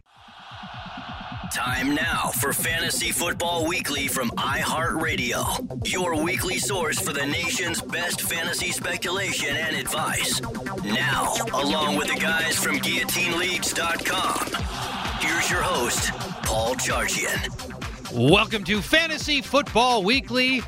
[1.52, 8.22] Time now for Fantasy Football Weekly from iHeartRadio, your weekly source for the nation's best
[8.22, 10.40] fantasy speculation and advice.
[10.82, 14.48] Now, along with the guys from GuillotineLeagues.com,
[15.20, 16.10] here's your host,
[16.44, 18.12] Paul Charchian.
[18.12, 20.62] Welcome to Fantasy Football Weekly,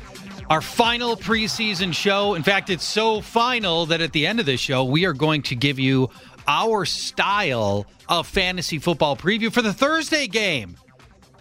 [0.49, 2.33] our final preseason show.
[2.33, 5.43] In fact, it's so final that at the end of this show, we are going
[5.43, 6.09] to give you
[6.47, 10.77] our style of fantasy football preview for the Thursday game.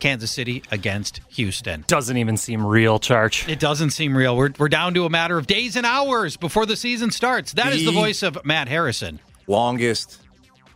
[0.00, 1.84] Kansas City against Houston.
[1.86, 3.48] Doesn't even seem real, Charge.
[3.48, 4.36] It doesn't seem real.
[4.36, 7.54] We're, we're down to a matter of days and hours before the season starts.
[7.54, 9.18] That is the voice of Matt Harrison.
[9.46, 10.20] Longest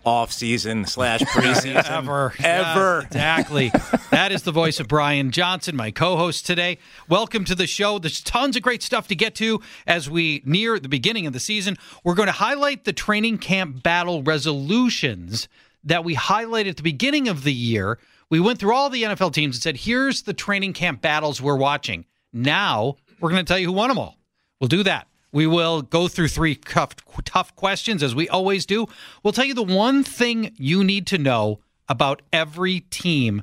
[0.04, 2.32] off season slash preseason ever.
[2.40, 3.02] Ever.
[3.02, 3.70] Exactly.
[4.10, 6.78] that is the voice of Brian Johnson, my co host today.
[7.08, 7.98] Welcome to the show.
[7.98, 11.40] There's tons of great stuff to get to as we near the beginning of the
[11.40, 11.76] season.
[12.04, 15.48] We're going to highlight the training camp battle resolutions
[15.84, 17.98] that we highlighted at the beginning of the year.
[18.28, 21.56] We went through all the NFL teams and said, here's the training camp battles we're
[21.56, 22.04] watching.
[22.32, 24.16] Now we're going to tell you who won them all.
[24.60, 25.08] We'll do that.
[25.32, 28.86] We will go through three tough, questions as we always do.
[29.22, 33.42] We'll tell you the one thing you need to know about every team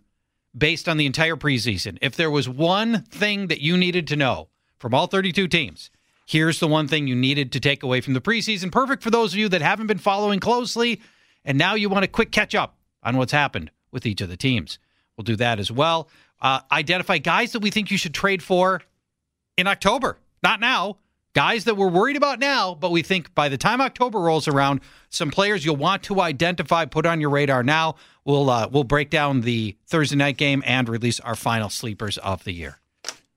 [0.58, 1.98] based on the entire preseason.
[2.02, 4.50] If there was one thing that you needed to know
[4.80, 5.90] from all 32 teams,
[6.26, 8.72] here's the one thing you needed to take away from the preseason.
[8.72, 11.02] Perfect for those of you that haven't been following closely
[11.46, 14.36] and now you want a quick catch up on what's happened with each of the
[14.36, 14.80] teams.
[15.16, 16.10] We'll do that as well.
[16.42, 18.82] Uh, identify guys that we think you should trade for
[19.56, 20.98] in October, not now
[21.38, 24.82] guys that we're worried about now, but we think by the time October rolls around,
[25.10, 27.94] some players you'll want to identify, put on your radar now.
[28.26, 32.44] We'll uh, we'll break down the Thursday night game and release our final sleepers of
[32.44, 32.80] the year.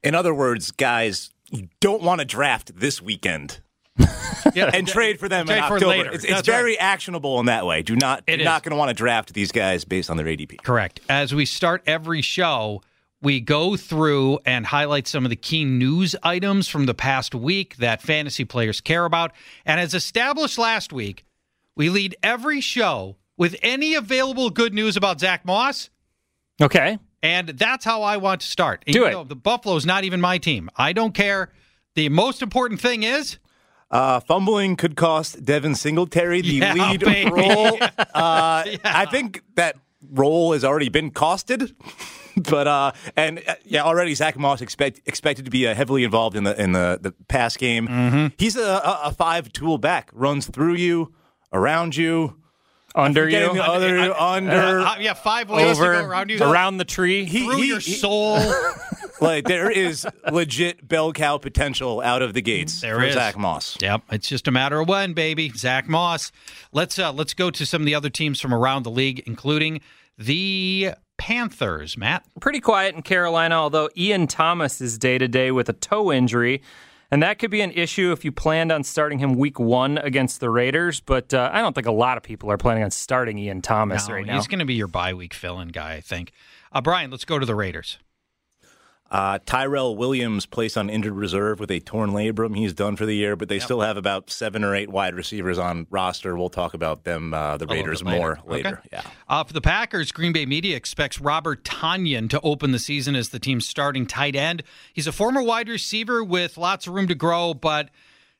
[0.02, 3.60] In other words, guys, you don't want to draft this weekend.
[4.54, 5.86] yeah, and trade for them trade in October.
[5.86, 6.10] later.
[6.10, 6.82] It's, it's very right.
[6.82, 7.82] actionable in that way.
[7.82, 8.44] Do not, It you're is.
[8.46, 10.62] not going to want to draft these guys based on their ADP.
[10.62, 11.00] Correct.
[11.10, 12.80] As we start every show,
[13.22, 17.76] we go through and highlight some of the key news items from the past week
[17.76, 19.32] that fantasy players care about.
[19.66, 21.24] And as established last week,
[21.76, 25.90] we lead every show with any available good news about Zack Moss.
[26.62, 26.98] Okay.
[27.22, 28.84] And that's how I want to start.
[28.86, 29.12] Do Even it.
[29.12, 30.70] though The Buffalo's not even my team.
[30.76, 31.50] I don't care.
[31.94, 33.38] The most important thing is
[33.90, 37.30] Uh, fumbling could cost Devin Singletary the Yeah, lead baby.
[37.30, 37.78] role.
[38.14, 39.76] Uh, I think that
[40.10, 41.72] role has already been costed.
[42.50, 46.36] But uh, and uh, yeah, already Zack Moss expect, expected to be uh, heavily involved
[46.36, 47.88] in the in the, the pass game.
[47.88, 48.26] Mm-hmm.
[48.38, 51.12] He's a, a, a five tool back, runs through you,
[51.52, 52.36] around you,
[52.94, 53.30] Under you.
[53.30, 54.80] getting the other under.
[54.80, 55.94] uh, yeah, five ways over.
[55.96, 56.42] to go around you.
[56.42, 57.24] Around the tree.
[57.24, 58.38] He- through he- your he- soul.
[59.20, 63.14] like there is legit bell cow potential out of the gates There for is.
[63.14, 63.76] Zack Moss.
[63.80, 65.50] Yep, it's just a matter of when, baby.
[65.50, 66.32] Zack Moss.
[66.72, 69.80] Let's uh, let's go to some of the other teams from around the league, including
[70.16, 71.98] the Panthers.
[71.98, 76.10] Matt, Pretty quiet in Carolina, although Ian Thomas is day to day with a toe
[76.10, 76.62] injury.
[77.10, 80.40] And that could be an issue if you planned on starting him week one against
[80.40, 81.00] the Raiders.
[81.00, 84.08] But uh, I don't think a lot of people are planning on starting Ian Thomas
[84.08, 84.36] No, right now.
[84.36, 86.32] he's going to be your bye week fill-in guy, I think.
[86.72, 87.98] Uh, Brian, let's go to the Raiders.
[89.10, 92.56] Uh, Tyrell Williams placed on injured reserve with a torn labrum.
[92.56, 95.58] He's done for the year, but they still have about seven or eight wide receivers
[95.58, 96.36] on roster.
[96.36, 98.18] We'll talk about them, uh, the Raiders, later.
[98.18, 98.68] more later.
[98.68, 98.88] Okay.
[98.92, 99.02] Yeah.
[99.28, 103.30] Uh, for the Packers, Green Bay media expects Robert Tonyan to open the season as
[103.30, 104.62] the team's starting tight end.
[104.92, 107.90] He's a former wide receiver with lots of room to grow, but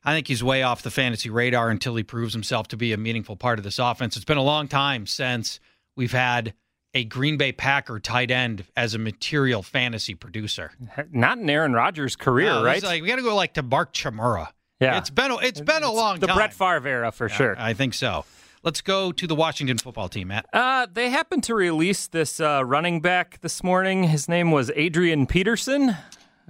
[0.05, 2.97] I think he's way off the fantasy radar until he proves himself to be a
[2.97, 4.15] meaningful part of this offense.
[4.15, 5.59] It's been a long time since
[5.97, 6.55] we've had
[6.95, 10.73] a Green Bay Packer tight end as a material fantasy producer.
[11.13, 12.83] Not in Aaron Rodgers' career, No, right?
[12.83, 14.49] Like we got to go like to Mark Chmura.
[14.81, 14.99] Yeah.
[14.99, 16.35] it's been a, it's been a long the time.
[16.35, 17.55] The Brett Favre era for sure.
[17.59, 18.25] I think so.
[18.63, 20.47] Let's go to the Washington football team, Matt.
[20.53, 24.05] Uh, they happened to release this uh, running back this morning.
[24.05, 25.97] His name was Adrian Peterson.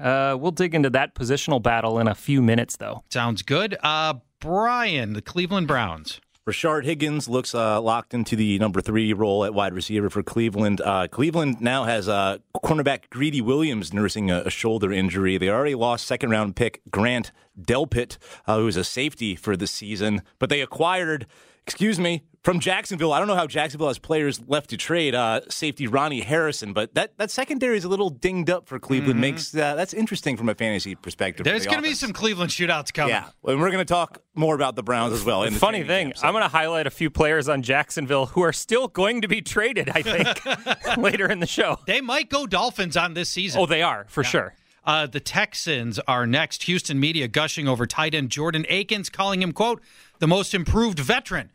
[0.01, 3.05] Uh, we'll dig into that positional battle in a few minutes, though.
[3.11, 3.77] Sounds good.
[3.83, 6.21] Uh, Brian, the Cleveland Browns.
[6.51, 10.81] Rashard Higgins looks uh, locked into the number three role at wide receiver for Cleveland.
[10.81, 15.39] Uh, Cleveland now has uh, cornerback Greedy Williams nursing a, a shoulder injury.
[15.39, 18.19] They already lost second round pick Grant Delpit,
[18.49, 21.27] uh, who is a safety for the season, but they acquired,
[21.71, 23.13] excuse me, from Jacksonville.
[23.13, 25.15] I don't know how Jacksonville has players left to trade.
[25.15, 29.21] Uh, safety Ronnie Harrison, but that, that secondary is a little dinged up for Cleveland.
[29.21, 31.45] Makes uh, that's interesting from a fantasy perspective.
[31.45, 33.11] There's the going to be some Cleveland shootouts coming.
[33.15, 35.45] Yeah, and we're going to talk more about the Browns as well.
[35.45, 38.27] In the Funny thing, camp, so- I'm going to highlight a few players on Jacksonville
[38.27, 41.79] who are still going to be traded, I think, later in the show.
[41.87, 43.61] They might go Dolphins on this season.
[43.61, 44.55] Oh, they are, for sure.
[44.85, 46.65] Uh, the Texans are next.
[46.65, 49.81] Houston media gushing over tight end Jordan Akins, calling him, quote,
[50.19, 51.53] the most improved veteran.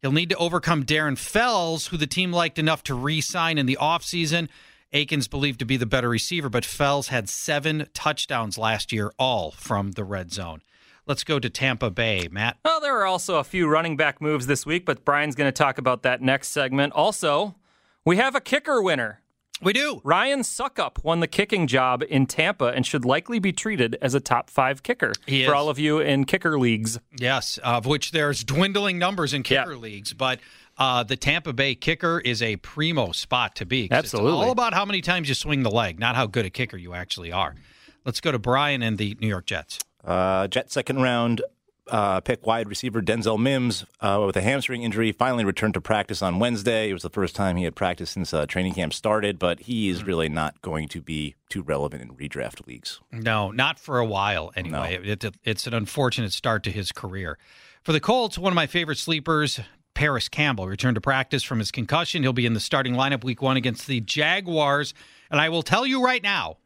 [0.00, 3.66] He'll need to overcome Darren Fells, who the team liked enough to re sign in
[3.66, 4.48] the offseason.
[4.92, 9.50] Akins believed to be the better receiver, but Fells had seven touchdowns last year, all
[9.50, 10.62] from the red zone.
[11.06, 12.28] Let's go to Tampa Bay.
[12.30, 12.58] Matt.
[12.64, 15.52] Well, there are also a few running back moves this week, but Brian's going to
[15.52, 16.92] talk about that next segment.
[16.92, 17.56] Also,
[18.04, 19.20] we have a kicker winner.
[19.60, 20.00] We do.
[20.04, 24.20] Ryan Succop won the kicking job in Tampa and should likely be treated as a
[24.20, 25.54] top five kicker He for is.
[25.54, 26.98] all of you in kicker leagues.
[27.18, 29.78] Yes, of which there's dwindling numbers in kicker Yeah.
[29.78, 30.38] leagues, but
[30.78, 33.88] uh, the Tampa Bay kicker is a primo spot to be.
[33.90, 34.30] Absolutely.
[34.38, 36.76] It's all about how many times you swing the leg, not how good a kicker
[36.76, 37.56] you actually are.
[38.04, 39.80] Let's go to Brian and the New York Jets.
[40.04, 41.42] Uh, Jet second round
[41.90, 46.22] uh, pick wide receiver Denzel Mims uh, with a hamstring injury finally returned to practice
[46.22, 46.90] on Wednesday.
[46.90, 49.88] It was the first time he had practiced since uh, training camp started, but he
[49.88, 53.00] is really not going to be too relevant in redraft leagues.
[53.12, 54.98] No, not for a while anyway.
[55.04, 57.38] It, it- it's an unfortunate start to his career.
[57.82, 59.60] For the Colts, one of my favorite sleepers,
[59.94, 62.22] Parris Campbell, returned to practice from his concussion.
[62.22, 64.94] He'll be in the starting lineup week one against the Jaguars.
[65.30, 66.58] And I will tell you right now,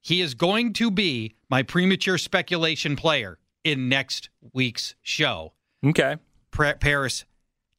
[0.00, 5.52] he is going to be my premature speculation player in next week's show.
[5.84, 6.16] Okay.
[6.52, 7.24] Pa- Parris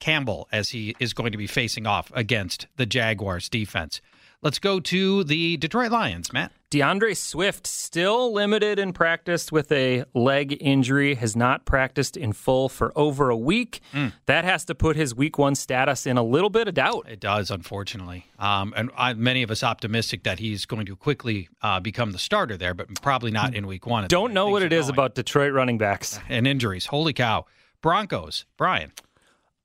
[0.01, 4.01] Campbell as he is going to be facing off against the Jaguars defense.
[4.43, 6.51] Let's go to the Detroit Lions, Matt.
[6.69, 12.69] D'Andre Swift still limited in practice with a leg injury, has not practiced in full
[12.69, 13.81] for over a week.
[14.27, 17.07] That has to put his week one status in a little bit of doubt.
[17.09, 18.25] It does, unfortunately.
[18.37, 22.19] Um, and I, many of us optimistic that he's going to quickly uh, become the
[22.19, 24.07] starter there, but probably not in week one.
[24.07, 26.19] Don't know what it is about Detroit running backs.
[26.29, 26.85] and injuries.
[26.85, 27.45] Holy cow!
[27.81, 28.91] Broncos, Brian.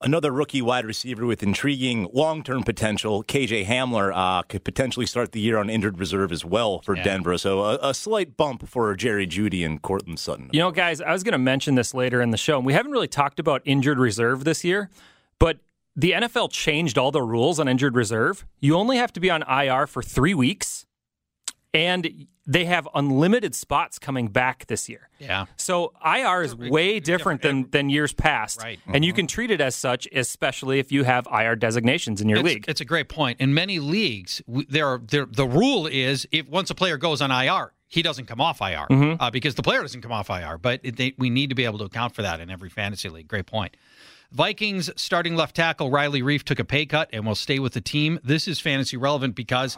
[0.03, 5.33] Another rookie wide receiver with intriguing long term potential, KJ Hamler, uh, could potentially start
[5.33, 7.05] the year on injured reserve as well for Yeah.
[7.05, 7.39] Denver.
[7.39, 10.51] So a, a slight bump for Jerry Jeudy and Courtland Sutton.
[10.53, 12.57] You know, guys, I was going to mention this later in the show.
[12.57, 14.91] and We haven't really talked about injured reserve this year,
[15.39, 15.59] but
[15.95, 18.47] the NFL changed all the rules on injured reserve.
[18.61, 20.87] You only have to be on IR for three weeks,
[21.75, 25.09] and they have unlimited spots coming back this year.
[25.21, 25.47] Yeah.
[25.57, 28.61] So IR is way different than, than years past.
[28.61, 28.81] Right.
[28.89, 32.39] And you can treat it as such, especially if you have IR designations in your
[32.39, 32.65] It's, league.
[32.67, 33.41] it's a great point.
[33.41, 37.31] In many leagues, there, are, there the rule is if once a player goes on
[37.31, 39.23] IR, he doesn't come off IR Mm-hmm.
[39.23, 40.59] uh, because the player doesn't come off IR.
[40.59, 43.09] But it, they, we need to be able to account for that in every fantasy
[43.09, 43.29] league.
[43.29, 43.77] Great point.
[44.33, 47.81] Vikings starting left tackle Riley Reiff took a pay cut and will stay with the
[47.83, 48.19] team.
[48.25, 49.77] This is fantasy relevant because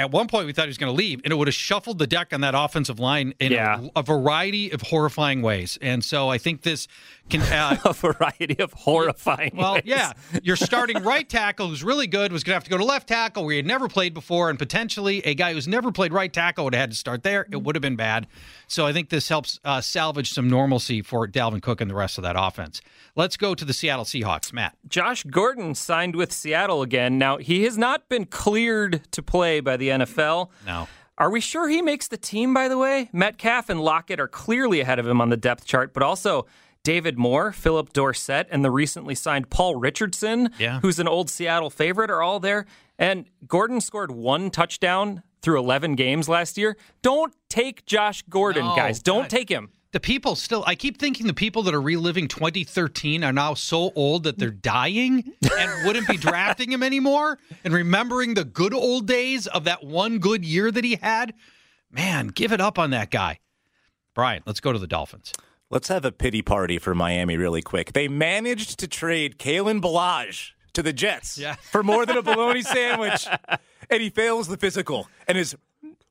[0.00, 1.98] at one point we thought he was going to leave, and it would have shuffled
[1.98, 3.80] the deck on that offensive line in Yeah.
[3.96, 5.78] a, a variety of horrifying ways.
[5.80, 6.88] And so I think this
[7.28, 7.40] can.
[7.42, 9.52] Uh, a variety of horrifying.
[9.54, 9.82] well, ways.
[9.86, 12.84] yeah, your starting right tackle who's really good was going to have to go to
[12.84, 16.12] left tackle where he had never played before, and potentially a guy who's never played
[16.12, 17.46] right tackle would have had to start there.
[17.52, 18.26] It would have been bad.
[18.66, 22.18] So I think this helps uh, salvage some normalcy for Dalvin Cook and the rest
[22.18, 22.80] of that offense.
[23.16, 24.76] Let's go to the Seattle Seahawks, Matt.
[24.88, 27.18] Josh Gordon signed with Seattle again.
[27.18, 30.50] Now, he has not been cleared to play by the NFL.
[30.66, 30.88] No.
[31.18, 33.10] Are we sure he makes the team, by the way?
[33.12, 36.46] Metcalf and Lockett are clearly ahead of him on the depth chart, but also
[36.82, 40.80] David Moore, Phillip Dorsett, and the recently signed Paul Richardson, Yeah.
[40.80, 42.64] who's an old Seattle favorite, are all there.
[42.98, 46.76] And Gordon scored one touchdown through 11 games last year.
[47.02, 49.02] Don't take Josh Gordon, No, guys.
[49.02, 49.30] Don't God.
[49.30, 49.70] take him.
[49.92, 53.90] The people still, I keep thinking the people that are reliving 2013 are now so
[53.96, 59.08] old that they're dying and wouldn't be drafting him anymore and remembering the good old
[59.08, 61.34] days of that one good year that he had.
[61.90, 63.40] Man, give it up on that guy.
[64.14, 65.32] Brian, let's go to the Dolphins.
[65.70, 67.92] Let's have a pity party for Miami really quick.
[67.92, 71.54] They managed to trade Kalen Ballage to the Jets Yeah.
[71.54, 73.26] for more than a bologna sandwich,
[73.90, 75.56] and he fails the physical and is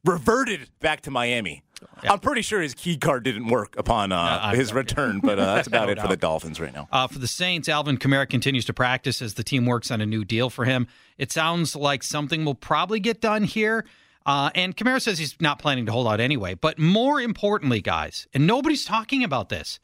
[0.05, 1.63] reverted back to Miami.
[2.03, 5.67] I'm pretty sure his key card didn't work upon uh, his return, but uh, that's
[5.69, 6.17] about No it for the.
[6.17, 6.87] Dolphins right now.
[6.91, 10.05] Uh, for the Saints, Alvin Kamara continues to practice as the team works on a
[10.05, 10.87] new deal for him.
[11.17, 13.85] It sounds like something will probably get done here.
[14.25, 16.53] Uh, and Kamara says he's not planning to hold out anyway.
[16.53, 19.79] But more importantly, guys, and nobody's talking about this,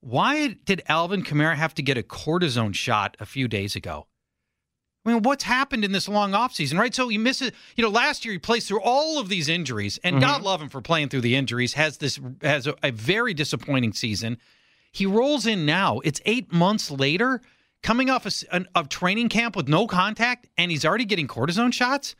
[0.00, 4.06] why did Alvin Kamara have to get a cortisone shot a few days ago?
[5.06, 6.94] I mean, what's happened in this long offseason, right?
[6.94, 10.20] So he misses, you know, last year he plays through all of these injuries, and
[10.20, 13.92] God love him for playing through the injuries, has this has a, a very disappointing
[13.92, 14.36] season.
[14.92, 16.00] He rolls in now.
[16.00, 17.40] It's eight months later,
[17.82, 21.28] coming off a, s- an- of training camp with no contact, and he's already getting
[21.28, 22.16] cortisone shots.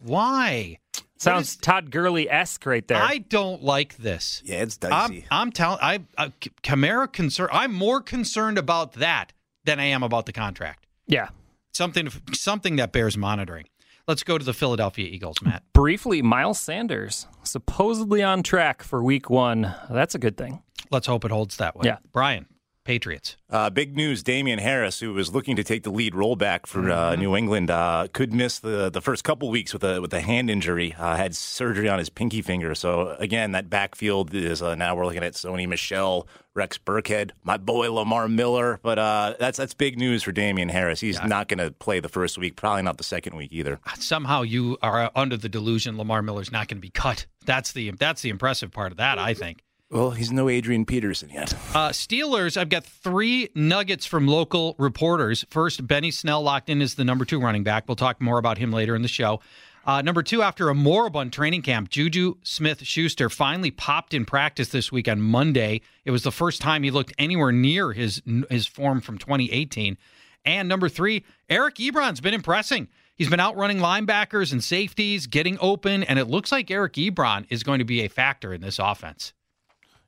[0.00, 0.78] Why?
[1.18, 3.00] Sounds is- Todd Gurley esque right there.
[3.00, 4.42] I don't like this.
[4.44, 5.24] Yeah, it's I'm, dicey.
[5.30, 5.78] I'm telling.
[5.80, 6.30] I uh,
[6.62, 7.48] Kamara concern.
[7.52, 9.32] I'm more concerned about that
[9.64, 10.86] than I am about the contract.
[11.06, 11.28] yeah.
[11.74, 13.66] Something something that bears monitoring.
[14.06, 15.64] Let's go to the Philadelphia Eagles, Matt.
[15.72, 19.74] Briefly, Miles Sanders supposedly on track for week one.
[19.90, 20.62] That's a good thing.
[20.90, 21.86] Let's hope it holds that way.
[21.86, 21.96] Yeah.
[22.12, 22.46] Brian,
[22.84, 23.36] Patriots.
[23.50, 27.16] Uh, big news: Damien Harris, who was looking to take the lead rollback for uh,
[27.16, 30.50] New England, uh, could miss the the first couple weeks with a with a hand
[30.50, 30.94] injury.
[30.96, 32.74] Uh, had surgery on his pinky finger.
[32.76, 37.56] So again, that backfield is uh, now we're looking at Sony Michel, Rex Burkhead, my
[37.56, 38.78] boy Lamar Miller.
[38.82, 41.00] But uh, that's that's big news for Damien Harris.
[41.00, 43.80] He's not going to play the first week, probably not the second week either.
[43.98, 47.26] Somehow you are under the delusion Lamar Miller's not going to be cut.
[47.44, 49.62] That's the that's the impressive part of that, I think.
[49.90, 51.52] Well, he's no Adrian Peterson yet.
[51.74, 55.44] Uh, Steelers, I've got three nuggets from local reporters.
[55.50, 57.84] First, Benny Snell locked in as the number two running back.
[57.86, 59.40] We'll talk more about him later in the show.
[59.86, 64.68] Uh, number two, after a moribund training camp, Juju Smith Schuster finally popped in practice
[64.68, 65.82] this week on Monday.
[66.06, 69.98] It was the first time he looked anywhere near his his form from 2018.
[70.46, 72.88] And number three, Eric Ebron's been impressing.
[73.14, 77.62] He's been outrunning linebackers and safeties, getting open, and it looks like Eric Ebron is
[77.62, 79.32] going to be a factor in this offense.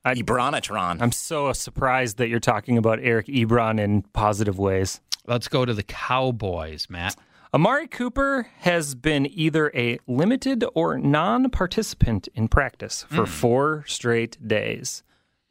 [0.04, 1.02] Ebronatron.
[1.02, 5.00] I'm so surprised that you're talking about Eric Ebron in positive ways.
[5.26, 7.16] Let's go to the Cowboys, Matt.
[7.55, 13.31] Amari Cooper has been either a limited or non participant in practice for Hmm.
[13.31, 15.03] four straight days.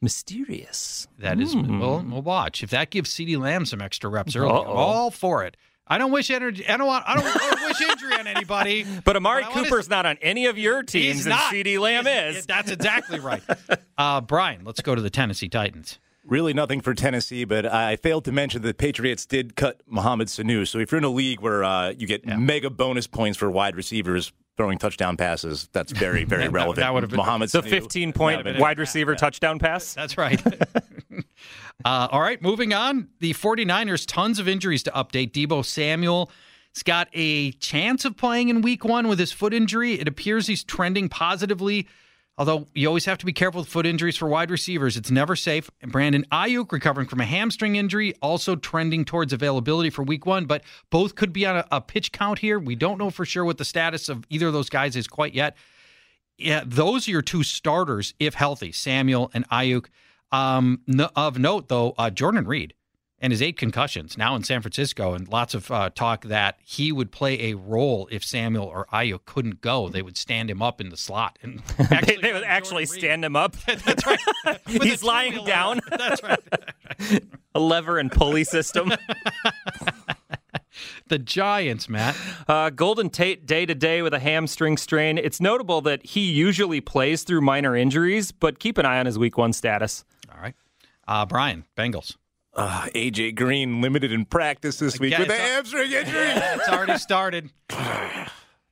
[0.01, 1.07] Mysterious.
[1.17, 2.61] That is, well, we'll watch.
[2.63, 4.63] If that gives CeeDee Lamb some extra reps early, Uh-oh.
[4.71, 5.57] all for it.
[5.87, 6.67] I don't wish energy.
[6.67, 7.05] I don't want.
[7.07, 8.85] I don't, I don't wish injury on anybody.
[9.03, 11.51] But Amari wanna- Cooper's not on any of your teams, and not.
[11.53, 12.45] CeeDee Lamb is.
[12.45, 13.41] That's exactly right.
[13.97, 15.99] Uh, Brian, let's go to the Tennessee Titans.
[16.27, 20.27] Really nothing for Tennessee, but I failed to mention that the Patriots did cut Mohamed
[20.27, 20.67] Sanu.
[20.67, 23.75] So if you're in a league where uh, you get mega bonus points for wide
[23.75, 26.77] receivers throwing touchdown passes, that's very, very That- relevant.
[26.77, 27.69] that would've been- Mohamed The Sanu.
[27.69, 29.93] 15 point been- wide receiver touchdown pass.
[29.93, 30.41] That's right.
[31.85, 33.09] uh, all right, moving on.
[33.19, 35.31] The 49ers, tons of injuries to update.
[35.31, 36.31] Deebo Samuel
[36.73, 39.93] has got a chance of playing in week one with his foot injury.
[39.99, 41.87] It appears he's trending positively,
[42.37, 44.97] although you always have to be careful with foot injuries for wide receivers.
[44.97, 45.69] It's never safe.
[45.81, 50.45] And Brandon Aiyuk recovering from a hamstring injury, also trending towards availability for week one,
[50.45, 52.59] but both could be on a, a pitch count here.
[52.59, 55.33] We don't know for sure what the status of either of those guys is quite
[55.33, 55.55] yet
[56.37, 59.87] yeah, those are your two starters if healthy, Samuel and Aiyuk.
[60.31, 62.73] Um, no, of note, though, uh, Jordan Reed
[63.19, 66.91] and his eight concussions now in San Francisco, and lots of uh, talk that he
[66.91, 69.89] would play a role if Samuel or Aiyuk couldn't go.
[69.89, 73.23] They would stand him up in the slot and They, actually they would actually stand
[73.23, 73.55] him up.
[73.65, 74.19] That's right.
[74.67, 75.79] He's lying down.
[75.89, 76.39] That's right.
[77.53, 78.91] A lever and pulley system.
[81.07, 82.17] The Giants, Matt.
[82.47, 85.17] Uh, Golden Tate day to day with a hamstring strain.
[85.17, 89.17] It's notable that he usually plays through minor injuries, but keep an eye on his
[89.17, 90.03] week one status.
[90.33, 90.55] All right.
[91.07, 92.15] Uh, Brian, Bengals.
[92.55, 96.21] Uh, AJ Green limited in practice this week with a hamstring injury.
[96.27, 97.49] It's already started.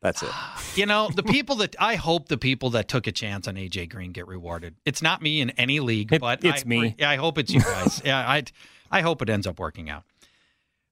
[0.01, 0.29] That's it.
[0.75, 3.89] You know, the people that I hope the people that took a chance on AJ
[3.91, 4.73] Green get rewarded.
[4.85, 6.95] It's not me in any league, It- but it's I, me.
[6.97, 8.01] Yeah, I hope it's you guys.
[8.05, 8.43] yeah, I
[8.89, 10.03] I hope it ends up working out.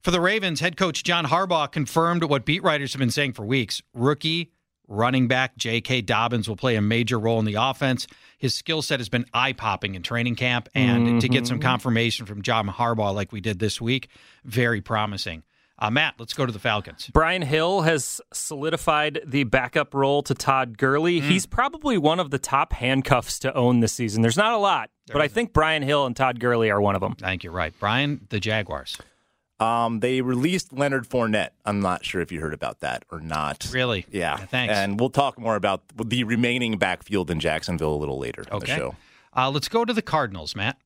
[0.03, 3.43] For the Ravens, head coach John Harbaugh confirmed what beat writers have been saying for
[3.43, 3.81] weeks.
[3.95, 4.51] Rookie
[4.87, 6.01] running back J.K.
[6.01, 8.07] Dobbins will play a major role in the offense.
[8.37, 12.25] His skill set has been eye popping in training camp, and to get some confirmation
[12.25, 14.09] from John Harbaugh like we did this week,
[14.43, 15.43] very promising.
[15.81, 17.09] Uh, Matt, let's go to the Falcons.
[17.11, 21.19] Brian Hill has solidified the backup role to Todd Gurley.
[21.19, 21.27] Hmm.
[21.27, 24.21] He's probably one of the top handcuffs to own this season.
[24.21, 27.01] There's not a lot, but I think Brian Hill and Todd Gurley are one of
[27.01, 27.15] them.
[27.23, 27.73] I think you're right.
[27.79, 28.95] Brian, the Jaguars.
[29.61, 31.51] Um, they released Leonard Fournette.
[31.65, 33.69] I'm not sure if you heard about that or not.
[33.71, 34.07] Really?
[34.09, 34.39] Yeah.
[34.39, 34.73] Yeah, thanks.
[34.73, 38.65] And we'll talk more about the remaining backfield in Jacksonville a little later on the
[38.65, 38.95] show.
[39.37, 40.77] Uh, let's go to the Cardinals, Matt.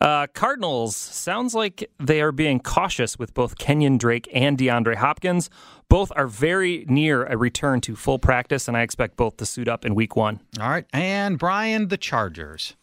[0.00, 5.48] Uh, Cardinals sounds like they are being cautious with both Kenyon Drake and DeAndre Hopkins.
[5.88, 9.68] Both are very near a return to full practice, and I expect both to suit
[9.68, 10.40] up in week one.
[10.60, 10.84] All right.
[10.92, 12.74] And Brian, the Chargers.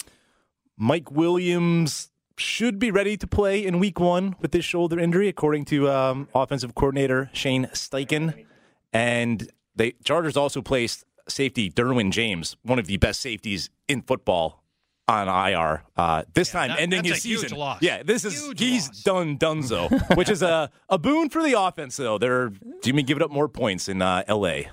[0.75, 5.66] Mike Williams should be ready to play in week one with this shoulder injury, according
[5.66, 8.46] to um, offensive coordinator Shane Steichen.
[8.92, 14.63] And the Chargers also placed safety Derwin James, one of the best safeties in football,
[15.08, 15.84] on IR.
[15.98, 17.58] Uh, this time, that- ending his a huge season.
[17.58, 17.80] loss.
[17.82, 19.04] Yeah, this is Huge he's loss.
[19.04, 21.98] done Dunzo, which is a, a boon for the offense.
[21.98, 22.52] Though they're
[22.84, 24.70] Jimmy giving up more points in uh, L.A.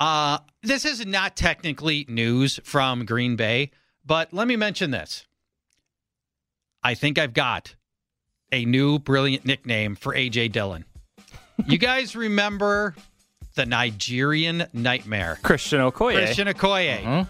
[0.00, 3.70] Uh, this is not technically news from Green Bay,
[4.04, 5.26] but let me mention this.
[6.84, 7.74] I think I've got
[8.52, 10.84] a new brilliant nickname for AJ Dillon.
[11.66, 12.94] You guys remember
[13.54, 15.38] the Nigerian Nightmare?
[15.42, 16.14] Christian Okoye.
[16.16, 16.98] Christian Okoye.
[17.06, 17.24] Uh-huh.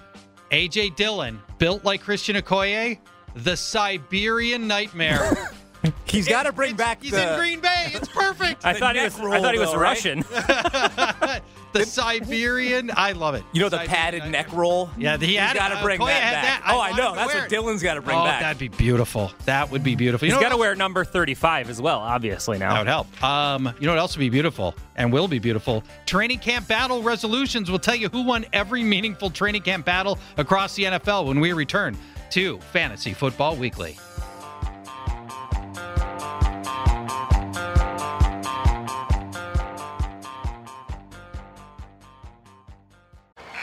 [0.51, 2.99] AJ Dillon, built like Christian Okoye,
[3.37, 5.51] the Siberian Nightmare.
[6.07, 7.33] He's got to bring back He's the.
[7.33, 7.91] in Green Bay.
[7.95, 8.65] It's perfect.
[8.65, 9.33] I The thought he neck was.
[9.33, 11.43] I thought he was though, right?
[11.75, 12.91] The Siberian.
[12.97, 13.43] I love it.
[13.53, 14.91] You know the Siberian padded neck roll.
[14.97, 16.63] Yeah, he He's had got to bring Okoye that back.
[16.63, 16.63] that.
[16.65, 17.15] I oh, I know.
[17.15, 17.49] That's what.
[17.49, 18.41] Dillon's got to bring oh, back.
[18.41, 19.33] that'd be beautiful.
[19.45, 20.27] That would be beautiful.
[20.29, 23.23] You He's got to wear number 35 as well, obviously, now That would help.
[23.25, 25.83] Um, you know what else would be beautiful and will be beautiful?
[26.07, 30.77] Training camp battle resolutions will tell you who won every meaningful training camp battle across
[30.77, 31.97] the NFL when we return
[32.31, 33.99] to Fantasy Football Weekly.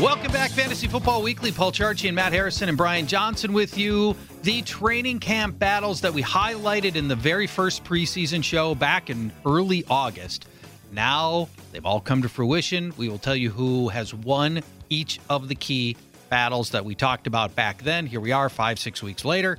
[0.00, 1.52] Welcome back, Fantasy Football Weekly.
[1.52, 4.16] Paul Charchi and Matt Harrison and Brian Johnson with you.
[4.42, 9.32] The training camp battles that we highlighted in the very first preseason show back in
[9.46, 10.48] early August.
[10.90, 12.92] Now they've all come to fruition.
[12.96, 15.96] We will tell you who has won each of the key
[16.28, 18.06] battles that we talked about back then.
[18.06, 19.58] Here we are, five, six weeks later.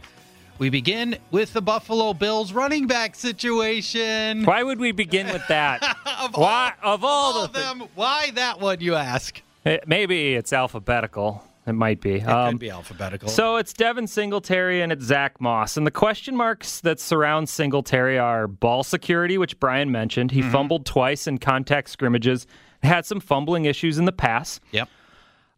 [0.58, 4.44] We begin with the Buffalo Bills running back situation.
[4.44, 5.82] Why would we begin with that?
[6.22, 6.74] Of Why?
[6.82, 9.42] Of all, all of them, why that one, you ask?
[9.66, 11.44] Thi- Maybe it's alphabetical.
[11.68, 12.18] It might be.
[12.18, 13.28] It Um, could be alphabetical.
[13.28, 15.78] So it's Devin Singletary and it's Zack Moss.
[15.78, 20.30] And the question marks that surround Singletary are ball security, which Brian mentioned.
[20.30, 20.42] Mm-hmm.
[20.44, 22.46] He fumbled twice in contact scrimmages,
[22.84, 24.60] had some fumbling issues in the pass.
[24.72, 24.88] yep.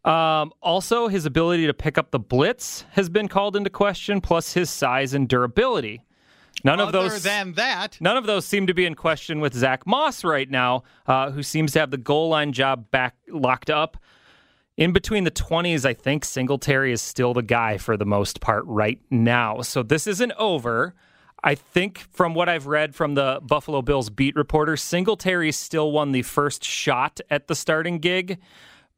[0.04, 4.54] Um, also, his ability to pick up the blitz has been called into question, plus
[4.54, 6.00] his size and durability.
[6.64, 9.86] None of those than that, None of those seem to be in question with Zack
[9.86, 13.96] Moss right now, uh, who seems to have the goal line job back locked up.
[14.76, 18.64] In between the 20s, I think Singletary is still the guy for the most part
[18.66, 19.60] right now.
[19.62, 20.94] So this isn't over.
[21.42, 26.12] I think from what I've read from the Buffalo Bills beat reporter, Singletary still won
[26.12, 28.38] the first shot at the starting gig.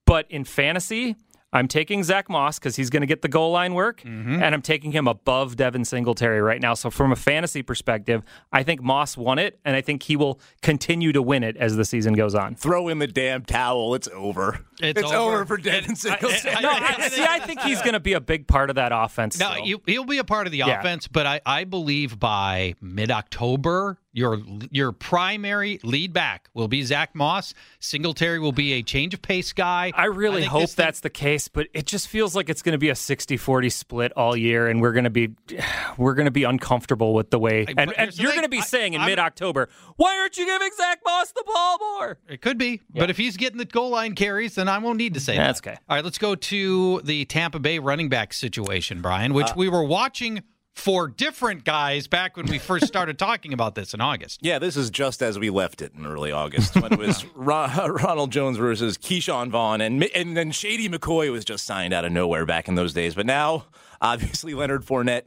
[0.07, 1.17] But in fantasy,
[1.53, 4.43] I'm taking Zack Moss because he's going to get the goal line work, Mm-hmm.
[4.43, 6.75] and I'm taking him above Devin Singletary right now.
[6.75, 10.41] So, from a fantasy perspective, I think Moss won it, and I think he will
[10.63, 12.55] continue to win it as the season goes on.
[12.55, 13.95] Throw in the damn towel.
[13.95, 14.61] It's over.
[14.81, 15.17] It's over.
[15.17, 15.45] over.
[15.47, 16.63] for Devin Singletary.
[16.63, 19.39] No, I, see, I think he's going to be a big part of that offense.
[19.39, 19.81] No, still.
[19.87, 20.79] he'll be a part of the Yeah.
[20.79, 24.39] offense, but I, I believe by mid October, your
[24.71, 27.55] your primary lead back will be Zack Moss.
[27.79, 29.93] Singletary will be a change of pace guy.
[29.95, 32.63] I really think hope this thing- that's the case, but it just feels like it's
[32.63, 35.31] going to be a 60-40 split all year, and we're going to be
[35.99, 37.67] we're going to be uncomfortable with the way.
[37.77, 41.01] And, and you're going to be I- saying in mid-October, why aren't you giving Zack
[41.05, 42.19] Moss the ball more?
[42.29, 45.15] It could be, but if he's getting the goal line carries, then I won't need
[45.15, 45.47] to say that.
[45.47, 45.77] That's okay.
[45.89, 49.69] All right, let's go to the Tampa Bay running back situation, Brian, Uh, which we
[49.69, 50.43] were watching
[50.75, 54.41] for different guys back when we first started talking about this in August.
[54.43, 57.91] Yeah, this is just as we left it in early August when it was Ron-
[57.93, 62.13] Ronald Jones versus Ke'Shawn Vaughn, and and then Shady McCoy was just signed out of
[62.13, 63.15] nowhere back in those days.
[63.15, 63.67] But now,
[64.01, 65.25] obviously, Leonard Fournette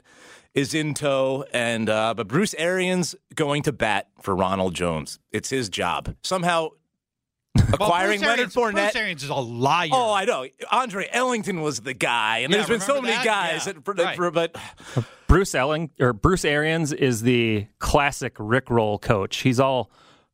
[0.56, 5.20] is in tow, and uh, but Bruce Arians going to bat for Ronald Jones.
[5.32, 6.70] It's his job somehow.
[7.72, 8.74] Acquiring Well, Leonard Bruce Arians, Fournette.
[8.74, 9.90] Bruce Arians is a liar.
[9.92, 10.48] Oh, I know.
[10.72, 13.24] Andre Ellington was the guy, and Yeah, there's been so many that?
[13.26, 13.68] guys.
[13.68, 14.16] Yeah, that, for, right.
[14.16, 14.56] for- but
[15.34, 19.38] Bruce Elling or Bruce Arians is the classic Rickroll coach.
[19.38, 19.90] He's all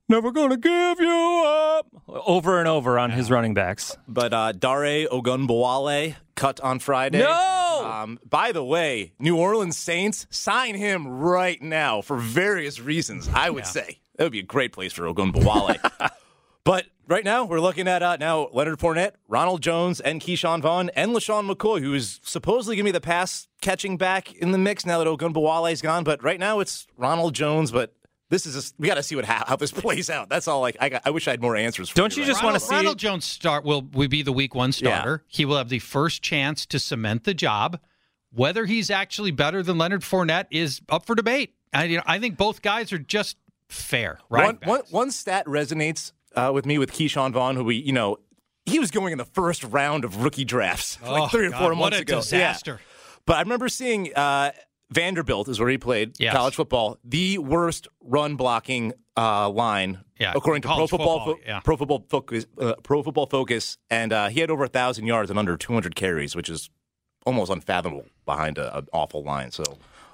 [0.10, 3.96] never gonna give you up over and over on his running backs.
[4.10, 7.20] But uh, Dare Ogunbowale cut on Friday.
[7.20, 7.90] No!
[7.90, 13.30] Um, by the way, New Orleans Saints sign him right now for various reasons.
[13.34, 16.10] I would say that would be a great place for Ogunbowale.
[16.66, 20.90] but right now we're looking at uh, now Leonard Fournette, Ronald Jones, and Ke'Shawn Vaughn,
[20.96, 24.58] and LeSean McCoy, who is supposedly going to be the pass catching back in the
[24.58, 26.04] mix now that Ogunbowale is gone.
[26.04, 27.94] But right now it's Ronald Jones, but.
[28.32, 30.30] This is just, we got to see what how, how this plays out.
[30.30, 30.62] That's all.
[30.62, 31.90] Like I, got, I wish I had more answers.
[31.90, 32.50] For Don't you right just now.
[32.50, 32.76] want to see?
[32.76, 35.24] Ronald Jones start will will be the week one starter.
[35.26, 37.80] He will have the first chance to cement the job.
[38.32, 41.56] Whether he's actually better than Leonard Fournette is up for debate.
[41.74, 43.36] I, you know, I think both guys are just
[43.68, 44.46] fair, right?
[44.46, 48.18] One, one, one stat resonates uh, with me with Ke'Shawn Vaughn, who we, you know,
[48.66, 51.60] he was going in the first round of rookie drafts Oh, like three or God,
[51.60, 52.18] four months a ago.
[52.18, 52.80] disaster.
[52.80, 53.22] Yeah.
[53.26, 54.52] But I remember seeing uh,
[54.92, 56.34] Vanderbilt is where he played Yes.
[56.34, 61.42] college football, the worst run blocking uh, line Yeah, according to Pro Football, football, Fo-
[61.46, 61.60] yeah.
[61.62, 65.30] Pro Football Focus, uh, Pro Football Focus, and uh, he had over a thousand yards
[65.30, 66.70] and under 200 carries, which is
[67.26, 69.52] almost unfathomable behind an awful line.
[69.52, 69.64] So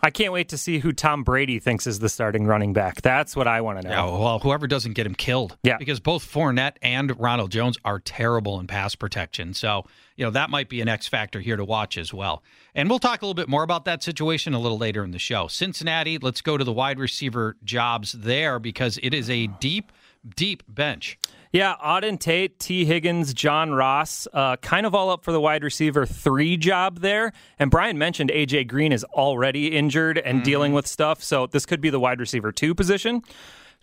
[0.06, 3.02] I can't wait to see who Tom Brady thinks is the starting running back.
[3.02, 3.90] That's what I want to know.
[3.92, 5.58] Yeah, well, whoever doesn't get him killed.
[5.64, 5.78] Yeah.
[5.78, 9.56] Because both Fournette and Ronald Jones are terrible in pass protection.
[9.56, 12.44] So, you know, that might be an X factor here to watch as well.
[12.76, 15.18] And we'll talk a little bit more about that situation a little later in the
[15.18, 15.48] show.
[15.48, 19.92] Cincinnati, let's go to the wide receiver jobs there because it is a deep,
[20.36, 21.18] deep bench.
[21.56, 25.64] Yeah, Auden Tate, Tee Higgins, John Ross, uh, kind of all up for the wide
[25.64, 27.32] receiver three job there.
[27.58, 31.80] And Brian mentioned AJ Green is already injured and dealing with stuff, so this could
[31.80, 33.22] be the wide receiver two position.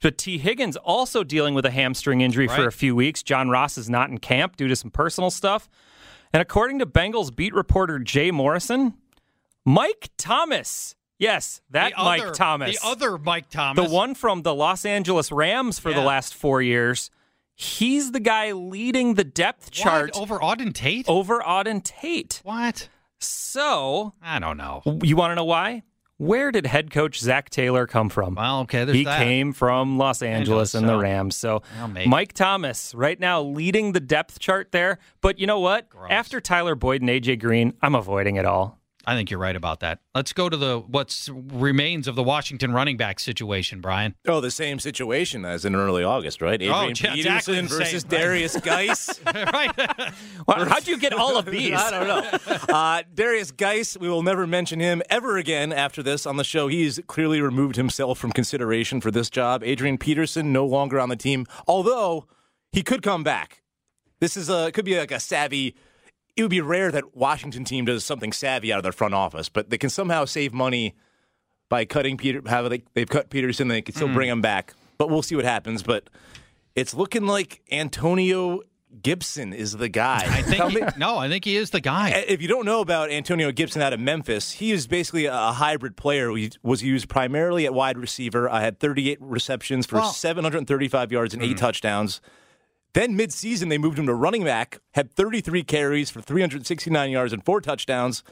[0.03, 3.23] But Tee Higgins also dealing with a hamstring injury for a few weeks.
[3.23, 5.71] John Ross is not in camp due to some personal stuff.
[6.31, 8.99] And according to Bengals beat reporter Jay Morrison,
[9.65, 10.95] Mike Thomas.
[11.19, 12.79] Yes, that The Mike other- Thomas.
[12.79, 13.83] The other Mike Thomas.
[13.83, 17.11] The one from the Los Angeles Rams for the last four years.
[17.63, 19.73] He's the guy leading the depth What?
[19.73, 21.09] chart over Auden Tate?
[21.09, 22.41] over Auden Tate.
[22.45, 22.89] What?
[23.21, 24.83] So, I don't know.
[25.03, 25.85] you want to know why?
[26.19, 28.35] Where did head coach Zac Taylor come from?
[28.37, 29.19] Well, okay, there's he that.
[29.19, 31.35] came from Los Angeles and the Rams.
[31.37, 32.07] So, Well.
[32.07, 34.99] Mike Thomas right now leading the depth chart there.
[35.21, 35.89] But you know what?
[35.89, 36.11] Gross.
[36.11, 38.79] After Tyler Boyd and AJ Green, I'm avoiding it all.
[39.07, 39.99] I think you're right about that.
[40.15, 44.15] Let's go to the what's remains of the Washington running back situation, Brian.
[44.29, 46.55] Oh, the same situation as in early August, right?
[46.55, 48.21] Adrian Oh, yeah, exactly Peterson the versus same, right.
[48.21, 49.21] Darius Geis.
[49.35, 50.13] right.
[50.47, 51.75] Well, how'd you get all of these?
[51.75, 52.75] I don't know.
[52.75, 56.69] Uh, Derrius Guice, we will never mention him ever again after this on the show.
[56.69, 59.63] He's clearly removed himself from consideration for this job.
[59.65, 62.27] Adrian Peterson no longer on the team, although
[62.71, 63.63] he could come back.
[64.21, 65.75] This is a could be like a savvy.
[66.37, 69.49] It would be rare that Washington team does something savvy out of their front office,
[69.49, 70.95] but they can somehow save money
[71.69, 72.43] by cutting Peter.
[72.47, 74.15] How they they've cut Peterson, and they can still hmm.
[74.15, 74.75] bring him back.
[74.99, 75.83] But we'll see what happens.
[75.83, 76.09] But
[76.75, 78.63] it's looking like Antonio
[79.01, 80.23] Gibson is the guy.
[80.27, 82.11] I think he, no, I think he is the guy.
[82.29, 85.97] If you don't know about Antonio Gibson out of Memphis, he is basically a hybrid
[85.97, 86.31] player.
[86.33, 88.51] He was used primarily at wide receiver.
[88.51, 91.57] I had 38 receptions for Well- 735 yards and eight hmm.
[91.57, 92.21] touchdowns.
[92.95, 97.45] Then midseason, they moved him to running back, had 33 carries for 369 yards and
[97.45, 98.23] four touchdowns.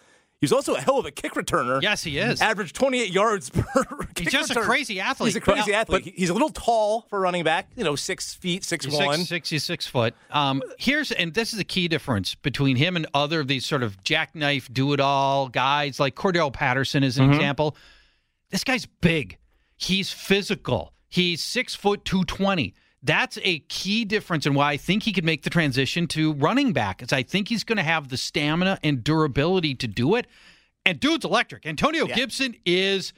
[0.40, 1.83] He's also a hell of a kick returner.
[1.83, 2.40] Yes, he is.
[2.40, 3.85] Average 28 yards per
[4.16, 5.29] He's kick just a crazy athlete.
[5.29, 6.14] He's a crazy Now- athlete.
[6.16, 7.68] he's a little tall for running back.
[7.77, 9.18] You know, six feet, six He's one.
[9.18, 10.14] six, six, he's six foot.
[10.31, 13.83] Um, here's and this is a key difference between him and other of these sort
[13.83, 17.35] of jackknife, do it all guys like Cordarrelle Patterson is an Mm-hmm.
[17.35, 17.77] example.
[18.51, 19.37] This guy's big.
[19.77, 20.92] He's physical.
[21.09, 22.75] He's six foot two twenty.
[23.03, 26.73] That's a key difference in why I think he could make the transition to running
[26.73, 27.03] back.
[27.03, 30.27] Is I think he's going to have the stamina and durability to do it.
[30.85, 31.67] And dude's electric.
[31.67, 33.13] Antonio Gibson is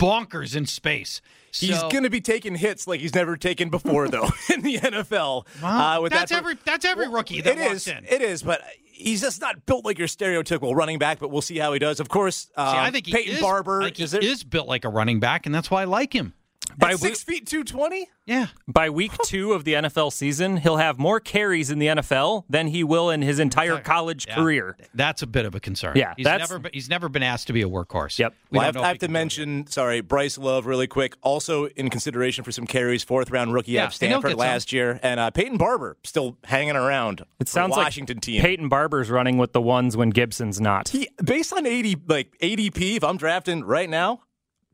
[0.00, 1.20] bonkers in space.
[1.52, 5.46] He's going to be taking hits like he's never taken before, though, in the NFL.
[5.62, 7.88] uh, with that's that every that's every rookie that It walks is.
[7.88, 8.04] in.
[8.08, 11.18] It is, but he's just not built like your stereotypical running back.
[11.18, 12.00] But we'll see how he does.
[12.00, 14.84] Of course, um, See, I think he Peyton is, Barber think is, is built like
[14.84, 16.34] a running back, and that's why I like him.
[16.76, 18.08] By at six feet two twenty.
[18.26, 22.44] Yeah, By week two of the NFL season, he'll have more carries in the NFL
[22.50, 24.34] than he will in his entire college Yeah.
[24.34, 24.76] career.
[24.92, 25.94] That's a bit of a concern.
[25.96, 28.18] Yeah, he's that's- never been, he's never been asked to be a workhorse.
[28.18, 28.34] Yep.
[28.50, 29.18] We Well, I have, I have to can it.
[29.18, 31.14] mention, sorry, Bryce Love, really quick.
[31.22, 34.38] Also in consideration for some carries, fourth round rookie Yeah, out of Stanford get some.
[34.40, 37.22] last year, and uh, Peyton Barber still hanging around.
[37.40, 38.42] It sounds for Washington like team.
[38.42, 40.88] Peyton Barber's running with the ones when Gibson's not.
[40.90, 44.20] He, based on 80 like ADP, if I'm drafting right now,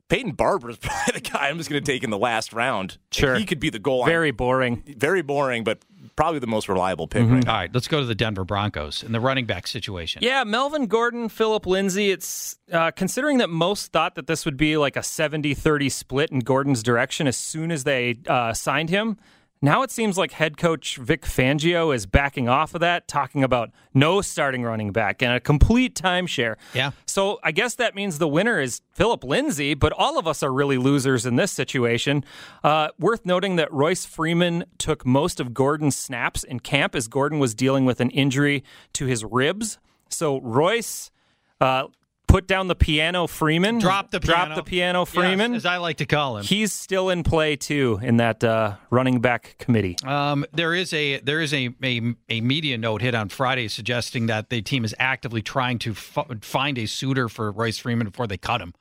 [0.09, 2.97] Peyton Barber is probably the guy I'm just going to take in the last round.
[3.11, 3.35] Sure.
[3.35, 4.09] he could be the goal line.
[4.09, 4.83] Very boring.
[4.97, 5.79] very boring, but
[6.15, 7.23] probably the most reliable pick.
[7.23, 7.33] Mm-hmm.
[7.33, 7.51] Right now.
[7.51, 10.21] All right, let's go to the Denver Broncos and the running back situation.
[10.23, 12.11] Yeah, Melvin Gordon, Philip Lindsay.
[12.11, 16.31] It's uh, considering that most thought that this would be like a 70 30 split
[16.31, 19.17] in Gordon's direction as soon as they uh, signed him.
[19.61, 23.71] Now it seems like head coach Vic Fangio is backing off of that, talking about
[23.93, 26.55] no starting running back and a complete timeshare.
[26.73, 26.91] Yeah.
[27.07, 30.53] So I guess that means the winner is Philip Lindsay, but all of us are
[30.53, 32.23] really losers in this situation.
[32.63, 37.39] Uh, worth noting that Royce Freeman took most of Gordon's snaps in camp as Gordon
[37.39, 38.63] was dealing with an injury
[38.93, 39.79] to his ribs.
[40.09, 41.11] So Royce
[41.59, 41.87] uh,
[42.35, 43.79] put down the piano Freeman.
[43.79, 44.45] Drop the piano.
[44.47, 45.53] Drop the piano Freeman.
[45.53, 46.43] Yes, as I like to call him.
[46.43, 49.95] He's still in play too in that uh, running back committee.
[50.03, 54.25] Um, there is a there is a, a a media note hit on Friday suggesting
[54.25, 58.27] that the team is actively trying to f- find a suitor for Royce Freeman before
[58.27, 58.73] they cut him.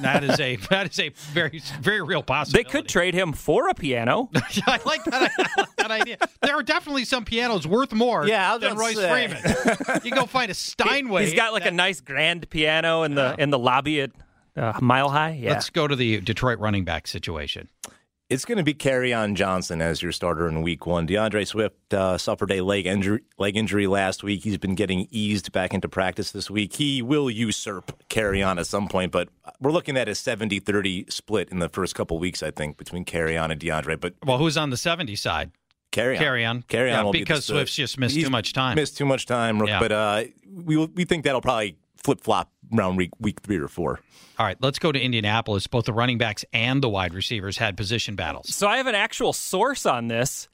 [0.00, 2.64] That is a that is a very very real possibility.
[2.68, 4.28] They could trade him for a piano.
[4.66, 6.16] I like that, I like that idea.
[6.42, 9.28] There are definitely some pianos worth more Yeah, than Royce say.
[9.28, 10.00] Freeman.
[10.04, 11.24] you go find a Steinway.
[11.24, 14.10] He's got like a nice grand piano in the in the lobby at
[14.56, 15.38] uh, Mile High.
[15.40, 15.50] Yeah.
[15.50, 17.68] Let's go to the Detroit running back situation.
[18.30, 21.04] It's going to be Kerryon Johnson as your starter in Week One.
[21.04, 24.44] D'Andre Swift uh, suffered a leg injury, leg injury last week.
[24.44, 26.74] He's been getting eased back into practice this week.
[26.74, 31.58] He will usurp Kerryon at some point, but we're looking at a 70-30 split in
[31.58, 33.96] the first couple weeks, I think, between Kerryon and D'Andre.
[33.96, 35.50] But Well, who's on the 70 side?
[35.90, 36.62] Kerryon, Carry on.
[36.62, 38.76] Kerryon, Yeah, be because the- Swift's just missed he's too much time.
[38.76, 39.80] Missed too much time, Yeah.
[39.80, 44.00] but uh, we we think that'll probably flip flop around week week three or four.
[44.38, 45.66] All right, let's go to Indianapolis.
[45.66, 48.54] Both the running backs and the wide receivers had position battles.
[48.54, 50.48] So I have an actual source on this.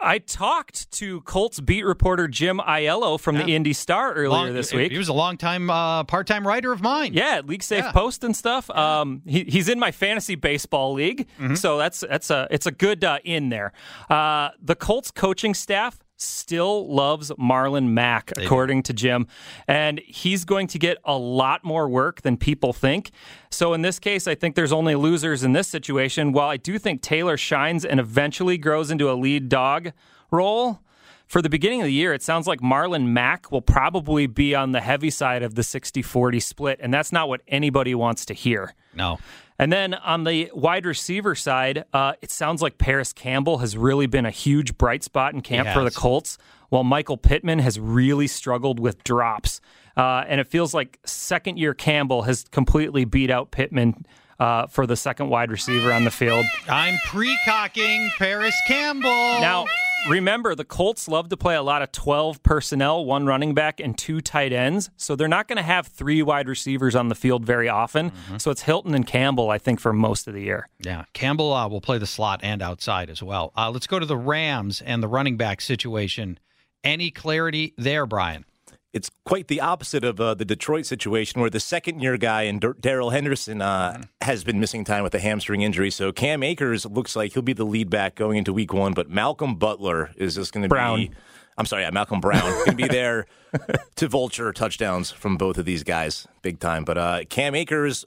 [0.00, 4.72] I talked to Colts beat reporter Jim Aiello from the Indy Star earlier Long- this
[4.72, 4.92] week.
[4.92, 7.14] He was a longtime uh, part-time writer of mine.
[7.14, 7.90] yeah, League Safe Yeah.
[7.90, 8.70] Post and stuff.
[8.70, 11.56] Um, he, he's in my fantasy baseball league, Mm-hmm.
[11.56, 13.72] so that's that's a it's a good uh, in there.
[14.08, 19.26] Uh, the Colts coaching staff still loves Marlon Mack, according to Jim,
[19.66, 23.10] and he's going to get a lot more work than people think.
[23.50, 26.32] So in this case, I think there's only losers in this situation.
[26.32, 29.92] While I do think Taylor shines and eventually grows into a lead dog
[30.30, 30.80] role.
[31.26, 34.72] For the beginning of the year, it sounds like Marlon Mack will probably be on
[34.72, 38.34] the heavy side of the 60 40 split, and that's not what anybody wants to
[38.34, 38.74] hear.
[38.94, 39.18] No.
[39.58, 44.06] And then on the wide receiver side, uh, it sounds like Parris Campbell has really
[44.06, 45.90] been a huge bright spot in camp for the.
[45.90, 49.60] Colts, while Michael Pittman has really struggled with drops.
[49.96, 54.06] Uh, and it feels like second year Campbell has completely beat out Pittman
[54.38, 56.44] uh, for the second wide receiver on the field.
[56.68, 59.10] I'm precocking Parris Campbell.
[59.40, 59.66] Now,
[60.08, 63.96] remember, the Colts love to play a lot of 12 personnel, one running back, and
[63.96, 64.90] two tight ends.
[64.96, 68.12] So they're not going to have three wide receivers on the field very often.
[68.38, 70.68] So it's Hilton and Campbell, I think, for most of the year.
[70.80, 73.52] Yeah, Campbell uh, will play the slot and outside as well.
[73.56, 76.38] Uh, let's go to the Rams and the running back situation.
[76.84, 78.44] Any clarity there, Brian?
[78.94, 82.60] It's quite the opposite of uh, the Detroit situation, where the second year guy and
[82.60, 85.90] Dar- Darrell Henderson uh, has been missing time with a hamstring injury.
[85.90, 89.10] So Cam Akers looks like he'll be the lead back going into Week One, but
[89.10, 91.10] Malcolm Butler is just going to be.
[91.58, 93.26] I'm sorry, yeah, Malcolm Brown going to be there
[93.96, 96.84] to vulture touchdowns from both of these guys, big time.
[96.84, 98.04] But uh, Cam Akers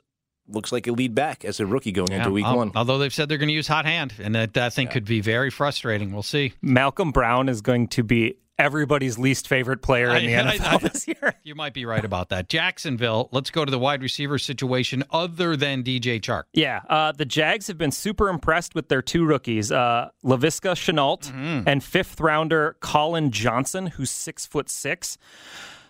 [0.47, 2.71] looks like a lead back as a rookie going into Week al- One.
[2.75, 5.21] Although they've said they're going to use hot hand, and that I think could be
[5.21, 6.11] very frustrating.
[6.13, 6.53] We'll see.
[6.61, 10.73] Malcolm Brown is going to be everybody's least favorite player in the I- I- NFL
[10.73, 11.33] I- this year.
[11.43, 12.47] You might be right about that.
[12.49, 16.43] Jacksonville, let's go to the wide receiver situation other than DJ Chark.
[16.53, 21.23] Yeah, uh, the Jags have been super impressed with their two rookies, uh, Laviska Shenault
[21.31, 21.67] Mm-hmm.
[21.67, 25.17] and fifth rounder Collin Johnson, who's six foot six.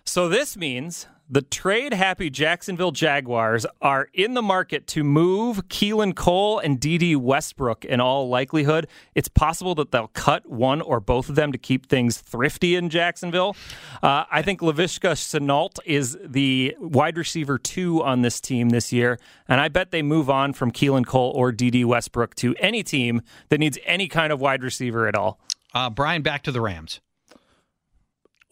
[0.05, 6.13] So this means the trade happy Jacksonville Jaguars are in the market to move Keelan
[6.13, 8.87] Cole and Dede Westbrook in all likelihood.
[9.15, 12.89] It's possible that they'll cut one or both of them to keep things thrifty in
[12.89, 13.55] Jacksonville.
[14.03, 19.17] Uh, I think Laviska Shenault is the wide receiver two on this team this year,
[19.47, 23.21] and I bet they move on from Keelan Cole or Dede Westbrook to any team
[23.47, 25.39] that needs any kind of wide receiver at all.
[25.73, 26.99] Uh, Brian, back to the Rams.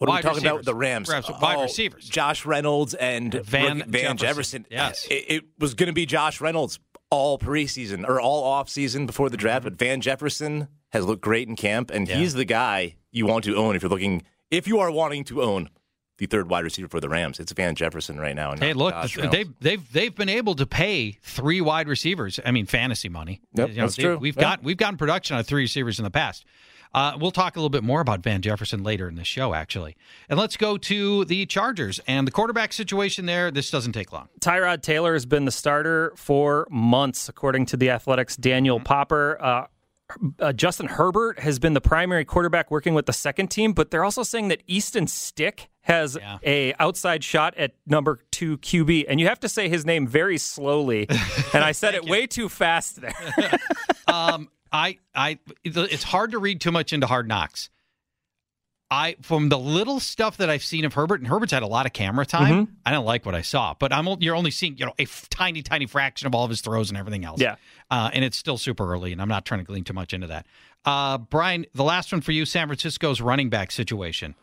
[0.00, 0.58] What are Wide we talking about receivers.
[0.60, 1.08] with the Rams?
[1.10, 1.98] Rams, wide Oh, receiver.
[2.00, 4.62] Josh Reynolds and Van Van Jefferson.
[4.62, 4.66] Jefferson.
[4.70, 5.06] Yes.
[5.10, 6.78] It, it was going to be Josh Reynolds
[7.10, 11.48] all preseason or all off season before the draft, but Van Jefferson has looked great
[11.48, 14.78] in camp, and he's the guy you want to own if you're looking, if you
[14.78, 15.68] are wanting to own
[16.16, 17.38] the third wide receiver for the Rams.
[17.38, 18.52] It's Van Jefferson right now.
[18.52, 19.50] and Hey, look, Josh they've Reynolds.
[19.60, 22.40] they've they've been able to pay three wide receivers.
[22.44, 23.40] I mean, fantasy money.
[23.54, 24.16] Yep, that's they- true.
[24.18, 24.42] We've Yeah.
[24.42, 26.44] got we've gotten production on three receivers in the past.
[26.92, 29.96] Uh, we'll talk a little bit more about Van Jefferson later in the show, actually.
[30.28, 33.50] And let's go to the Chargers and the quarterback situation there.
[33.50, 34.28] This doesn't take long.
[34.40, 39.38] Tyrod Taylor has been the starter for months, according to the Athletic's Daniel Popper.
[39.40, 39.66] Uh,
[40.40, 44.02] uh, Justin Herbert has been the primary quarterback working with the second team, but they're
[44.04, 46.38] also saying that Easton Stick has Yeah.
[46.44, 50.36] a outside shot at number two QB, and you have to say his name very
[50.38, 51.06] slowly.
[51.54, 53.14] and I said it way too fast there.
[54.08, 57.70] Um, I, I, it's hard to read too much into Hard Knocks.
[58.92, 61.86] I, from the little stuff that I've seen of Herbert, and Herbert's had a lot
[61.86, 62.66] of camera time.
[62.66, 62.72] Mm-hmm.
[62.84, 65.28] I don't like what I saw, but I'm, you're only seeing, you know, a f-
[65.30, 67.40] tiny, tiny fraction of all of his throws and everything else.
[67.40, 67.54] Yeah.
[67.88, 70.26] Uh, and it's still super early, and I'm not trying to glean too much into
[70.26, 70.46] that.
[70.84, 74.34] Uh, Brian, the last one for you, San Francisco's running back situation.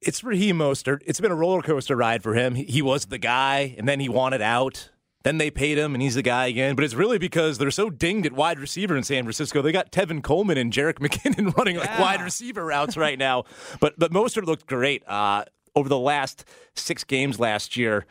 [0.00, 1.02] It's Raheem Mostert.
[1.06, 2.56] It's been a roller coaster ride for him.
[2.56, 4.90] He, he was the guy, and then he wanted out.
[5.22, 6.74] Then they paid him, and he's the guy again.
[6.74, 9.60] But it's really because they're so dinged at wide receiver in San Francisco.
[9.60, 13.44] They got Tevin Coleman and Jerick McKinnon running like wide receiver routes right now.
[13.80, 18.06] But but Mostert looked great uh, over the last six games last year.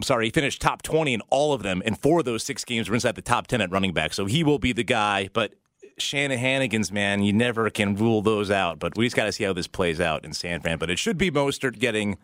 [0.00, 2.64] I'm sorry, he finished top 20 in all of them, and four of those six
[2.64, 4.14] games were inside the top 10 at running back.
[4.14, 5.28] So he will be the guy.
[5.32, 5.54] But
[5.98, 8.78] Shanahanigans, man, you never can rule those out.
[8.78, 10.78] But we just got to see how this plays out in San Fran.
[10.78, 12.16] But it should be Mostert getting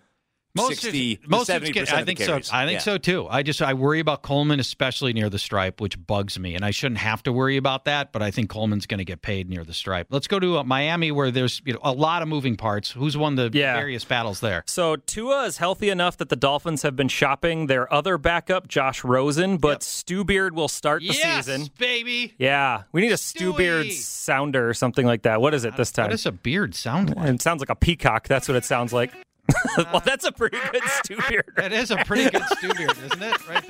[0.56, 1.92] Most 60, of, most 70 get.
[1.92, 2.36] I think so.
[2.52, 2.78] I think Yeah.
[2.78, 3.26] so too.
[3.28, 6.70] I just I worry about Coleman, especially near the stripe, which bugs me, and I
[6.70, 8.12] shouldn't have to worry about that.
[8.12, 10.06] But I think Coleman's going to get paid near the stripe.
[10.10, 12.92] Let's go to uh, Miami, where there's you know, a lot of moving parts.
[12.92, 13.74] Who's won the Yeah.
[13.74, 14.62] various battles there?
[14.66, 19.02] So Tua is healthy enough that the Dolphins have been shopping their other backup, Josh
[19.02, 21.68] Rosen, but Stu Beard will start the yes, season.
[21.78, 22.34] baby.
[22.38, 23.56] Yeah, we need a Stu Stewie.
[23.56, 25.40] Beard sounder or something like that.
[25.40, 26.04] What is it this time?
[26.04, 27.28] What does a beard sound like?
[27.28, 28.28] It sounds like a peacock.
[28.28, 29.10] That's what it sounds like.
[29.76, 31.52] well, that's a pretty good Stu Beard.
[31.56, 33.48] That is a pretty good stew beard, isn't it?
[33.48, 33.66] Right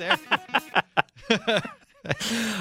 [1.29, 1.61] there.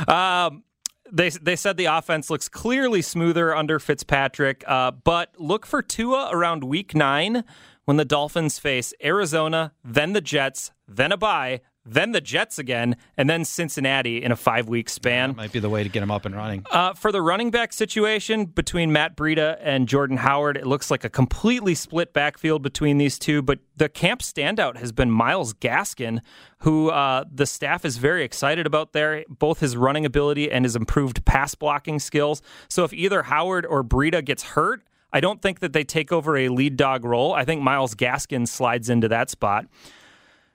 [0.09, 0.65] Um,
[1.13, 6.31] they they said the offense looks clearly smoother under Fitzpatrick, uh, but look for Tua
[6.33, 7.45] around Week Nine
[7.85, 12.97] when the Dolphins face Arizona, then the Jets, then a bye, then the Jets again,
[13.17, 15.31] and then Cincinnati in a five week span.
[15.31, 16.65] That might be the way to get them up and running.
[16.71, 21.05] Uh, for the running back situation between Matt Breida and Jordan Howard, it looks like
[21.05, 23.43] a completely split backfield between these two.
[23.43, 26.21] But the camp standout has been Myles Gaskin,
[26.59, 30.77] who uh, the staff is very excited about there, both his running ability and his
[30.77, 32.41] improved pass blocking skills.
[32.69, 36.37] So if either Howard or Breida gets hurt, I don't think that they take over
[36.37, 37.35] a lead dog role.
[37.35, 39.67] I think Myles Gaskin slides into that spot.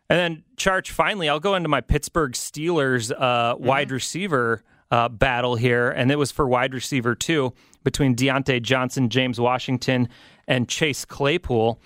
[0.09, 5.55] And then, Charge, finally, I'll go into my Pittsburgh Steelers uh, wide receiver uh, battle
[5.55, 5.89] here.
[5.89, 10.09] And it was for wide receiver, too, between Diontae Johnson, James Washington,
[10.47, 11.79] and Chase Claypool.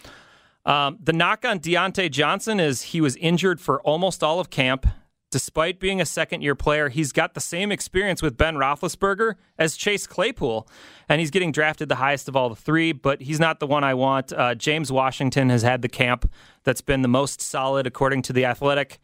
[0.66, 4.88] Um, the knock on Diontae Johnson is he was injured for almost all of camp.
[5.34, 9.76] Despite being a second year player, he's got the same experience with Ben Roethlisberger as
[9.76, 10.68] Chase Claypool,
[11.10, 13.84] and he's getting drafted the highest of all the three, but he's not the one
[13.84, 14.32] I want.
[14.32, 16.32] Uh, James Washington has had the camp
[16.64, 19.00] that's been the most solid, according to The Athletic.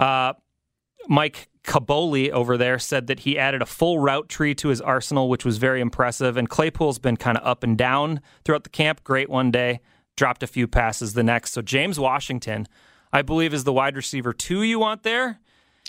[0.00, 0.32] Uh,
[1.06, 5.28] Mike Kaboly over there said that he added a full route tree to his arsenal,
[5.28, 6.38] which was very impressive.
[6.38, 9.04] And Claypool's been kind of up and down throughout the camp.
[9.04, 9.80] Great one day,
[10.16, 11.52] dropped a few passes the next.
[11.52, 12.66] So James Washington,
[13.12, 15.40] I believe, is the wide receiver two you want there.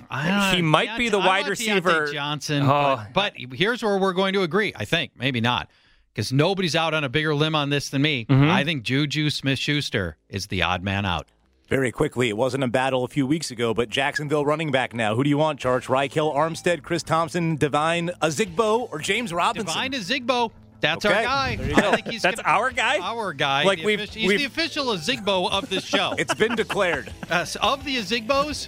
[0.10, 2.08] I He might be the wide want receiver.
[2.08, 3.04] Diontae Johnson, Oh.
[3.14, 4.74] but, but here's where we're going to agree.
[4.76, 5.70] I think maybe not
[6.14, 8.26] because nobody's out on a bigger limb on this than me.
[8.26, 8.50] Mm-hmm.
[8.50, 11.28] I think Juju Smith-Schuster is the odd man out.
[11.68, 15.14] Very quickly, it wasn't a battle a few weeks ago, but Jacksonville running back now.
[15.16, 15.86] Who do you want, Charge?
[15.86, 19.68] Ryquell Armstead, Chris Thompson, Devine Ozigbo, or James Robinson?
[19.68, 20.52] Divine is Zigbo.
[20.82, 21.24] That's our Okay.
[21.26, 21.56] guy.
[21.58, 22.97] There you I think he's That's gonna- our guy?
[23.00, 23.66] Our guy.
[23.66, 26.16] Like The we've- offici- he's we've- the official Ozigbo of this show.
[26.18, 27.12] It's been declared.
[27.30, 28.68] Uh, so of the Ozigbos,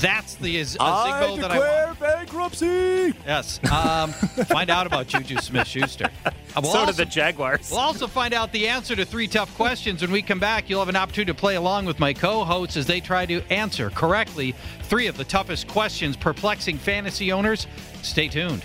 [0.00, 2.00] that's the Az- I Ozigbo that I declare want.
[2.00, 3.14] bankruptcy.
[3.26, 3.60] Yes.
[3.70, 6.10] Um, find out about Juju Smith Schuster.
[6.56, 7.70] We'll so also, did the Jaguars.
[7.70, 10.70] We'll also find out the answer to three tough questions when we come back.
[10.70, 13.42] You'll have an opportunity to play along with my co hosts as they try to
[13.52, 17.66] answer correctly three of the toughest questions perplexing fantasy owners.
[18.00, 18.64] Stay tuned.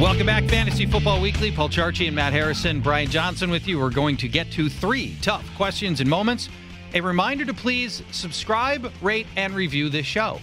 [0.00, 1.50] Welcome back, Fantasy Football Weekly.
[1.50, 3.80] Paul Charchian Matt Harrison, Brian Johnson with you.
[3.80, 6.48] We're going to get to three tough questions in moments.
[6.94, 10.40] A reminder to please subscribe, rate, and review this show.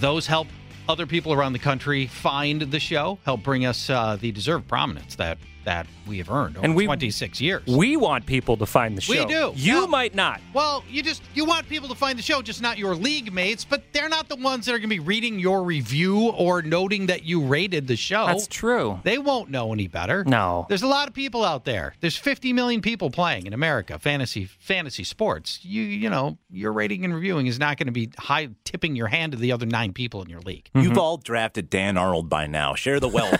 [0.00, 0.48] Those help
[0.86, 5.14] other people around the country find the show, help bring us uh, the deserved prominence
[5.16, 7.66] that that we have earned over And we- 26 years.
[7.66, 9.12] We want people to find the show.
[9.12, 9.52] We do.
[9.54, 9.86] You Yeah.
[9.86, 10.40] might not.
[10.54, 13.64] Well, you just you want people to find the show, just not your league mates,
[13.64, 17.06] but they're not the ones that are going to be reading your review or noting
[17.06, 18.26] that you rated the show.
[18.26, 19.00] That's true.
[19.04, 20.24] They won't know any better.
[20.24, 20.66] No.
[20.68, 21.94] There's a lot of people out there.
[22.00, 25.60] There's 50 million people playing in America fantasy fantasy sports.
[25.62, 29.08] You you know, your rating and reviewing is not going to be high tipping your
[29.08, 30.68] hand to the other 9 people in your league.
[30.74, 32.74] You've all drafted Dan Arnold by now.
[32.74, 33.38] Share the wealth.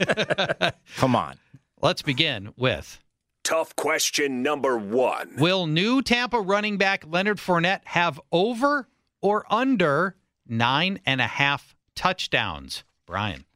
[0.96, 1.36] Come on.
[1.82, 3.00] Let's begin with
[3.42, 5.36] Tough question number one.
[5.38, 8.86] Will new Tampa running back Leonard Fournette have over
[9.22, 10.14] or under
[10.46, 12.84] nine and a half touchdowns?
[13.06, 13.46] Brian.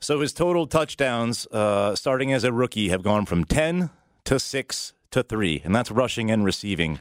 [0.00, 3.88] So his total touchdowns, uh, starting as a rookie, have gone from 10
[4.24, 7.00] to 6 to 3, and that's rushing and receiving.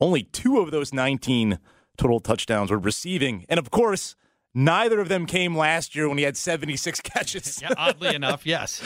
[0.00, 1.58] Only two of those 19
[1.98, 3.44] total touchdowns were receiving.
[3.50, 4.16] And of course,
[4.54, 7.60] neither of them came last year when he had 76 catches.
[7.60, 8.82] Yeah, oddly enough, yes.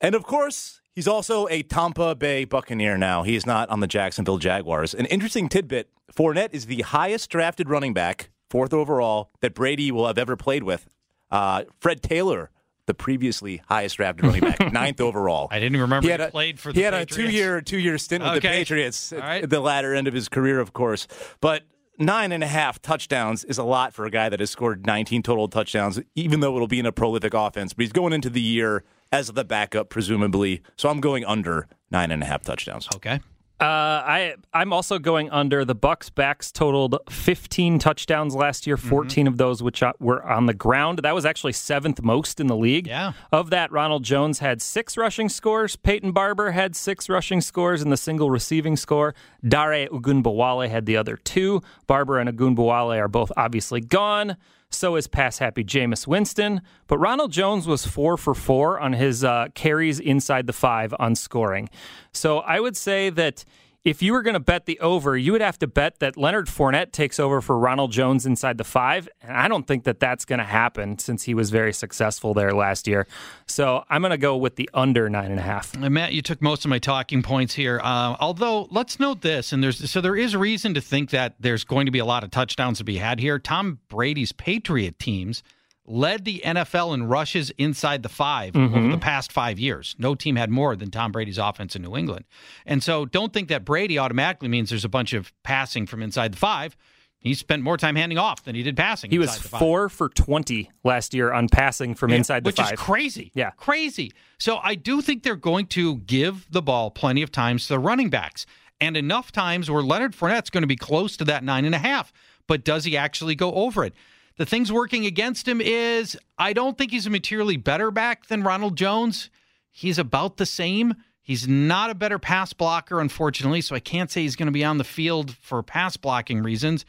[0.00, 3.22] And of course, he's also a Tampa Bay Buccaneer now.
[3.22, 4.94] He is not on the Jacksonville Jaguars.
[4.94, 10.06] An interesting tidbit Fournette is the highest drafted running back, fourth overall, that Brady will
[10.06, 10.86] have ever played with.
[11.30, 12.50] Uh, Fred Taylor,
[12.86, 15.48] the previously highest drafted running back, ninth overall.
[15.50, 17.12] I didn't remember he had a, played for the he had Patriots.
[17.12, 19.48] a two year two year stint with the Patriots at right.
[19.48, 21.06] the latter end of his career, of course.
[21.40, 21.64] But
[21.98, 25.22] nine and a half touchdowns is a lot for a guy that has scored 19
[25.22, 27.72] total touchdowns, even though it'll be in a prolific offense.
[27.72, 30.62] But he's going into the year as the backup, presumably.
[30.76, 32.88] So I'm going under nine and a half touchdowns.
[32.96, 33.20] Okay.
[33.58, 35.64] Uh, I I'm also going under.
[35.64, 40.44] The Bucs backs totaled 15 touchdowns last year, 14 of those which uh, were on
[40.44, 40.98] the ground.
[40.98, 42.86] That was actually seventh most in the league.
[42.86, 43.12] Yeah.
[43.32, 45.74] Of that, Ronald Jones had six rushing scores.
[45.74, 49.14] Peyton Barber had six rushing scores and the single receiving score.
[49.46, 51.62] Dare Ogunbowale had the other two.
[51.86, 54.36] Barber and Ogunbowale are both obviously gone.
[54.70, 56.60] So is pass happy Jameis Winston.
[56.86, 61.14] But Ronald Jones was four for four on his uh, carries inside the five on
[61.14, 61.68] scoring.
[62.12, 63.44] So I would say that
[63.86, 66.48] if you were going to bet the over, you would have to bet that Leonard
[66.48, 69.08] Fournette takes over for Ronald Jones inside the five.
[69.22, 72.52] And I don't think that that's going to happen since he was very successful there
[72.52, 73.06] last year.
[73.46, 75.72] So I'm going to go with the under nine and a half.
[75.72, 77.80] And Matt, you took most of my talking points here.
[77.80, 81.62] Uh, although, let's note this, and there's so there is reason to think that there's
[81.62, 83.38] going to be a lot of touchdowns to be had here.
[83.38, 85.44] Tom Brady's Patriot teams
[85.86, 88.74] led the NFL in rushes inside the 5 Mm-hmm.
[88.74, 89.94] over the past five years.
[89.98, 92.24] No team had more than Tom Brady's offense in New England.
[92.64, 96.32] And so don't think that Brady automatically means there's a bunch of passing from inside
[96.32, 96.76] the five.
[97.18, 99.10] He spent more time handing off than he did passing.
[99.10, 102.74] He was four for 20 last year on passing from Yeah, inside the which five.
[102.74, 103.32] is crazy.
[103.34, 103.50] Yeah.
[103.56, 104.12] crazy.
[104.38, 107.78] So I do think they're going to give the ball plenty of times to the
[107.80, 108.46] running backs,
[108.80, 111.78] and enough times where Leonard Fournette's going to be close to that nine and a
[111.78, 112.12] half.
[112.46, 113.94] But does he actually go over it?
[114.36, 118.42] The things working against him is I don't think he's a materially better back than
[118.42, 119.30] Ronald Jones.
[119.70, 120.94] He's about the same.
[121.22, 124.64] He's not a better pass blocker, unfortunately, so I can't say he's going to be
[124.64, 126.84] on the field for pass blocking reasons.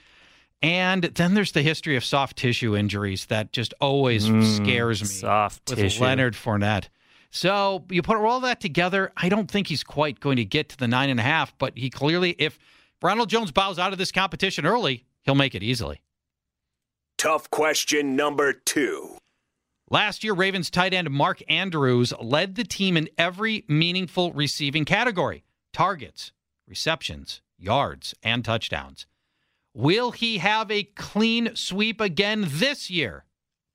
[0.61, 5.07] And then there's the history of soft tissue injuries that just always scares me.
[5.07, 6.03] Mm, soft with tissue.
[6.03, 6.89] Leonard Fournette.
[7.29, 10.77] So you put all that together, I don't think he's quite going to get to
[10.77, 12.57] the nine and a half, but he clearly, if
[13.01, 16.01] Ronald Jones bows out of this competition early, he'll make it easily.
[17.18, 19.18] Tough question number two.
[19.89, 25.43] Last year, Ravens tight end Mark Andrews led the team in every meaningful receiving category
[25.74, 26.32] targets,
[26.68, 29.07] receptions, yards, and touchdowns.
[29.74, 33.26] Will he have a clean sweep again this year?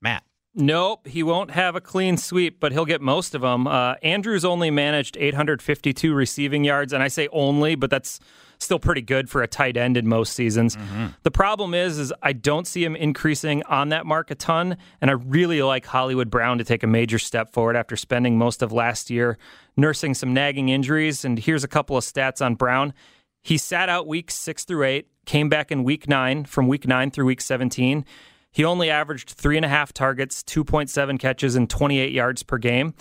[0.01, 0.23] Matt.
[0.55, 3.65] Nope, he won't have a clean sweep, but he'll get most of them.
[3.65, 8.19] Uh, Andrews only managed 852 receiving yards, and I say only, but that's
[8.59, 10.77] still pretty good for a tight end in most seasons.
[11.23, 15.09] The problem is, is I don't see him increasing on that mark a ton, and
[15.09, 18.71] I really like Hollywood Brown to take a major step forward after spending most of
[18.71, 19.39] last year
[19.75, 21.25] nursing some nagging injuries.
[21.25, 22.93] And here's a couple of stats on Brown.
[23.41, 27.09] He sat out weeks six through eight, came back in week nine, from week nine
[27.09, 28.05] through week 17.
[28.53, 32.93] He only averaged three and a half targets, 2.7 catches, and 28 yards per game.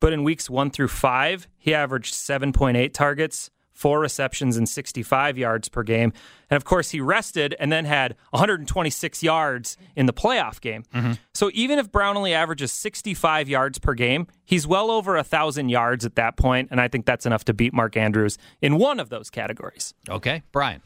[0.00, 5.68] But in weeks one through five, he averaged 7.8 targets, four receptions, and 65 yards
[5.68, 6.12] per game.
[6.50, 10.82] And of course, he rested and then had 126 yards in the playoff game.
[10.92, 11.12] Mm-hmm.
[11.34, 15.68] So even if Brown only averages 65 yards per game, he's well over a 1,000
[15.68, 18.98] yards at that point, And I think that's enough to beat Mark Andrews in one
[18.98, 19.94] of those categories.
[20.08, 20.82] Okay, Brian.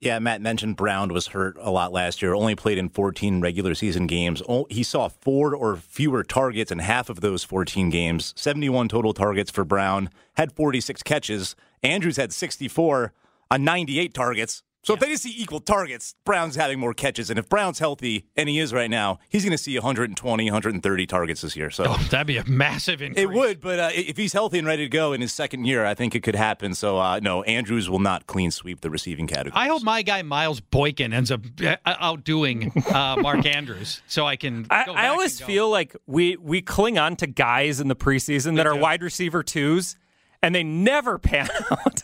[0.00, 2.34] Yeah, Matt mentioned Brown was hurt a lot last year.
[2.34, 4.42] Only played in 14 regular season games.
[4.70, 8.32] He saw four or fewer targets in half of those 14 games.
[8.34, 10.08] 71 total targets for Brown.
[10.38, 11.54] Had 46 catches.
[11.82, 13.12] Andrews had 64
[13.50, 14.62] on 98 targets.
[14.82, 17.28] So if they just see equal targets, Brown's having more catches.
[17.28, 21.06] And if Brown's healthy, and he is right now, he's going to see 120, 130
[21.06, 21.68] targets this year.
[21.70, 23.22] So Oh, that'd be a massive increase.
[23.24, 25.84] it would, but uh, if he's healthy and ready to go in his second year,
[25.84, 26.72] I think it could happen.
[26.74, 29.52] So uh, no, Andrews will not clean sweep the receiving category.
[29.54, 34.36] I hope my guy Miles Boykin ends up uh, outdoing uh, Mark Andrews, so I
[34.36, 34.66] can.
[34.70, 35.46] I, go I back always and go.
[35.46, 39.42] feel like we we cling on to guys in the preseason that are wide receiver
[39.42, 39.96] twos,
[40.42, 42.02] and they never pan out.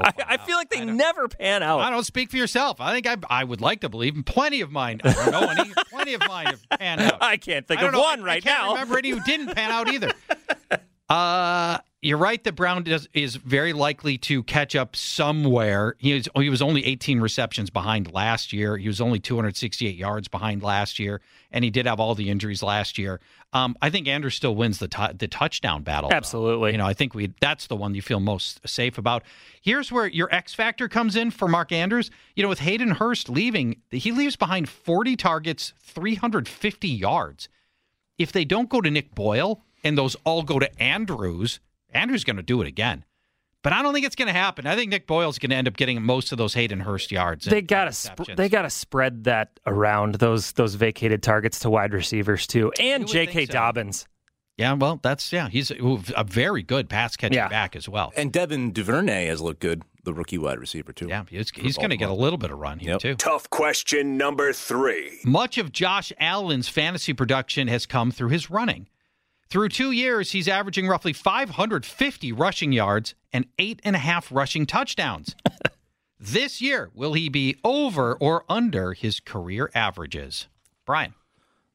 [0.00, 1.80] I, I feel like they never pan out.
[1.80, 2.80] I don't speak for yourself.
[2.80, 5.00] I think I, I would like to believe plenty of mine.
[5.04, 5.72] I don't know any.
[5.90, 7.22] plenty of mine have panned out.
[7.22, 8.72] I can't think of know, one I- right I can't now.
[8.74, 10.12] Remember any who didn't pan out either.
[11.08, 15.94] Uh, you're right that Brown does, is very likely to catch up somewhere.
[15.98, 18.76] He was, he was only 18 receptions behind last year.
[18.76, 21.20] He was only 268 yards behind last year,
[21.52, 23.20] and he did have all the injuries last year.
[23.52, 26.10] Um, I think Andrews still wins the tou- the touchdown battle.
[26.10, 26.16] though.
[26.16, 26.72] Absolutely.
[26.72, 29.22] You know, I think we that's the one you feel most safe about.
[29.60, 32.10] Here's where your X factor comes in for Mark Andrews.
[32.34, 37.48] You know, with Hayden Hurst leaving, he leaves behind 40 targets, 350 yards.
[38.18, 41.60] If they don't go to Nick Boyle and those all go to Andrews,
[41.92, 43.04] Andrews going to do it again.
[43.62, 44.66] But I don't think it's going to happen.
[44.66, 47.44] I think Nick Boyle's going to end up getting most of those Hayden Hurst yards.
[47.44, 52.46] They gotta sp- they gotta spread that around those those vacated targets to wide receivers
[52.48, 53.46] too, and J.K.
[53.46, 53.52] so.
[53.52, 54.08] Dobbins.
[54.58, 55.48] Yeah, well, that's yeah.
[55.48, 55.76] He's a,
[56.16, 57.48] a very good pass catching Yeah.
[57.48, 58.12] back as well.
[58.16, 61.06] and Devin Duvernay has looked good, the rookie wide receiver too.
[61.08, 63.00] Yeah, he's, he's going to get a little bit of run here Yep.
[63.00, 63.14] too.
[63.14, 65.20] Tough question number three.
[65.24, 68.88] Much of Josh Allen's fantasy production has come through his running.
[69.52, 74.64] Through two years, he's averaging roughly 550 rushing yards and eight and a half rushing
[74.64, 75.36] touchdowns.
[76.18, 80.48] this year, will he be over or under his career averages?
[80.86, 81.12] Brian.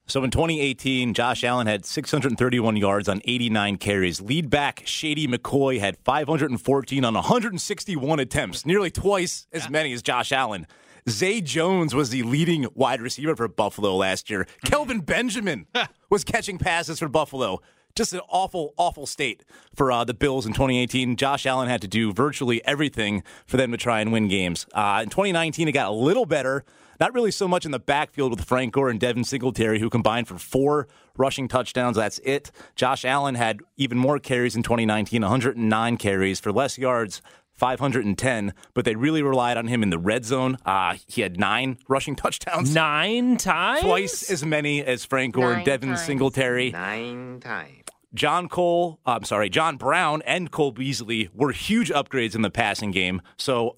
[0.07, 4.21] So in 2018, Josh Allen had 631 yards on 89 carries.
[4.21, 10.31] Lead back Shady McCoy had 514 on 161 attempts, nearly twice as many as Josh
[10.31, 10.65] Allen.
[11.09, 14.45] Zay Jones was the leading wide receiver for Buffalo last year.
[14.65, 15.65] Kelvin Benjamin
[16.09, 17.61] was catching passes for Buffalo.
[17.95, 19.43] just an awful, awful state
[19.73, 21.15] for uh, the Bills in 2018.
[21.15, 24.67] Josh Allen had to do virtually everything for them to try and win games.
[24.73, 26.65] Uh, in 2019, it got a little better.
[26.99, 30.27] Not really so much in the backfield with Frank Gore and Devin Singletary, who combined
[30.27, 31.95] for four rushing touchdowns.
[31.95, 32.51] That's it.
[32.75, 37.21] Josh Allen had even more carries in 2019, 109 carries for less yards.
[37.57, 40.57] 510, but they really relied on him in the red zone.
[40.65, 42.73] Uh, he had nine rushing touchdowns.
[42.73, 43.81] Nine times?
[43.81, 46.03] Twice as many as Frank Gore and Devin times.
[46.03, 46.71] Singletary.
[46.71, 47.83] Nine times.
[48.13, 52.49] John Cole, uh, I'm sorry, John Brown and Cole Beasley were huge upgrades in the
[52.49, 53.21] passing game.
[53.37, 53.75] So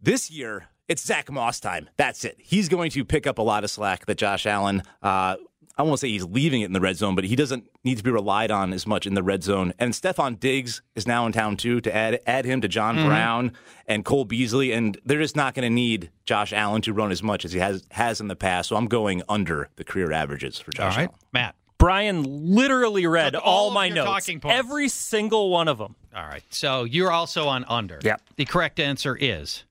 [0.00, 1.88] this year, it's Zack Moss time.
[1.96, 2.36] That's it.
[2.38, 4.82] He's going to pick up a lot of slack that Josh Allen.
[5.02, 5.36] Uh,
[5.78, 8.04] I won't say he's leaving it in the red zone, but he doesn't need to
[8.04, 9.74] be relied on as much in the red zone.
[9.78, 13.08] And Stefon Diggs is now in town too to add add him to John Mm-hmm.
[13.08, 13.52] Brown
[13.86, 17.22] and Cole Beasley, and they're just not going to need Josh Allen to run as
[17.22, 18.70] much as he has has in the past.
[18.70, 21.20] So I'm going under the career averages for Josh right, Allen.
[21.32, 21.54] Matt.
[21.78, 22.22] Brian
[22.54, 24.30] literally read Took all, all my notes.
[24.44, 25.94] Every single one of them.
[26.14, 26.42] All right.
[26.48, 28.00] So you're also on under.
[28.02, 28.22] Yep.
[28.36, 29.64] The correct answer is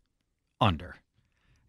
[0.62, 0.98] under.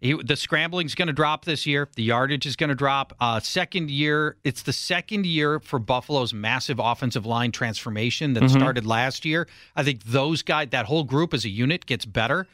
[0.00, 1.88] He, the scrambling's going to drop this year.
[1.96, 3.14] The yardage is going to drop.
[3.18, 8.84] Uh, second year, it's the second year for Buffalo's massive offensive line transformation that started
[8.84, 9.48] last year.
[9.74, 12.46] I think those guys, that whole group as a unit, gets better.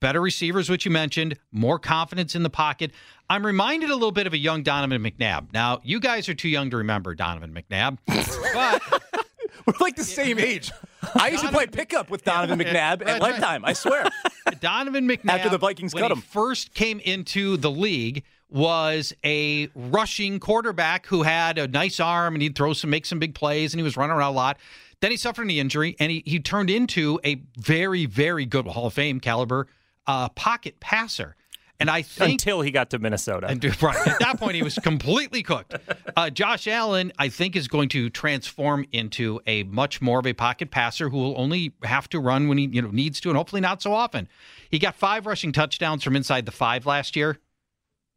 [0.00, 2.92] Better receivers, which you mentioned, more confidence in the pocket.
[3.30, 5.52] I'm reminded a little bit of a young Donovan McNabb.
[5.52, 7.98] Now, you guys are too young to remember Donovan McNabb,
[8.54, 9.25] but
[9.66, 10.70] We're like the same age.
[11.14, 13.20] I used to play pickup with Donovan McNabb at.
[13.20, 13.64] Lifetime.
[13.64, 14.08] I swear.
[14.60, 16.20] Donovan McNabb, After the Vikings cut him.
[16.20, 22.42] first came into the league, was a rushing quarterback who had a nice arm and
[22.42, 24.58] he'd throw some, make some big plays, and he was running around a lot.
[25.00, 28.86] Then he suffered an injury, and he, he turned into a very, very good Hall
[28.86, 29.68] of Fame caliber
[30.06, 31.36] uh, pocket passer.
[31.78, 33.48] And I think Until he got to Minnesota.
[33.48, 35.74] and right at that point, he was completely cooked.
[36.16, 40.32] Uh, Josh Allen, I think, is going to transform into a much more of a
[40.32, 43.36] pocket passer who will only have to run when he you know needs to, and
[43.36, 44.26] hopefully not so often.
[44.70, 47.38] He got five rushing touchdowns from inside the five last year.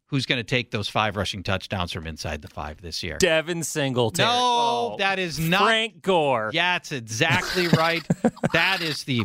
[0.06, 3.16] Who's going to take those five rushing touchdowns from inside the five this year?
[3.18, 4.26] Devin Singletary.
[4.28, 5.62] No, Oh, that is not.
[5.62, 6.50] Frank Gore.
[6.52, 8.02] Yeah, it's exactly right.
[8.52, 9.22] that is the.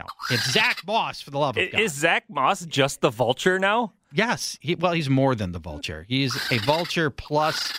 [0.00, 1.78] No, it's Zack Moss for the love of God.
[1.80, 3.92] Is Zack Moss just the vulture now?
[4.12, 4.56] Yes.
[4.62, 6.06] He, well, he's more than the vulture.
[6.08, 7.70] He's a vulture plus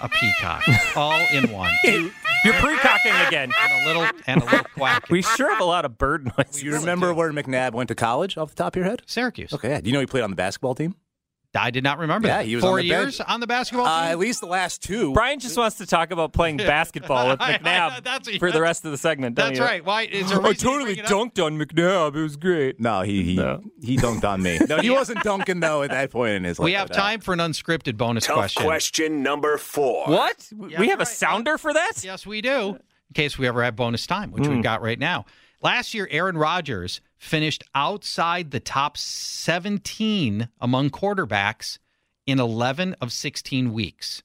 [0.00, 0.64] a peacock,
[0.96, 1.70] all in one.
[1.84, 3.52] You're precocking again.
[3.60, 5.08] And a little and a little quack.
[5.10, 6.60] We sure have a lot of bird noise.
[6.60, 9.02] You remember where McNabb went to college off the top of your head?
[9.06, 9.52] Syracuse.
[9.52, 9.80] Okay, yeah.
[9.80, 10.96] Do you know he played on the basketball team?
[11.56, 12.28] I did not remember.
[12.28, 12.46] Yeah, that.
[12.46, 13.28] he was four on the years bench.
[13.30, 14.10] on the basketball Uh, team.
[14.12, 15.12] at least the last two.
[15.12, 18.60] Brian just wants to talk about playing basketball with I- I- McNabb that's- for the
[18.60, 19.36] rest of the segment.
[19.36, 19.64] don't That's you?
[19.64, 19.84] right.
[19.84, 20.02] Why?
[20.02, 21.34] Is there a I reason you totally bring it up?
[21.34, 22.16] dunked on McNabb.
[22.16, 22.80] It was great.
[22.80, 23.60] No, he he, No.
[23.82, 24.58] he dunked on me.
[24.68, 26.64] No, he wasn't dunking though at that point in his life.
[26.64, 28.62] We have time for an unscripted bonus Tough question.
[28.64, 30.06] question number four.
[30.06, 30.48] What?
[30.68, 31.08] Yeah, we have a right.
[31.08, 31.92] sounder for that?
[32.02, 32.70] Yes, we do.
[33.10, 35.24] In case we ever have bonus time, which we've got right now.
[35.64, 41.78] Last year, Aaron Rodgers finished outside the top 17 among quarterbacks
[42.26, 44.22] in 11 of 16 weeks.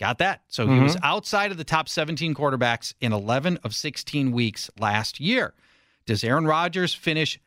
[0.00, 0.42] Got that?
[0.48, 1.04] So he was mm-hmm.
[1.04, 5.54] outside of the top 17 quarterbacks in 11 of 16 weeks last year.
[6.04, 7.40] Does Aaron Rodgers finish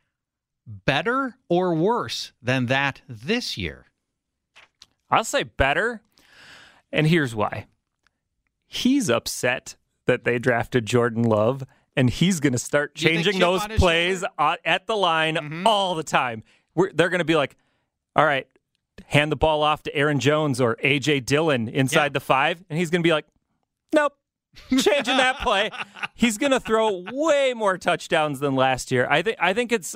[0.65, 3.86] better or worse than that this year?
[5.11, 6.01] I'll say better.
[6.91, 7.67] And here's why.
[8.65, 11.65] He's upset that they drafted Jordan Love,
[11.96, 15.68] and he's going to start changing those plays uh, at the line Mm-hmm.
[15.68, 16.44] all the time.
[16.76, 17.56] We're, they're going to be like,
[18.16, 18.48] all right,
[19.06, 21.22] hand the ball off to Aaron Jones or A.J.
[21.22, 22.10] Dillon inside Yeah.
[22.10, 22.64] the five.
[22.70, 23.26] And he's going to be like,
[23.94, 24.14] nope.
[24.70, 25.70] Changing that play,
[26.16, 29.08] he's going to throw way more touchdowns than last year.
[29.10, 29.38] I think.
[29.40, 29.96] I think it's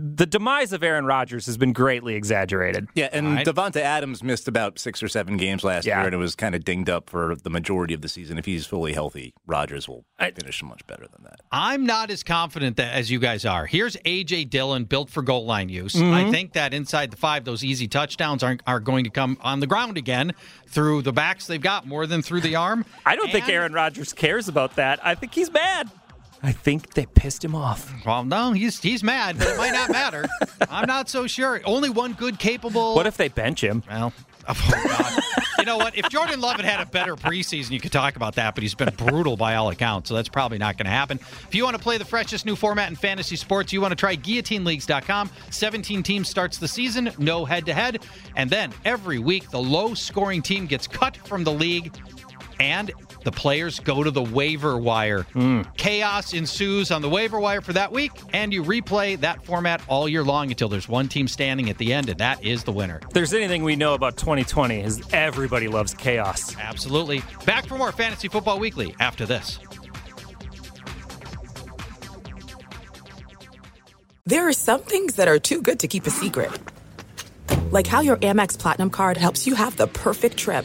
[0.00, 2.86] the demise of Aaron Rodgers has been greatly exaggerated.
[2.94, 3.46] Yeah, and All right.
[3.46, 5.98] Davante Adams missed about six or seven games last Yeah.
[5.98, 8.38] year, and it was kind of dinged up for the majority of the season.
[8.38, 11.40] If he's fully healthy, Rodgers will I- finish much better than that.
[11.50, 13.66] I'm not as confident that as you guys are.
[13.66, 15.94] Here's AJ Dillon built for goal line use.
[15.94, 16.14] Mm-hmm.
[16.14, 19.58] I think that inside the five, those easy touchdowns aren't are going to come on
[19.60, 20.32] the ground again
[20.68, 22.84] through the backs they've got more than through the arm.
[23.04, 25.00] I don't think Aaron Rodgers cares about that.
[25.04, 25.90] I think he's mad.
[26.42, 27.92] I think they pissed him off.
[28.06, 30.26] Well, no, he's he's mad, but it might not matter.
[30.70, 31.60] I'm not so sure.
[31.64, 32.94] Only one good capable.
[32.94, 33.82] What if they bench him?
[33.90, 34.12] Well,
[34.48, 35.22] oh God.
[35.58, 35.98] you know what?
[35.98, 38.74] If Jordan Love had had a better preseason, you could talk about that, but he's
[38.74, 41.18] been brutal by all accounts, so that's probably not going to happen.
[41.18, 43.96] If you want to play the freshest new format in fantasy sports, you want to
[43.96, 45.30] try guillotineleagues.com.
[45.50, 48.04] 17 teams starts the season, no head to head,
[48.36, 51.92] and then every week the low scoring team gets cut from the league.
[52.60, 52.90] and
[53.28, 55.24] the players go to the waiver wire.
[55.34, 55.60] Hmm.
[55.76, 60.08] Chaos ensues on the waiver wire for that week, and you replay that format all
[60.08, 63.00] year long until there's one team standing at the end, and that is the winner.
[63.02, 66.56] If there's anything we know about 2020 is everybody loves chaos.
[66.56, 67.22] Absolutely.
[67.44, 69.58] Back for more Fantasy Football Weekly after this.
[74.24, 76.50] There are some things that are too good to keep a secret.
[77.72, 80.64] Like how your Amex Platinum card helps you have the perfect trip.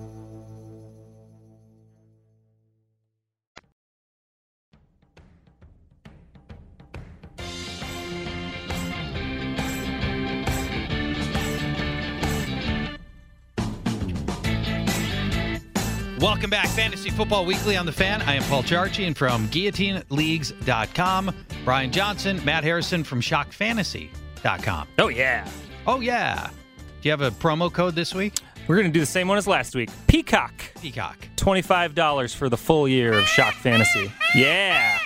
[16.21, 18.21] Welcome back, Fantasy Football Weekly on the Fan.
[18.21, 21.35] I am Paul Charchian from GuillotineLeagues.com.
[21.65, 24.87] Brian Johnson, Matt Harrison from ShockFantasy.com.
[24.99, 25.49] Oh, yeah.
[25.87, 26.51] Oh, yeah.
[26.77, 28.35] Do you have a promo code this week?
[28.67, 29.89] We're going to do the same one as last week.
[30.05, 30.53] Peacock.
[30.79, 31.17] Peacock.
[31.37, 34.11] $25 for the full year of Shock Fantasy.
[34.35, 34.99] Yeah.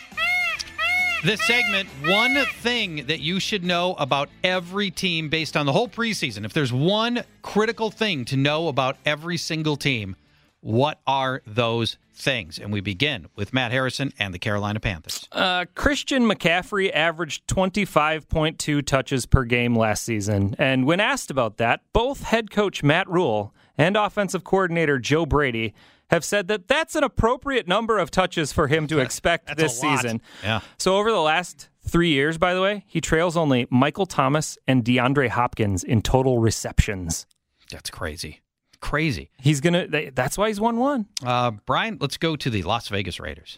[1.24, 5.88] This segment, one thing that you should know about every team based on the whole
[5.88, 6.43] preseason.
[6.43, 10.18] If there's one critical thing to know about every single team,
[10.66, 12.57] what are those things?
[12.57, 15.28] And we begin with Matt Harrison and the Carolina Panthers.
[15.32, 20.55] Uh, Christian McCaffrey averaged 25.2 touches per game last season.
[20.57, 25.76] And when asked about that, both head coach Matt Rhule and offensive coordinator Joe Brady
[26.09, 30.20] have said that that's an appropriate number of touches for him to expect this season.
[30.41, 30.61] Yeah.
[30.80, 34.84] So over the last three years, by the way, he trails only Michael Thomas and
[34.84, 37.28] DeAndre Hopkins in total receptions.
[37.70, 38.41] That's crazy.
[38.86, 39.31] Crazy.
[39.39, 39.88] He's gonna.
[39.88, 41.07] they- That's why he's won one.
[41.25, 43.57] Uh, Brian, let's go to the Las Vegas Raiders.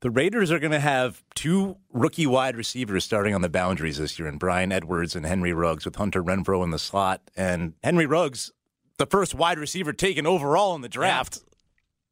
[0.00, 4.18] The Raiders are going to have two rookie wide receivers starting on the boundaries this
[4.18, 7.22] year, and Bryan Edwards and Henry Ruggs, with Hunter Renfrow in the slot.
[7.34, 8.52] And Henry Ruggs,
[8.98, 11.40] the first wide receiver taken overall in the draft.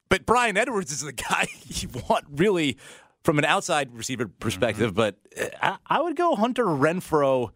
[0.08, 2.78] But Bryan Edwards is the guy you want really
[3.22, 4.94] from an outside receiver perspective.
[4.94, 7.50] But uh, I, I would go Hunter Renfrow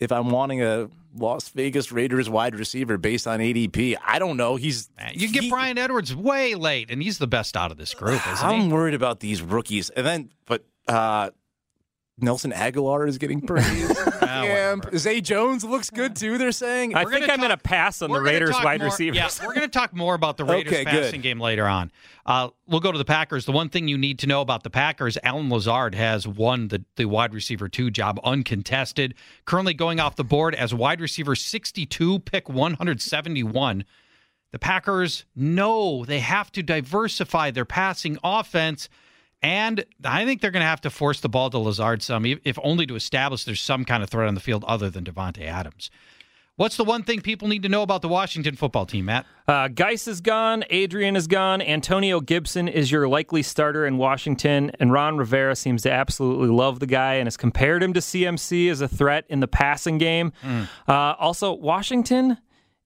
[0.00, 3.96] if I'm wanting a Las Vegas Raiders wide receiver based on ADP.
[4.04, 4.56] I don't know.
[4.56, 7.94] He's You get he- Bryan Edwards way late, and he's the best out of this
[7.94, 8.68] group, isn't I'm he?
[8.68, 9.90] worried about these rookies.
[9.90, 11.30] And then, but uh,
[12.22, 13.96] Nelson Agholor is getting praised.
[14.20, 14.86] Camp.
[14.96, 16.38] Zay Jones looks good too.
[16.38, 16.94] They're saying.
[16.94, 19.16] I We're think gonna I'm going to pass on the Raiders wide more- receivers.
[19.16, 21.04] Yeah, we're going to talk more about the Raiders Okay, good.
[21.04, 21.90] passing game later on.
[22.24, 23.44] Uh, we'll go to the Packers.
[23.44, 26.84] The one thing you need to know about the Packers, Allen Lazard has won the,
[26.96, 29.14] the wide receiver two job uncontested.
[29.44, 33.84] Currently going off the board as wide receiver 62, pick 171.
[34.52, 38.88] The Packers know they have to diversify their passing offense.
[39.42, 42.58] And I think they're going to have to force the ball to Lazard some, if
[42.62, 45.90] only to establish there's some kind of threat on the field other than Davante Adams.
[46.56, 49.24] What's the one thing people need to know about the Washington football team, Matt?
[49.48, 50.62] Uh, Guice is gone.
[50.68, 51.62] Adrian is gone.
[51.62, 54.70] Antonio Gibson is your likely starter in Washington.
[54.78, 58.70] And Ron Rivera seems to absolutely love the guy and has compared him to CMC
[58.70, 60.34] as a threat in the passing game.
[60.86, 62.36] Uh, also, Washington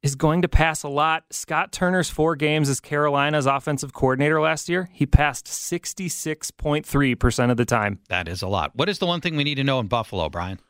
[0.04, 1.24] is going to pass a lot.
[1.30, 7.64] Scott Turner's four games as Carolina's offensive coordinator last year, he passed 66.3% of the
[7.64, 8.00] time.
[8.10, 8.72] That is a lot.
[8.74, 10.60] What is the one thing we need to know in Buffalo, Brian?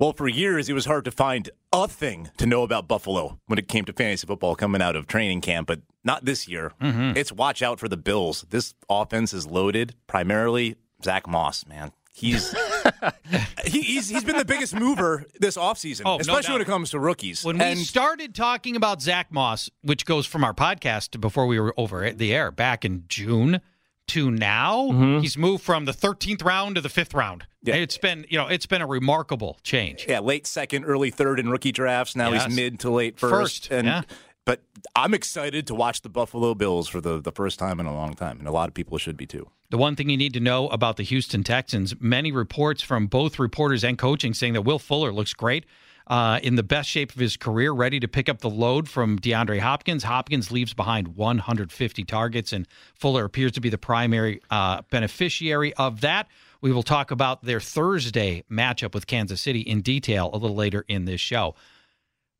[0.00, 3.56] Well, for years it was hard to find a thing to know about Buffalo when
[3.56, 6.72] it came to fantasy football coming out of training camp, but not this year.
[6.80, 7.16] Mm-hmm.
[7.16, 8.44] It's watch out for the Bills.
[8.50, 9.94] This offense is loaded.
[10.08, 10.74] Primarily
[11.04, 11.92] Zack Moss, man.
[12.12, 12.52] He's
[13.64, 16.90] he, he's he's been the biggest mover this offseason, Oh, no especially when it comes
[16.90, 17.44] to rookies.
[17.44, 21.46] When and we started talking about Zack Moss, which goes from our podcast to before
[21.46, 23.60] we were over at the air back in June
[24.08, 25.20] to now, Mm-hmm.
[25.20, 27.46] he's moved from the 13th round to the fifth round.
[27.62, 27.76] Yeah.
[27.76, 30.06] It's been, you know, it's been a remarkable change.
[30.08, 32.16] yeah, late second, early third in rookie drafts.
[32.16, 32.46] Now Yes.
[32.46, 33.32] he's mid to late first.
[33.68, 34.02] First, and yeah.
[34.44, 34.62] But
[34.96, 38.14] I'm excited to watch the Buffalo Bills for the, the first time in a long
[38.14, 39.48] time, and a lot of people should be too.
[39.70, 43.38] The one thing you need to know about the Houston Texans, many reports from both
[43.38, 45.64] reporters and coaching saying that Will Fuller looks great.
[46.08, 49.20] Uh, in the best shape of his career, ready to pick up the load from
[49.20, 50.02] DeAndre Hopkins.
[50.02, 52.66] Hopkins leaves behind 150 targets, and
[52.96, 56.26] Fuller appears to be the primary uh, beneficiary of that.
[56.60, 60.84] We will talk about their Thursday matchup with Kansas City in detail a little later
[60.88, 61.54] in this show.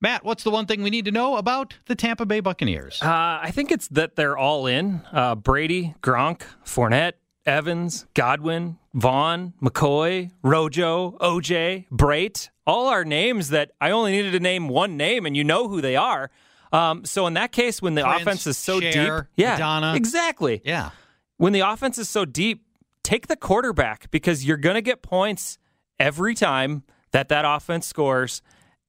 [0.03, 3.01] Matt, what's the one thing we need to know about the Tampa Bay Buccaneers?
[3.01, 5.01] Uh, I think it's that they're all in.
[5.13, 7.13] Uh, Brady, Gronk, Fournette,
[7.47, 14.41] Evans, Godwin, Vaughn, McCoy, Rojo, OJ, Brate, all are names that I only needed to
[14.41, 16.33] name one name, and you know who they are.
[16.73, 19.95] Um, so in that case, when the Prince, offense is so Cher, deep, yeah, Madonna.
[19.95, 20.63] exactly.
[20.65, 20.91] yeah.
[21.37, 22.65] When the offense is so deep,
[23.05, 25.59] take the quarterback because you're going to get points
[26.01, 26.83] every time
[27.13, 28.43] that that offense scores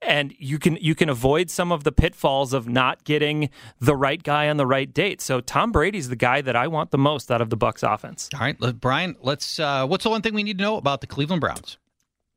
[0.05, 3.49] and you can you can avoid some of the pitfalls of not getting
[3.79, 5.21] the right guy on the right date.
[5.21, 8.29] So Tom Brady's the guy that I want the most out of the Bucs offense.
[8.33, 9.59] All right, Brian, let's.
[9.59, 11.77] Uh, what's the one thing we need to know about the Cleveland Browns?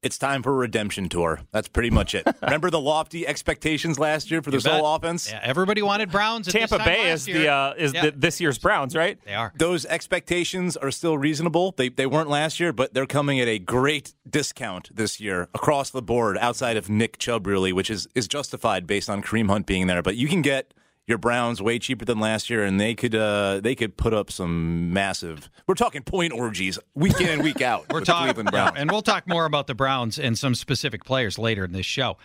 [0.03, 1.41] It's time for a redemption tour.
[1.53, 2.27] That's pretty much it.
[2.43, 4.75] Remember the lofty expectations last year for this bet.
[4.81, 5.29] whole offense?
[5.31, 6.47] Yeah, everybody wanted Browns.
[6.47, 7.39] At this Tampa time Bay last is year.
[7.39, 8.03] the uh, is Yeah.
[8.03, 9.19] the, this year's Browns, right?
[9.25, 9.53] They are.
[9.59, 11.73] Those expectations are still reasonable.
[11.77, 15.91] They they weren't last year, but they're coming at a great discount this year across
[15.91, 19.67] the board, outside of Nick Chubb, really, which is is justified based on Kareem Hunt
[19.67, 20.03] being there.
[20.03, 20.73] But you can get
[21.07, 24.31] your Browns way cheaper than last year, and they could uh, they could put up
[24.31, 25.49] some massive.
[25.67, 27.87] We're talking point orgies week in and week out.
[27.93, 28.47] We're talking,
[28.77, 32.17] and we'll talk more about the Browns and some specific players later in this show.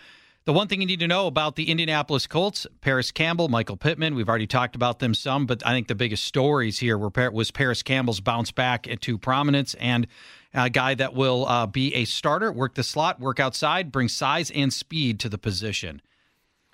[0.44, 4.16] The one thing you need to know about the Indianapolis Colts, Parris Campbell, Michael Pittman,
[4.16, 7.52] we've already talked about them some, but I think the biggest stories here were was
[7.52, 10.08] Parris Campbell's bounce back into prominence and
[10.52, 14.50] a guy that will uh, be a starter, work the slot, work outside, bring size
[14.50, 16.02] and speed to the position.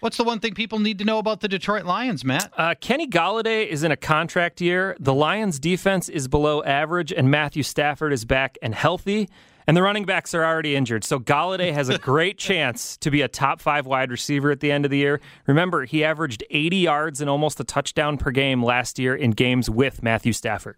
[0.01, 2.53] What's the one thing people need to know about the Detroit Lions, Matt?
[2.57, 4.97] Uh, Kenny Golladay is in a contract year.
[5.01, 9.29] The Lions' defense is below average, and Matthew Stafford is back and healthy.
[9.67, 11.03] And the running backs are already injured.
[11.03, 14.71] So Golladay has a great chance to be a top five wide receiver at the
[14.71, 15.21] end of the year.
[15.49, 19.69] Remember, he averaged 80 yards and almost a touchdown per game last year in games
[19.69, 20.77] with Matthew Stafford.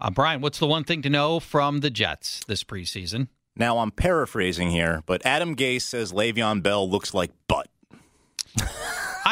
[0.00, 3.28] Uh, Brian, what's the one thing to know from the Jets this preseason?
[3.56, 7.68] Now I'm paraphrasing here, but Adam Gase says Le'Veon Bell looks like butt.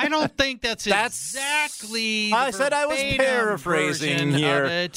[0.02, 2.32] I don't think that's, That's- exactly.
[2.32, 4.88] I said I was paraphrasing here.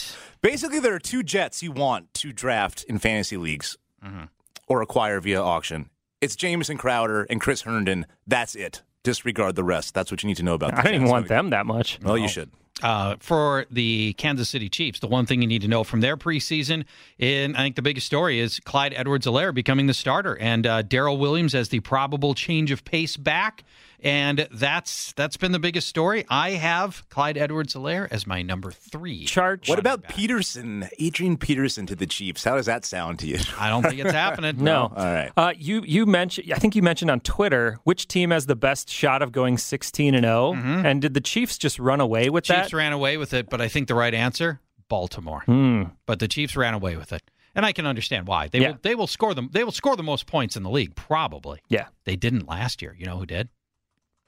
[0.41, 4.25] Basically, there are two Jets you want to draft in fantasy leagues Mm-hmm.
[4.67, 5.89] or acquire via auction.
[6.21, 8.05] It's Jamison Crowder and Chris Herndon.
[8.27, 8.83] That's it.
[9.01, 9.95] Disregard the rest.
[9.95, 10.71] That's what you need to know about.
[10.75, 11.99] The I don't even want them that much.
[12.03, 12.51] Well, you should.
[12.83, 16.17] Uh, for the Kansas City Chiefs, the one thing you need to know from their
[16.17, 16.85] preseason,
[17.19, 21.17] and I think the biggest story is Clyde Edwards-Helaire becoming the starter, and uh, Darrel
[21.17, 23.63] Williams as the probable change of pace back,
[24.03, 26.25] and that's that's been the biggest story.
[26.29, 29.25] I have Clyde Edwards-Helaire as my number three.
[29.25, 29.69] Charge.
[29.69, 32.43] What about Peterson, Adrian Peterson to the Chiefs?
[32.43, 33.39] How does that sound to you?
[33.59, 34.63] I don't think it's happening.
[34.63, 34.91] No.
[34.95, 35.31] All right.
[35.37, 36.51] Uh, you you mentioned.
[36.53, 40.15] I think you mentioned on Twitter which team has the best shot of going 16
[40.15, 40.53] and 0.
[40.55, 42.61] And did the Chiefs just run away with Mm-hmm.
[42.61, 45.41] Chiefs ran away with it, but I think the right answer, Baltimore.
[45.45, 45.83] Hmm.
[46.05, 47.23] But the Chiefs ran away with it,
[47.55, 48.47] and I can understand why.
[48.49, 48.71] They Yeah.
[48.71, 49.49] will, they will score them.
[49.51, 51.61] They will score the most points in the league, probably.
[51.69, 51.87] Yeah.
[52.03, 52.95] They didn't last year.
[52.97, 53.49] You know who did?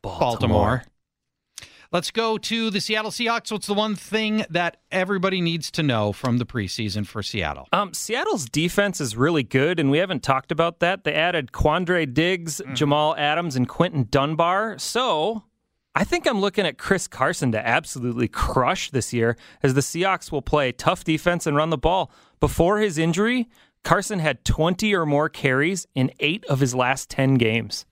[0.01, 0.83] Baltimore.
[1.89, 3.49] Let's go to the Seattle Seahawks.
[3.49, 7.65] What's the one thing that everybody needs to know from the preseason for Seattle?
[7.71, 11.05] Um, Seattle's defense is really good, and we haven't talked about that.
[11.05, 12.73] They added Quandre Diggs, Mm-hmm.
[12.73, 14.77] Jamal Adams, and Quinton Dunbar.
[14.79, 15.43] So
[15.95, 20.29] I think I'm looking at Chris Carson to absolutely crush this year, as the Seahawks
[20.29, 22.11] will play tough defense and run the ball.
[22.41, 23.47] Before his injury,
[23.85, 27.85] Carson had 20 or more carries in eight of his last 10 games.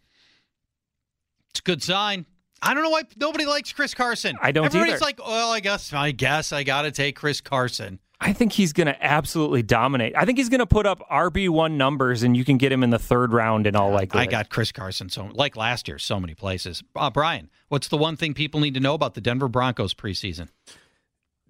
[1.55, 2.25] It's a good sign.
[2.61, 4.35] I don't know why nobody likes Chris Carson.
[4.41, 5.05] I don't Everybody's either.
[5.05, 7.99] like, well, I guess, I guess I got to take Chris Carson.
[8.19, 10.13] I think he's going to absolutely dominate.
[10.17, 12.89] I think he's going to put up RB1 numbers, and you can get him in
[12.89, 14.27] the third round in all likelihood.
[14.27, 16.83] I got Chris Carson, so like last year, so many places.
[16.93, 20.49] Uh, Brian, what's the one thing people need to know about the Denver Broncos preseason?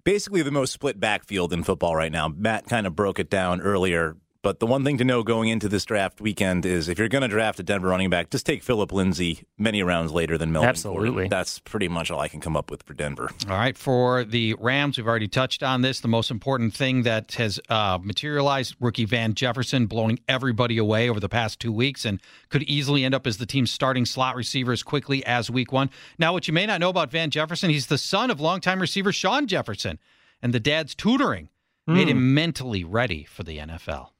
[0.04, 2.28] Basically, the most split backfield in football right now.
[2.28, 4.16] Matt kind of broke it down earlier.
[4.46, 7.22] But the one thing to know going into this draft weekend is if you're going
[7.22, 10.68] to draft a Denver running back, just take Phillip Lindsay many rounds later than Melvin.
[10.68, 11.10] Absolutely.
[11.10, 11.30] Gordon.
[11.30, 13.28] That's pretty much all I can come up with for Denver.
[13.50, 15.98] All right, for the Rams, we've already touched on this.
[15.98, 21.18] The most important thing that has uh, materialized rookie Van Jefferson blowing everybody away over
[21.18, 24.70] the past two weeks and could easily end up as the team's starting slot receiver
[24.70, 25.90] as quickly as week one.
[26.20, 29.10] Now, what you may not know about Van Jefferson, he's the son of longtime receiver
[29.10, 29.98] Shawn Jefferson,
[30.40, 31.48] and the dad's tutoring
[31.88, 34.10] made him mentally ready for the NFL.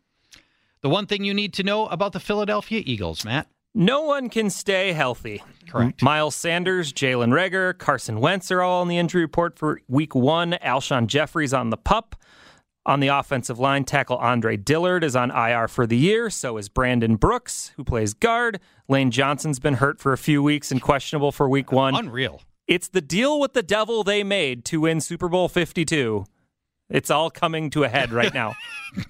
[0.86, 3.48] The one thing you need to know about the Philadelphia Eagles, Matt.
[3.74, 5.42] No one can stay healthy.
[5.68, 6.00] Correct.
[6.00, 10.52] Miles Sanders, Jalen Reagor, Carson Wentz are all on the injury report for week one.
[10.62, 12.14] Alshon Jeffery on the pup.
[12.86, 16.30] On the offensive line, tackle Andre Dillard is on IR for the year.
[16.30, 18.60] So is Brandon Brooks, who plays guard.
[18.86, 21.96] Lane Johnson's been hurt for a few weeks and questionable for week one.
[21.96, 22.42] Unreal.
[22.68, 26.26] It's the deal with the devil they made to win Super Bowl 52.
[26.88, 28.54] It's all coming to a head right now.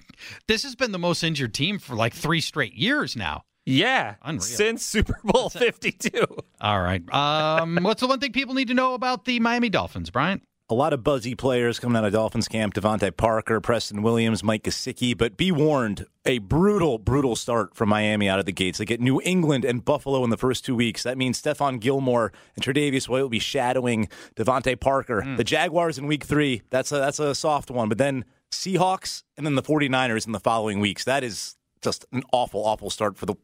[0.47, 3.43] This has been the most injured team for like three straight years now.
[3.65, 4.15] yeah.
[4.23, 4.41] Unreal.
[4.41, 6.25] Since Super Bowl 52.
[6.59, 7.01] All right.
[7.13, 10.41] Um, what's the one thing people need to know about the Miami Dolphins, Brian?
[10.69, 12.73] A lot of buzzy players coming out of Dolphins camp.
[12.73, 15.17] DeVante Parker, Preston Williams, Mike Gesicki.
[15.17, 18.77] But be warned, a brutal, brutal start from Miami out of the gates.
[18.77, 21.03] They get New England and Buffalo in the first two weeks.
[21.03, 25.21] That means Stephon Gilmore and Tre'Davious White will be shadowing DeVante Parker.
[25.21, 25.37] Hmm.
[25.37, 27.87] The Jaguars in week three, that's a, that's a soft one.
[27.87, 31.05] But then Seahawks and then the 49ers in the following weeks.
[31.05, 33.35] That is just an awful, awful start for the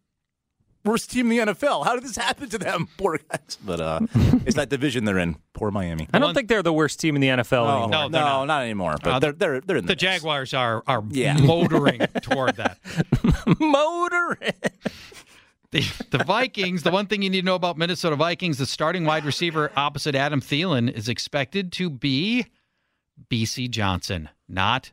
[0.83, 1.85] worst team in the NFL.
[1.85, 2.87] How did this happen to them?
[2.97, 3.57] Poor guys.
[3.65, 3.99] But uh,
[4.45, 5.37] it's that division they're in.
[5.53, 6.07] Poor Miami.
[6.13, 7.89] I don't think they're the worst team in the NFL No, anymore.
[7.89, 8.45] No, no, not.
[8.45, 8.61] not.
[8.63, 8.95] anymore.
[9.03, 10.01] But Uh, they're they're they're in The mix.
[10.01, 11.37] Jaguars are are Yeah.
[11.37, 12.77] motoring toward that.
[13.59, 14.37] Motor.
[15.71, 15.81] The,
[16.11, 19.25] the Vikings, the one thing you need to know about Minnesota Vikings, the starting wide
[19.25, 22.45] receiver opposite Adam Thielen is expected to be
[23.29, 24.91] Bisi Johnson, not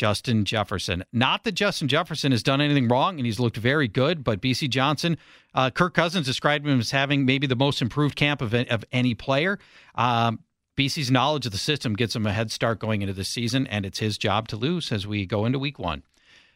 [0.00, 1.04] Justin Jefferson.
[1.12, 4.66] Not that Justin Jefferson has done anything wrong and he's looked very good, but Bisi
[4.66, 5.18] Johnson,
[5.52, 9.14] uh, Kirk Cousins described him as having maybe the most improved camp of, of any
[9.14, 9.58] player.
[9.94, 10.38] Um,
[10.74, 13.84] Bisi's knowledge of the system gets him a head start going into the season, and
[13.84, 16.02] it's his job to lose as we go into week one.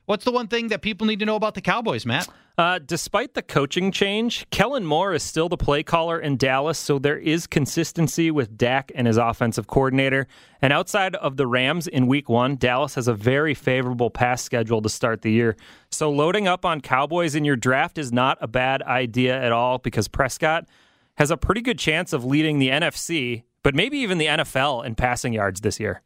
[0.07, 2.28] What's the one thing that people need to know about the Cowboys, Matt?
[2.59, 6.98] Uh, despite the coaching change, Kellen Moore is still the play caller in Dallas, so
[6.98, 10.26] there is consistency with Dak and his offensive coordinator.
[10.61, 14.82] And outside of the Rams in week one, Dallas has a very favorable pass schedule
[14.82, 15.57] to start the year.
[15.90, 19.78] So loading up on Cowboys in your draft is not a bad idea at all
[19.78, 20.68] because Prescott
[21.16, 24.96] has a pretty good chance of leading the NFC, but maybe even the NFL in
[24.96, 26.02] passing yards this year.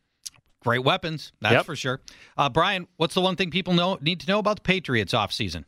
[0.69, 1.64] Great weapons, that's Yep.
[1.66, 2.01] for sure.
[2.37, 5.64] Uh, Brian, what's the one thing people know need to know about the Patriots offseason?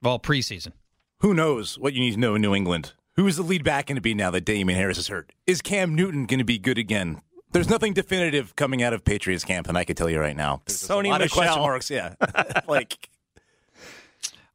[0.00, 0.72] Well, preseason.
[1.18, 2.92] Who knows what you need to know in New England?
[3.16, 5.32] Who is the lead back going to be now that Damien Harris is hurt?
[5.46, 7.20] Is Cam Newton going to be good again?
[7.52, 10.62] There's nothing definitive coming out of Patriots camp, and I can tell you right now.
[10.66, 11.90] There's Sony a lot of question marks.
[11.90, 12.14] Yeah,
[12.68, 13.08] like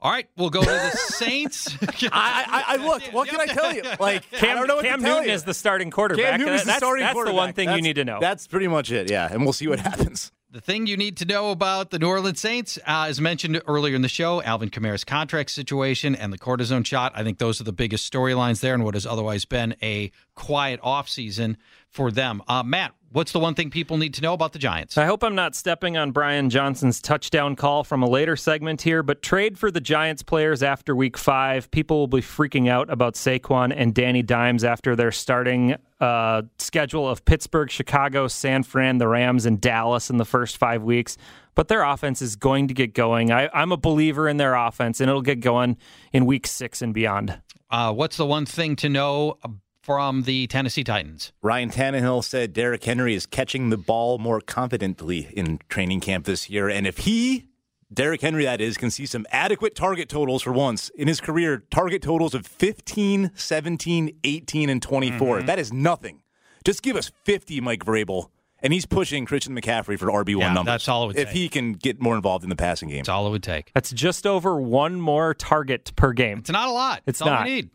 [0.02, 1.68] All right, we'll go to the Saints.
[1.82, 3.04] I, I, I look.
[3.12, 3.84] What can I tell you?
[4.00, 5.36] Like I Cam, don't know what Cam to tell Newton you.
[5.36, 6.26] is the starting quarterback.
[6.32, 7.34] Cam Newton is the that's, starting that's quarterback.
[7.34, 8.20] the one thing you need to know.
[8.22, 9.10] That's pretty much it.
[9.12, 10.32] Yeah, and we'll see what happens.
[10.52, 13.94] The thing you need to know about the New Orleans Saints, uh, as mentioned earlier
[13.96, 17.12] in the show, Alvin Kamara's contract situation and the cortisone shot.
[17.16, 20.82] I think those are the biggest storylines there, and what has otherwise been a quiet
[20.82, 21.58] offseason
[21.90, 22.42] for them.
[22.48, 24.98] Uh, Matt, what's the one thing people need to know about the Giants?
[24.98, 29.04] I hope I'm not stepping on Brian Johnson's touchdown call from a later segment here,
[29.04, 31.70] but trade for the Giants players after week five.
[31.72, 37.08] People will be freaking out about Saquon and Danny Dimes after their starting uh, schedule
[37.08, 41.18] of Pittsburgh, Chicago, San Fran, the Rams, and Dallas in the first five weeks.
[41.56, 43.32] But their offense is going to get going.
[43.32, 45.78] I, I'm a believer in their offense, and it'll get going
[46.14, 47.42] in week six and beyond.
[47.70, 49.38] Uh, what's the one thing to know
[49.82, 51.32] from the Tennessee Titans?
[51.42, 56.50] Ryan Tannehill said Derrick Henry is catching the ball more confidently in training camp this
[56.50, 56.70] year.
[56.70, 57.48] And if he,
[57.94, 61.64] Derrick Henry, that is, can see some adequate target totals for once in his career,
[61.72, 65.46] target totals of 15, 17, 18, and 24, mm-hmm.
[65.48, 66.22] that is nothing.
[66.66, 68.30] Just give us 50, Mike Vrabel.
[68.62, 70.66] And he's pushing Christian McCaffrey for RB1 Yeah, numbers.
[70.74, 71.28] that's all it would take.
[71.28, 71.38] If take.
[71.38, 72.98] he can get more involved in the passing game.
[72.98, 73.72] That's all it would take.
[73.74, 76.40] That's just over one more target per game.
[76.40, 77.02] It's not a lot.
[77.08, 77.46] It's That's all not.
[77.46, 77.70] we need.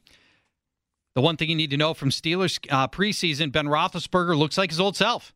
[1.15, 4.71] The one thing you need to know from Steelers uh, preseason, Ben Roethlisberger looks like
[4.71, 5.33] his old self.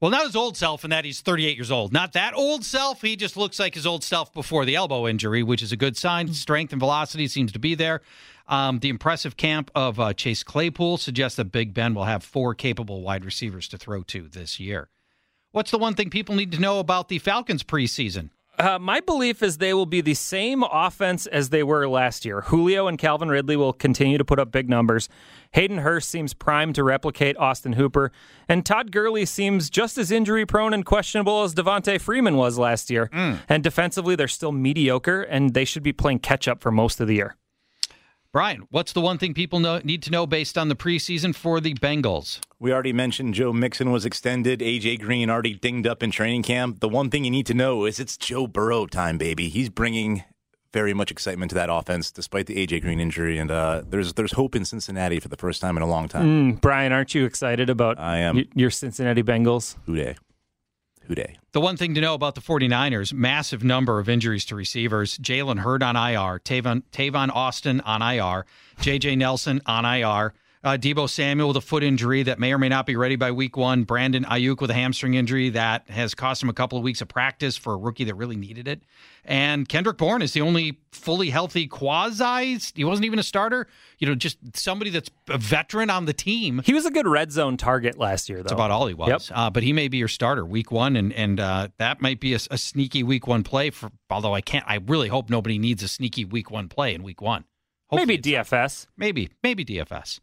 [0.00, 1.92] Well, not his old self in that he's 38 years old.
[1.92, 3.02] Not that old self.
[3.02, 5.96] He just looks like his old self before the elbow injury, which is a good
[5.96, 6.34] sign.
[6.34, 8.02] Strength and velocity seems to be there.
[8.48, 12.54] Um, the impressive camp of uh, Chase Claypool suggests that Big Ben will have four
[12.54, 14.90] capable wide receivers to throw to this year.
[15.52, 18.30] What's the one thing people need to know about the Falcons preseason?
[18.62, 22.42] Uh, my belief is they will be the same offense as they were last year.
[22.42, 25.08] Julio and Calvin Ridley will continue to put up big numbers.
[25.50, 28.12] Hayden Hurst seems primed to replicate Austin Hooper,
[28.48, 32.88] and Todd Gurley seems just as injury prone and questionable as Devonta Freeman was last
[32.88, 33.08] year.
[33.12, 33.40] Mm.
[33.48, 37.08] And defensively, they're still mediocre, and they should be playing catch up for most of
[37.08, 37.36] the year.
[38.32, 41.60] Brian, what's the one thing people know, need to know based on the preseason for
[41.60, 42.40] the Bengals?
[42.58, 44.60] We already mentioned Joe Mixon was extended.
[44.60, 46.80] AJ Green already dinged up in training camp.
[46.80, 49.50] The one thing you need to know is it's Joe Burrow time, baby.
[49.50, 50.24] He's bringing
[50.72, 53.36] very much excitement to that offense, despite the AJ Green injury.
[53.36, 56.54] And uh, there's there's hope in Cincinnati for the first time in a long time.
[56.54, 58.48] Mm, Brian, aren't you excited about I am.
[58.54, 59.76] your Cincinnati Bengals?
[59.84, 60.16] Who Dey?
[61.12, 61.36] Who Dey?
[61.52, 65.18] The one thing to know about the 49ers, massive number of injuries to receivers.
[65.18, 68.46] Jalen Hurd on IR, Tavon, Tavon Austin on IR,
[68.78, 70.32] JJ Nelson on IR,
[70.64, 73.32] uh, Deebo Samuel with a foot injury that may or may not be ready by
[73.32, 73.82] week one.
[73.82, 77.08] Brandon Aiyuk with a hamstring injury that has cost him a couple of weeks of
[77.08, 78.82] practice for a rookie that really needed it.
[79.24, 82.58] And Kendrick Bourne is the only fully healthy quasi.
[82.74, 83.66] He wasn't even a starter.
[83.98, 86.62] You know, just somebody that's a veteran on the team.
[86.64, 88.44] He was a good red zone target last year, though.
[88.44, 89.08] That's about all he was.
[89.08, 89.36] Yep.
[89.36, 92.34] Uh, but he may be your starter week one, and and uh, that might be
[92.34, 93.70] a, a, sneaky week one play.
[93.70, 97.02] For although I can't, I really hope nobody needs a sneaky week one play in
[97.02, 97.44] week one.
[97.88, 98.86] Hopefully maybe DFS.
[98.96, 100.20] Maybe maybe DFS.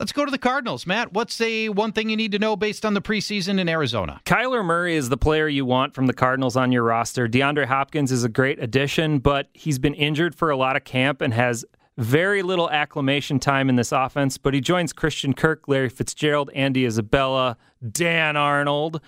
[0.00, 0.86] Let's go to the Cardinals.
[0.86, 4.20] Matt, what's the one thing you need to know based on the preseason in Arizona?
[4.24, 7.26] Kyler Murray is the player you want from the Cardinals on your roster.
[7.26, 11.20] DeAndre Hopkins is a great addition, but he's been injured for a lot of camp
[11.20, 11.64] and has
[11.96, 14.38] very little acclimation time in this offense.
[14.38, 17.56] But he joins Christian Kirk, Larry Fitzgerald, Andy Isabella,
[17.90, 19.00] Dan Arnold.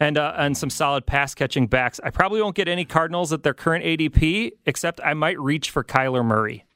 [0.00, 1.98] And, uh, and some solid pass catching backs.
[2.04, 5.82] I probably won't get any Cardinals at their current ADP, except I might reach for
[5.82, 6.67] Kyler Murray.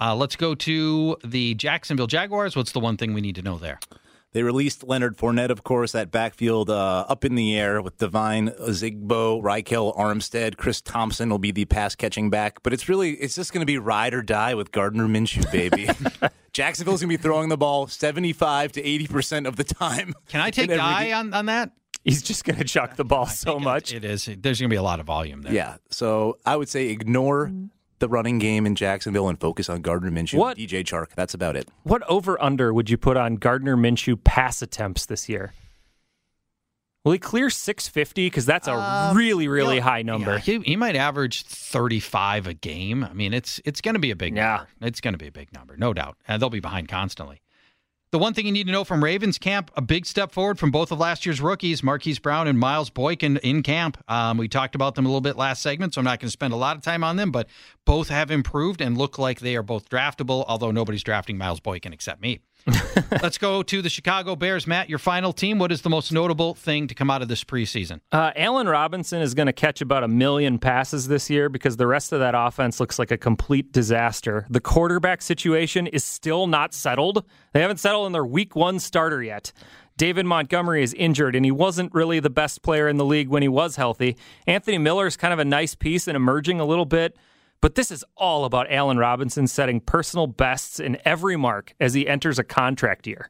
[0.00, 2.54] Uh, let's go to the Jacksonville Jaguars.
[2.54, 3.80] What's the one thing we need to know there?
[4.32, 8.50] They released Leonard Fournette, of course, that backfield uh, up in the air with Devine
[8.50, 12.62] Ozigbo, Ryquell Armstead, Chris Thompson will be the pass catching back.
[12.62, 15.88] But it's really, it's just going to be ride or die with Gardner Minshew, baby.
[16.52, 20.12] Jacksonville's going to be throwing the ball 75 to 80% of the time.
[20.28, 21.70] Can I take die on, on that?
[22.04, 23.94] He's just going to chuck the ball so much.
[23.94, 24.26] It is.
[24.26, 25.52] There's going to be a lot of volume there.
[25.54, 25.76] Yeah.
[25.90, 27.50] So I would say ignore
[27.98, 31.08] the running game in Jacksonville and focus on Gardner Minshew what, DJ Chark.
[31.14, 31.68] That's about it.
[31.82, 35.52] What over under would you put on Gardner Minshew pass attempts this year?
[37.04, 38.26] Will he clear 650?
[38.26, 40.32] Because that's a um, really, really high number.
[40.32, 43.04] Yeah, he, he, might average 35 a game.
[43.04, 44.56] I mean, it's it's going to be a big yeah.
[44.56, 44.68] number.
[44.80, 46.16] It's going to be a big number, no doubt.
[46.26, 47.42] And they'll be behind constantly.
[48.16, 50.70] The one thing you need to know from Ravens camp, a big step forward from
[50.70, 54.02] both of last year's rookies, Marquise Brown and Miles Boykin in camp.
[54.08, 56.32] Um, we talked about them a little bit last segment, so I'm not going to
[56.32, 57.46] spend a lot of time on them, but
[57.84, 61.92] both have improved and look like they are both draftable, although nobody's drafting Miles Boykin
[61.92, 62.40] except me.
[63.22, 64.66] Let's go to the Chicago Bears.
[64.66, 65.58] Matt, your final team.
[65.58, 68.00] What is the most notable thing to come out of this preseason?
[68.10, 71.86] Uh, Allen Robinson is going to catch about a million passes this year because the
[71.86, 74.46] rest of that offense looks like a complete disaster.
[74.50, 77.24] The quarterback situation is still not settled.
[77.52, 79.52] They haven't settled on their week one starter yet.
[79.96, 83.42] David Montgomery is injured, and he wasn't really the best player in the league when
[83.42, 84.16] he was healthy.
[84.46, 87.16] Anthony Miller is kind of a nice piece and emerging a little bit.
[87.66, 92.06] But this is all about Allen Robinson setting personal bests in every mark as he
[92.06, 93.28] enters a contract year.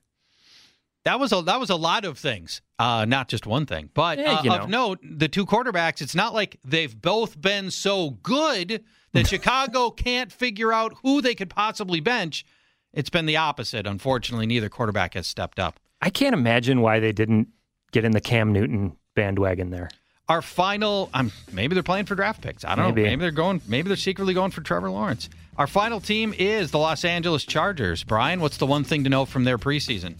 [1.06, 3.88] That was a that was a lot of things, uh, not just one thing.
[3.94, 6.02] But yeah, uh, of note, the two quarterbacks.
[6.02, 8.84] It's not like they've both been so good
[9.14, 12.44] that Chicago can't figure out who they could possibly bench.
[12.92, 13.86] It's been the opposite.
[13.86, 15.80] Unfortunately, neither quarterback has stepped up.
[16.02, 17.48] I can't imagine why they didn't
[17.90, 19.88] get in the Cam Newton bandwagon there.
[20.28, 22.64] Our final, um, maybe they're playing for draft picks.
[22.64, 23.02] I don't maybe.
[23.02, 23.10] know.
[23.10, 23.62] Maybe they're going.
[23.68, 25.28] Maybe they're secretly going for Trevor Lawrence.
[25.56, 28.02] Our final team is the Los Angeles Chargers.
[28.02, 30.16] Brian, what's the one thing to know from their preseason?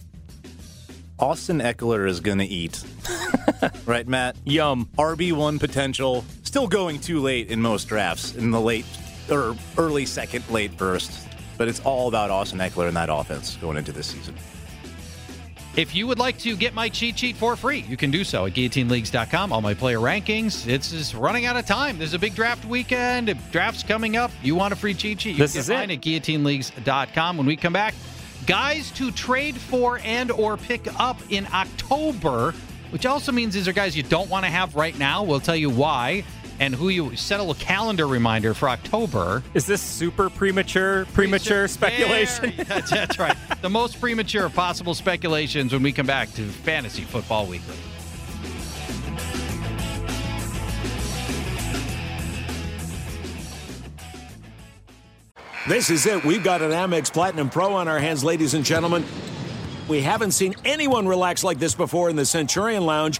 [1.19, 2.83] Austin Ekeler is going to eat.
[3.85, 4.37] right, Matt?
[4.45, 4.87] Yum.
[4.97, 6.23] RB1 potential.
[6.43, 8.85] Still going too late in most drafts, in the late
[9.29, 11.27] or early second, late first.
[11.57, 14.35] But it's all about Austin Ekeler and that offense going into this season.
[15.77, 18.47] If you would like to get my cheat sheet for free, you can do so
[18.47, 19.53] at guillotineleagues.com.
[19.53, 20.67] All my player rankings.
[20.67, 21.99] It's is running out of time.
[21.99, 23.29] There's a big draft weekend.
[23.29, 24.31] If draft's coming up.
[24.41, 25.33] You want a free cheat sheet?
[25.33, 25.75] You this is it.
[25.75, 27.37] at guillotineleagues.com.
[27.37, 27.93] When we come back,
[28.47, 32.55] guys to trade for and or pick up in October,
[32.89, 35.21] which also means these are guys you don't want to have right now.
[35.21, 36.23] We'll tell you why
[36.59, 39.43] and who you settle a little calendar reminder for October.
[39.53, 42.53] Is this super premature, premature speculation?
[42.67, 43.35] that's, that's right.
[43.61, 47.75] the most premature possible speculations when we come back to Fantasy Football Weekly.
[55.67, 56.23] This is it.
[56.23, 59.03] We've got an Amex Platinum Pro on our hands, ladies and gentlemen.
[59.89, 63.19] We haven't seen anyone relax like this before in the Centurion Lounge.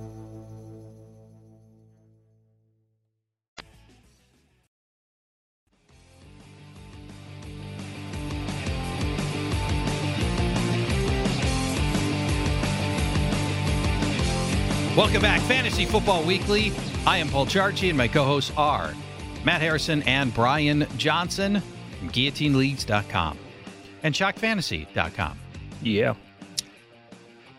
[15.01, 16.71] Welcome back, Fantasy Football Weekly.
[17.07, 18.93] I am Paul Charchian, and my co-hosts are
[19.43, 21.63] Matt Harrison and Brian Johnson
[21.97, 23.35] from GuillotineLeagues.com
[24.03, 25.39] and ShockFantasy.com.
[25.81, 26.13] Yeah.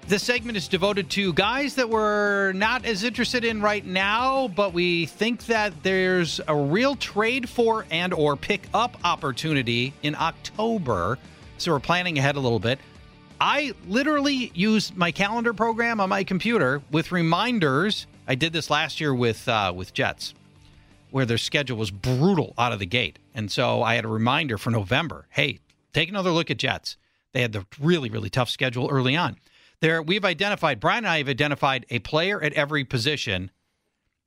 [0.07, 4.73] This segment is devoted to guys that we're not as interested in right now, but
[4.73, 11.19] we think that there's a real trade for and or pick up opportunity in October.
[11.59, 12.79] So we're planning ahead a little bit.
[13.45, 18.07] I literally use my calendar program on my computer with reminders.
[18.29, 20.33] I did this last year with uh, with Jets,
[21.11, 24.59] where their schedule was brutal out of the gate, and so I had a reminder
[24.59, 25.27] for November.
[25.29, 25.59] Hey,
[25.93, 26.97] take another look at Jets.
[27.33, 29.39] They had the really really tough schedule early on.
[29.81, 33.51] There, we've identified Brian and I have identified a player at every position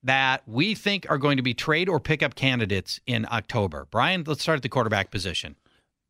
[0.04, 3.88] that we think are going to be trade or pickup candidates in October.
[3.90, 5.56] Brian, let's start at the quarterback position.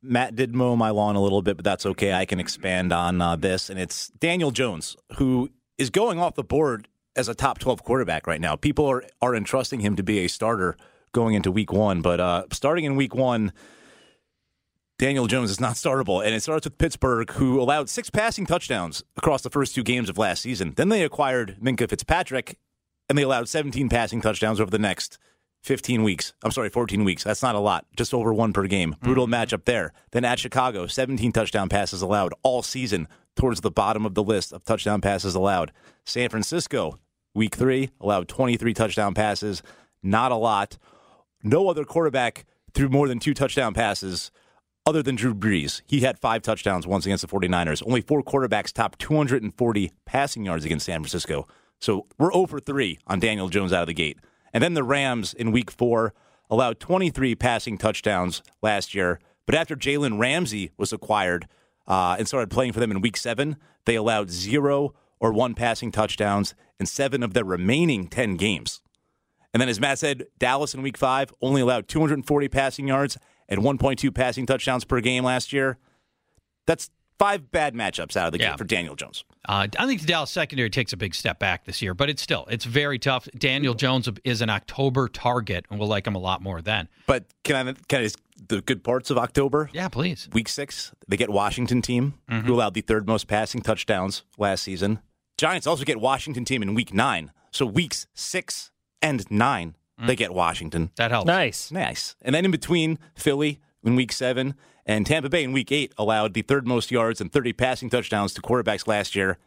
[0.01, 2.13] Matt did mow my lawn a little bit, but that's okay.
[2.13, 3.69] I can expand on uh, this.
[3.69, 8.27] And it's Daniel Jones, who is going off the board as a top 12 quarterback
[8.27, 8.55] right now.
[8.55, 10.77] People are, are entrusting him to be a starter
[11.11, 12.01] going into week one.
[12.01, 13.53] But uh, starting in week one,
[14.99, 16.23] Daniel Jones is not startable.
[16.23, 20.09] And it starts with Pittsburgh, who allowed six passing touchdowns across the first two games
[20.09, 20.73] of last season.
[20.75, 22.57] Then they acquired Minkah Fitzpatrick,
[23.09, 25.17] and they allowed 17 passing touchdowns over the next
[25.65, 26.33] 15 weeks.
[26.43, 27.23] I'm sorry, 14 weeks.
[27.23, 27.85] That's not a lot.
[27.97, 28.93] Just over one per game.
[28.93, 29.05] Hmm.
[29.05, 29.93] Brutal matchup there.
[30.11, 34.53] Then at Chicago, 17 touchdown passes allowed all season, towards the bottom of the list
[34.53, 35.71] of touchdown passes allowed.
[36.05, 36.99] San Francisco,
[37.33, 39.61] week three, allowed 23 touchdown passes.
[40.01, 40.77] Not a lot.
[41.43, 44.31] No other quarterback threw more than two touchdown passes
[44.85, 45.81] other than Drew Brees.
[45.85, 47.83] He had five touchdowns once against the 49ers.
[47.85, 51.47] Only four quarterbacks topped 240 passing yards against San Francisco.
[51.79, 54.19] So we're oh over 3 on Daniel Jones out of the gate.
[54.55, 56.13] And then the Rams in week four
[56.49, 59.19] allowed 23 passing touchdowns last year.
[59.45, 61.49] But after Jalen Ramsey was acquired
[61.89, 65.91] uh, and started playing for them in week seven, they allowed zero or one passing
[65.91, 68.79] touchdowns in seven of their remaining 10 games.
[69.53, 73.17] And then, as Matt said, Dallas in week five only allowed 240 passing yards
[73.49, 75.77] and 1.2 passing touchdowns per game last year.
[76.65, 78.49] That's five bad matchups out of the Yeah.
[78.49, 79.23] game for Daniel Jones.
[79.47, 82.21] Uh, I think the Dallas secondary takes a big step back this year, but it's
[82.21, 83.27] still it's very tough.
[83.37, 86.87] Daniel Jones is an October target, and we'll like him a lot more then.
[87.07, 88.17] But can I can I just
[88.47, 89.69] the good parts of October?
[89.73, 90.27] Yeah, please.
[90.33, 92.47] Week six, they get Washington team, Mm-hmm.
[92.47, 94.99] who allowed the third most passing touchdowns last season.
[95.37, 97.31] Giants also get Washington team in week nine.
[97.51, 98.71] So weeks six
[99.01, 100.07] and nine, Mm.
[100.07, 100.91] they get Washington.
[100.97, 101.27] That helps.
[101.27, 101.71] Nice.
[101.71, 102.15] Nice.
[102.21, 104.55] And then in between, Philly in week seven
[104.85, 108.33] and Tampa Bay in week eight allowed the third most yards and 30 passing touchdowns
[108.33, 109.37] to quarterbacks last year.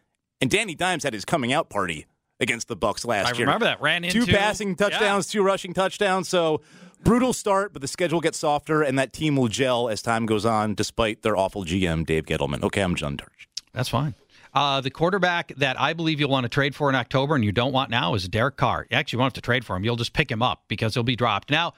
[0.41, 2.07] And Danny Dimes had his coming out party
[2.41, 3.35] against the Bucs last year.
[3.35, 3.47] I year.
[3.47, 3.81] remember that.
[3.81, 6.29] Ran into two passing touchdowns, two rushing touchdowns.
[6.29, 6.61] So
[7.03, 10.47] brutal start, but the schedule gets softer, and that team will gel as time goes
[10.47, 12.63] on, despite their awful GM Dave Gettleman.
[12.63, 13.47] Okay, I'm John Turch.
[13.73, 14.15] That's fine.
[14.55, 17.53] Uh, the quarterback that I believe you'll want to trade for in October and you
[17.53, 18.81] don't want now is Derek Carr.
[18.81, 19.85] Actually, you actually won't have to trade for him.
[19.85, 21.51] You'll just pick him up because he'll be dropped.
[21.51, 21.75] Now,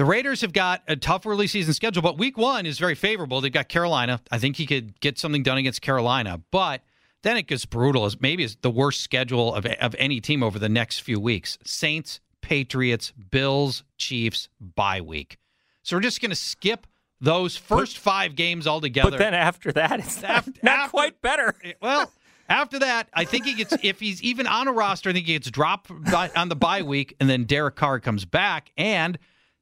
[0.00, 3.42] the Raiders have got a tough early season schedule, but week one is very favorable.
[3.42, 4.18] They've got Carolina.
[4.30, 6.80] I think he could get something done against Carolina, but
[7.20, 8.06] then it gets brutal.
[8.06, 11.58] It's maybe it's the worst schedule of, of any team over the next few weeks.
[11.66, 15.36] Saints, Patriots, Bills, Chiefs, bye week.
[15.82, 16.86] So we're just going to skip
[17.20, 19.10] those first five games altogether.
[19.10, 21.54] But then after that, it's not, After- not after- quite better.
[21.82, 22.10] Well,
[22.48, 25.34] After that, I think he gets if he's even on a roster, I think he
[25.34, 29.18] gets dropped by, on the bye week, and then Derek Carr comes back, and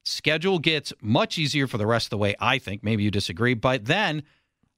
[0.09, 2.35] schedule gets much easier for the rest of the way.
[2.39, 4.23] I think maybe you disagree, but then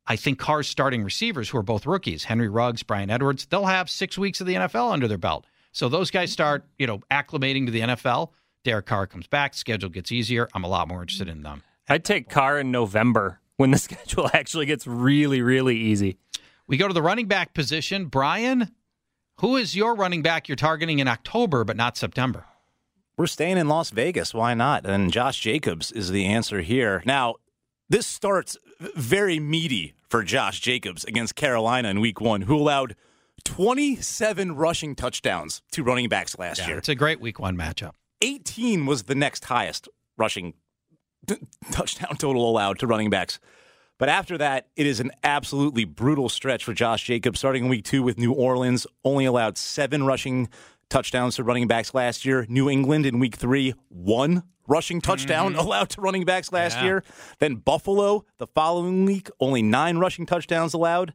[0.07, 3.89] I think Carr's starting receivers, who are both rookies, Henry Ruggs, Bryan Edwards, they'll have
[3.89, 5.45] six weeks of the NFL under their belt.
[5.71, 8.31] So those guys start, you know, acclimating to the NFL.
[8.63, 10.47] Derek Carr comes back, schedule gets easier.
[10.53, 11.63] I'm a lot more interested in them.
[11.87, 16.17] I'd take Carr in November when the schedule actually gets really, really easy.
[16.67, 18.05] We go to the running back position.
[18.05, 18.71] Brian,
[19.39, 22.45] who is your running back you're targeting in October but not September?
[23.21, 24.33] We're staying in Las Vegas.
[24.33, 24.83] Why not?
[24.83, 27.03] And Josh Jacobs is the answer here.
[27.05, 27.35] Now,
[27.87, 28.57] this starts
[28.95, 32.95] very meaty for Josh Jacobs against Carolina in week one, who allowed
[33.43, 36.77] 27 rushing touchdowns to running backs last Yeah, year.
[36.79, 37.91] It's a great week one matchup.
[38.23, 39.87] 18 was the next highest
[40.17, 40.55] rushing
[41.27, 41.35] t-
[41.71, 43.39] touchdown total allowed to running backs.
[43.99, 47.37] But after that, it is an absolutely brutal stretch for Josh Jacobs.
[47.37, 50.49] Starting in week two with New Orleans, only allowed seven rushing
[50.91, 52.45] touchdowns to running backs last year.
[52.47, 55.59] New England in week three, one rushing touchdown mm-hmm.
[55.59, 56.83] allowed to running backs last Yeah.
[56.83, 57.03] year.
[57.39, 61.13] Then Buffalo the following week, only nine rushing touchdowns allowed.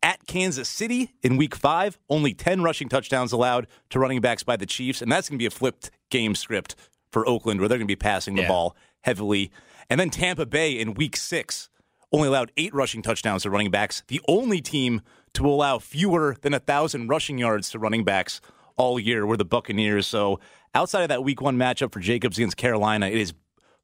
[0.00, 4.56] At Kansas City in week five, only 10 rushing touchdowns allowed to running backs by
[4.56, 5.02] the Chiefs.
[5.02, 6.76] And that's going to be a flipped game script
[7.10, 8.48] for Oakland where they're going to be passing the Yeah.
[8.48, 9.50] ball heavily.
[9.90, 11.68] And then Tampa Bay in week six
[12.12, 14.04] only allowed eight rushing touchdowns to running backs.
[14.06, 15.02] The only team
[15.34, 18.40] to allow fewer than a thousand rushing yards to running backs
[18.78, 20.06] all year were the Buccaneers.
[20.06, 20.40] So
[20.74, 23.34] outside of that week one matchup for Jacobs against Carolina, it is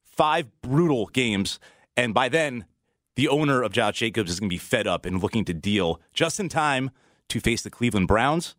[0.02, 1.58] five brutal games.
[1.96, 2.64] And by then,
[3.16, 6.00] the owner of Josh Jacobs is going to be fed up and looking to deal
[6.12, 6.90] just in time
[7.28, 8.56] to face the Cleveland Browns,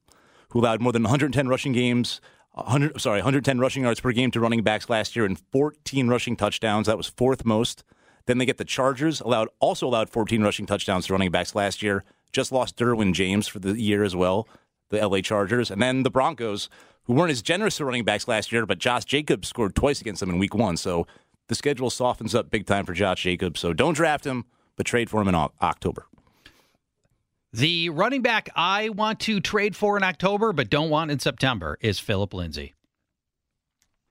[0.49, 2.22] who allowed more than 110 rushing games,
[2.52, 6.36] 100 sorry, 110 rushing yards per game to running backs last year and 14 rushing
[6.36, 6.88] touchdowns.
[6.88, 7.84] That was fourth most.
[8.28, 11.84] Then they get the Chargers, allowed also allowed 14 rushing touchdowns to running backs last
[11.84, 12.03] year.
[12.32, 14.48] Just lost Derwin James for the year as well,
[14.95, 16.69] the LA Chargers, and then the Broncos,
[17.03, 20.19] who weren't as generous to running backs last year, but Josh Jacobs scored twice against
[20.19, 20.77] them in Week One.
[20.77, 21.05] So
[21.47, 23.59] the schedule softens up big time for Josh Jacobs.
[23.59, 24.45] So don't draft him,
[24.76, 26.07] but trade for him in October.
[27.53, 31.77] The running back I want to trade for in October but don't want in September
[31.80, 32.73] is Philip Lindsay.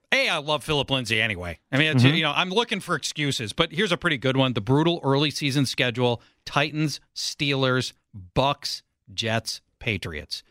[0.09, 1.59] Hey, I love Philip Lindsay anyway.
[1.71, 2.15] I mean, it's, mm-hmm.
[2.15, 4.53] you know, I'm looking for excuses, but here's a pretty good one.
[4.53, 7.93] The brutal early season schedule: Titans, Steelers,
[8.35, 8.81] Bucs,
[9.13, 10.41] Jets, Patriots.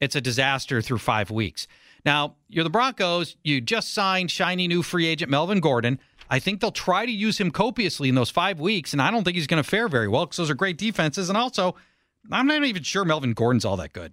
[0.00, 1.66] It's a disaster through five weeks.
[2.04, 3.36] Now, you're the Broncos.
[3.42, 5.98] You just signed shiny new free agent Melvin Gordon.
[6.30, 9.24] I think they'll try to use him copiously in those five weeks, and I don't
[9.24, 11.28] think he's going to fare very well because those are great defenses.
[11.28, 11.74] And also,
[12.30, 14.12] I'm not even sure Melvin Gordon's all that good.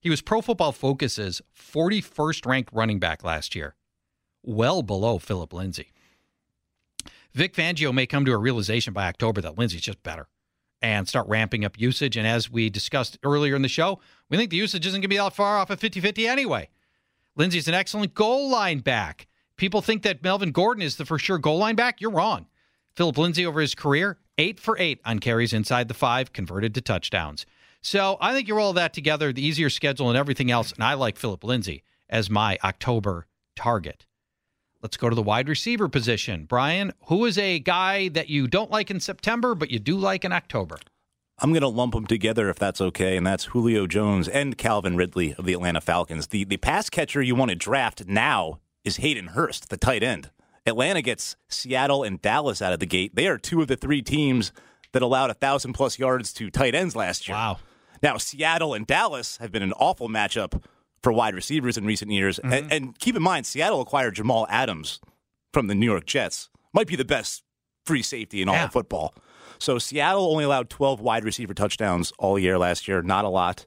[0.00, 3.74] He was Pro Football Focus's 41st ranked running back last year,
[4.42, 5.92] well below Philip Lindsay.
[7.34, 10.28] Vic Fangio may come to a realization by October that Lindsay's just better
[10.82, 12.16] and start ramping up usage.
[12.16, 15.08] And as we discussed earlier in the show, we think the usage isn't going to
[15.08, 16.68] be that far off of 50 50 anyway.
[17.36, 19.26] Lindsay's an excellent goal line back.
[19.56, 22.00] People think that Melvin Gordon is the for sure goal line back.
[22.00, 22.46] You're wrong.
[22.94, 26.80] Philip Lindsay over his career, eight for eight on carries inside the five, converted to
[26.80, 27.46] touchdowns.
[27.80, 30.94] So I think you roll that together, the easier schedule and everything else, and I
[30.94, 34.04] like Philip Lindsay as my October target.
[34.82, 36.44] Let's go to the wide receiver position.
[36.44, 40.24] Brian, who is a guy that you don't like in September, but you do like
[40.24, 40.78] in October?
[41.40, 44.96] I'm going to lump them together if that's okay, and that's Julio Jones and Calvin
[44.96, 46.28] Ridley of the Atlanta Falcons.
[46.28, 50.30] The the pass catcher you want to draft now is Hayden Hurst, the tight end.
[50.66, 53.14] Atlanta gets Seattle and Dallas out of the gate.
[53.14, 54.52] They are two of the three teams
[54.92, 57.36] that allowed a thousand plus yards to tight ends last year.
[57.36, 57.58] Wow.
[58.02, 60.62] Now Seattle and Dallas have been an awful matchup
[61.02, 65.00] for wide receivers in recent years, and, and keep in mind Seattle acquired Jamal Adams
[65.52, 66.48] from the New York Jets.
[66.72, 67.42] Might be the best
[67.86, 68.64] free safety in all Yeah.
[68.64, 69.14] of football.
[69.58, 73.66] So Seattle only allowed 12 wide receiver touchdowns all year last year, not a lot.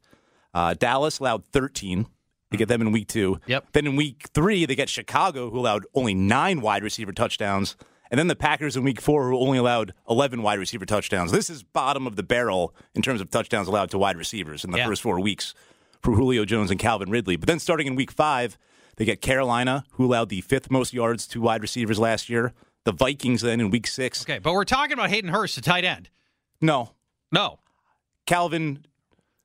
[0.54, 2.06] Uh, Dallas allowed 13.
[2.50, 3.40] They get them in week two.
[3.48, 3.68] Yep.
[3.72, 7.78] Then in week three, they get Chicago, who allowed only nine wide receiver touchdowns.
[8.10, 11.32] And then the Packers in week four, who only allowed 11 wide receiver touchdowns.
[11.32, 14.72] This is bottom of the barrel in terms of touchdowns allowed to wide receivers in
[14.72, 14.86] the Yeah.
[14.88, 15.54] first four weeks
[16.02, 17.36] for Julio Jones and Calvin Ridley.
[17.36, 18.58] But then starting in week five,
[18.98, 22.54] they get Carolina, who allowed the fifth most yards to wide receivers last year.
[22.84, 24.24] The Vikings then in week six.
[24.24, 26.10] Okay, but we're talking about Hayden Hurst, the tight end.
[26.60, 26.92] No,
[27.32, 27.60] No.
[28.28, 28.86] Calvin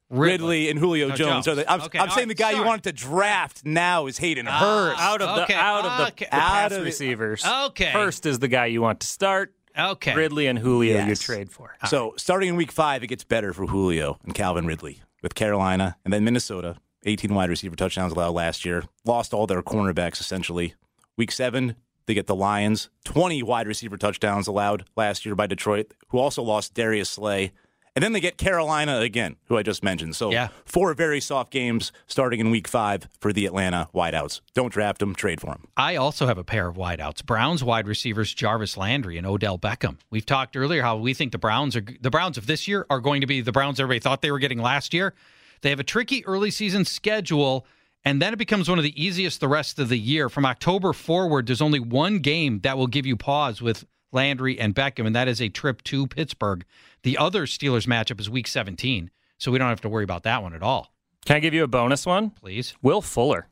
[0.08, 1.44] Ridley, and Julio No, Jones.
[1.44, 1.48] Jones.
[1.48, 2.68] are the, I'm, Okay, I'm saying right, the guy you sorry.
[2.68, 5.00] wanted to draft now is Hayden ah, Hurst.
[5.00, 6.26] Out of Okay, the out of the, okay.
[6.30, 7.44] the Out pass of the- receivers.
[7.44, 7.92] Okay.
[7.92, 9.52] First is the guy you want to start.
[9.76, 10.14] Okay.
[10.14, 11.74] Ridley and Julio you trade for.
[11.88, 15.96] So starting in week five, it gets better for Julio and Calvin Ridley with Carolina
[16.04, 16.76] and then Minnesota.
[17.04, 18.82] 18 wide receiver touchdowns allowed last year.
[19.04, 20.74] Lost all their cornerbacks essentially.
[21.16, 21.76] Week seven,
[22.06, 22.90] they get the Lions.
[23.04, 27.52] 20 wide receiver touchdowns allowed last year by Detroit, who also lost Darius Slay
[27.96, 30.14] And then they get Carolina again, who I just mentioned.
[30.16, 30.48] So Yeah.
[30.66, 34.42] four very soft games starting in week five for the Atlanta wideouts.
[34.52, 35.64] Don't draft them, trade for them.
[35.78, 37.24] I also have a pair of wideouts.
[37.24, 39.96] Browns wide receivers Jarvis Landry and Odell Beckham.
[40.10, 43.00] We've talked earlier how we think the Browns are the Browns of this year are
[43.00, 45.14] going to be the Browns everybody thought they were getting last year.
[45.62, 47.66] They have a tricky early season schedule
[48.04, 50.28] and then it becomes one of the easiest the rest of the year.
[50.28, 54.74] From October forward, there's only one game that will give you pause with Landry and
[54.74, 56.64] Beckham, and that is a trip to Pittsburgh.
[57.06, 60.42] The other Steelers matchup is week 17, so we don't have to worry about that
[60.42, 60.92] one at all.
[61.24, 62.30] Can I give you a bonus one?
[62.30, 62.74] Please.
[62.82, 63.46] Will Fuller.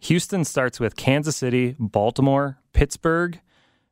[0.00, 3.40] Houston starts with Kansas City, Baltimore, Pittsburgh.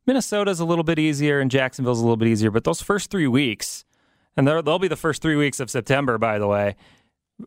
[0.08, 3.28] Minnesota's a little bit easier and Jacksonville's a little bit easier, but those first three
[3.28, 3.84] weeks,
[4.36, 6.74] and they'll they'll be the first three weeks of September, by the way.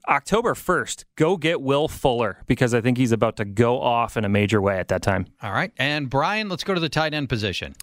[0.08, 4.24] October 1st, go get Will Fuller because I think he's about to go off in
[4.24, 5.28] a major way at that time.
[5.42, 5.74] All right.
[5.76, 7.76] And Brian, let's go to the tight end position.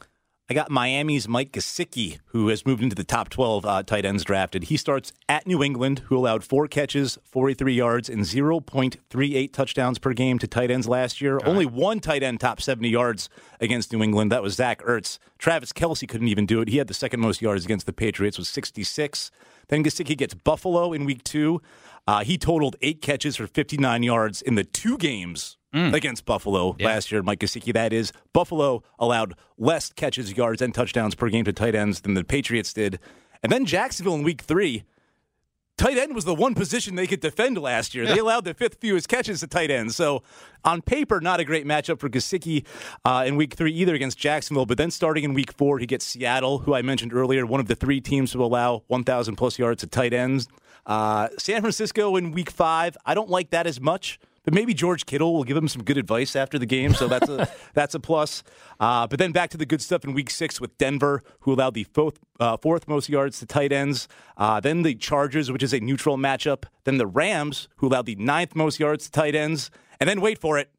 [0.50, 4.24] I got Miami's Mike Gesicki, who has moved into the top 12 uh, tight ends
[4.24, 4.64] drafted.
[4.64, 10.12] He starts at New England, who allowed four catches, 43 yards, and 0.38 touchdowns per
[10.12, 11.38] game to tight ends last year.
[11.44, 13.28] Only one tight end top 70 yards
[13.60, 14.32] against New England.
[14.32, 15.20] That was Zach Ertz.
[15.38, 16.66] Travis Kelce couldn't even do it.
[16.66, 19.30] He had the second most yards against the Patriots, was 66.
[19.68, 21.62] Then Gesicki gets Buffalo in week two.
[22.08, 27.12] Uh, he totaled eight catches for 59 yards in the two games against Buffalo last
[27.12, 27.22] year.
[27.22, 28.12] Mike Gesicki, that is.
[28.32, 32.72] Buffalo allowed less catches, yards, and touchdowns per game to tight ends than the Patriots
[32.72, 32.98] did.
[33.42, 34.84] And then Jacksonville in week three.
[35.78, 38.04] Tight end was the one position they could defend last year.
[38.04, 39.96] They allowed the fifth fewest catches to tight ends.
[39.96, 40.22] So,
[40.62, 42.66] on paper, not a great matchup for Gesicki
[43.06, 44.66] uh, in week three either against Jacksonville.
[44.66, 47.66] But then starting in week four, he gets Seattle, who I mentioned earlier, one of
[47.66, 50.48] the three teams to allow 1,000 plus yards to tight ends.
[50.84, 54.18] Uh, San Francisco in week five, I don't like that as much.
[54.44, 57.28] But maybe George Kittle will give him some good advice after the game, so that's
[57.28, 58.42] a that's a plus.
[58.78, 61.74] Uh, but then back to the good stuff in Week Six with Denver, who allowed
[61.74, 64.08] the fourth uh, fourth most yards to tight ends.
[64.36, 66.64] Uh, then the Chargers, which is a neutral matchup.
[66.84, 69.70] Then the Rams, who allowed the ninth most yards to tight ends.
[70.00, 70.70] And then wait for it,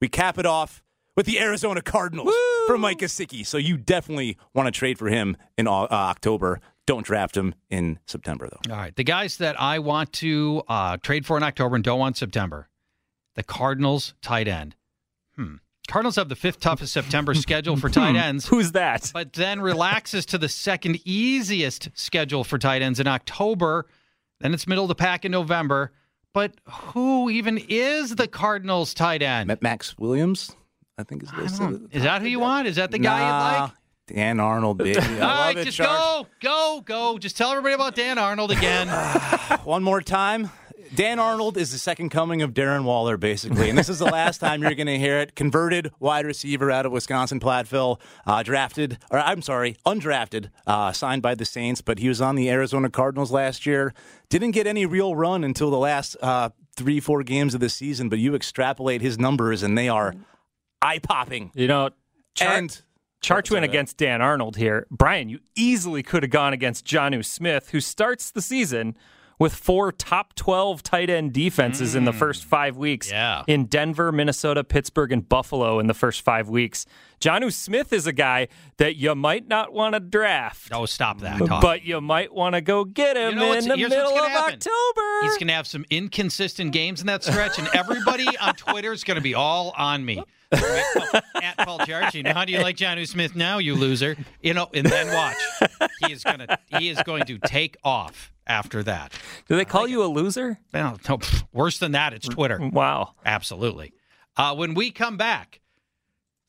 [0.00, 0.82] we cap it off
[1.14, 2.34] with the Arizona Cardinals
[2.66, 3.44] for Mike Gesicki.
[3.44, 6.60] So you definitely want to trade for him in uh, October.
[6.86, 8.72] Don't draft him in September, though.
[8.72, 8.96] All right.
[8.96, 12.68] The guys that I want to uh, trade for in October and don't want September
[13.34, 14.74] the Cardinals tight end.
[15.36, 15.56] Hmm.
[15.88, 18.46] Cardinals have the fifth toughest September schedule for tight ends.
[18.46, 19.10] Who's that?
[19.12, 23.86] But then relaxes to the second easiest schedule for tight ends in October.
[24.40, 25.92] Then it's middle of the pack in November.
[26.32, 29.54] But who even is the Cardinals tight end?
[29.60, 30.54] Max Williams,
[30.96, 31.88] I think is listed.
[31.92, 32.66] Is that who you want?
[32.68, 33.72] Is that the guy Nah, you like?
[34.06, 34.98] Dan Arnold, baby.
[35.00, 37.18] I All love right, it, just go, go, go.
[37.18, 38.88] Just tell everybody about Dan Arnold again.
[39.64, 40.50] One more time.
[40.94, 43.70] Dan Arnold is the second coming of Darren Waller, basically.
[43.70, 45.34] And this is the last time you're going to hear it.
[45.34, 51.22] Converted wide receiver out of Wisconsin Platteville, uh, drafted, or I'm sorry, undrafted, uh, signed
[51.22, 53.94] by the Saints, but he was on the Arizona Cardinals last year.
[54.28, 58.10] Didn't get any real run until the last uh, three, four games of the season,
[58.10, 60.14] but you extrapolate his numbers, and they are
[60.82, 61.52] eye popping.
[61.54, 61.90] You know,
[62.34, 62.82] Char- And
[63.22, 64.86] Charge win against Dan Arnold here.
[64.90, 68.94] Brian, you easily could have gone against Jonnu Smith, who starts the season
[69.42, 72.18] with four top 12 tight end defenses in the mm.
[72.18, 73.42] first five weeks Yeah.
[73.48, 76.86] in Denver, Minnesota, Pittsburgh, and Buffalo in the first five weeks.
[77.22, 81.38] Jonnu Smith is a guy that you might not want to draft, oh, stop that
[81.38, 81.62] talk.
[81.62, 84.54] but you might want to go get him You know in the middle of happen.
[84.54, 85.02] October.
[85.22, 89.04] He's going to have some inconsistent games in that stretch, and everybody on Twitter is
[89.04, 90.20] going to be all on me.
[90.52, 91.22] Right?
[91.42, 94.16] At Paul Charge, you know, how do you like John Smith now, you loser?
[94.42, 95.36] You know, and then watch.
[96.04, 99.12] He is going to he is going to take off after that.
[99.48, 100.58] Do they call you a loser?
[100.74, 101.20] No, no,
[101.52, 102.58] worse than that, it's Twitter.
[102.60, 103.14] Wow.
[103.24, 103.92] Absolutely.
[104.36, 105.60] Uh, when we come back,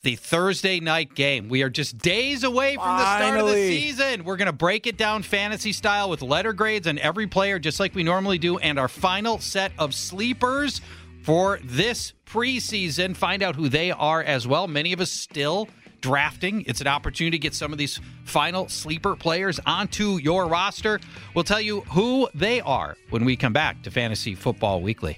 [0.03, 1.47] the Thursday night game.
[1.47, 4.25] We are just days away from the start of the season.
[4.25, 7.80] We're going to break it down fantasy style with letter grades on every player, just
[7.80, 10.81] like we normally do, and our final set of sleepers
[11.23, 13.15] for this preseason.
[13.15, 14.67] Find out who they are as well.
[14.67, 15.69] Many of us still
[16.01, 16.65] drafting.
[16.67, 20.99] It's an opportunity to get some of these final sleeper players onto your roster.
[21.34, 25.17] We'll tell you who they are when we come back to Fantasy Football Weekly.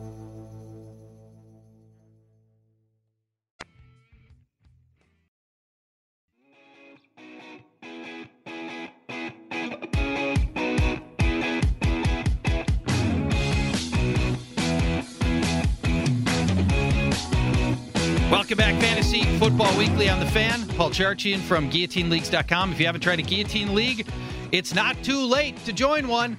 [18.31, 20.65] Welcome back, Fantasy Football Weekly on the fan.
[20.69, 22.71] Paul Charchian from GuillotineLeagues.com.
[22.71, 24.07] If you haven't tried a Guillotine League,
[24.53, 26.37] it's not too late to join one.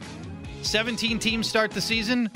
[0.62, 2.30] 17 teams start the season.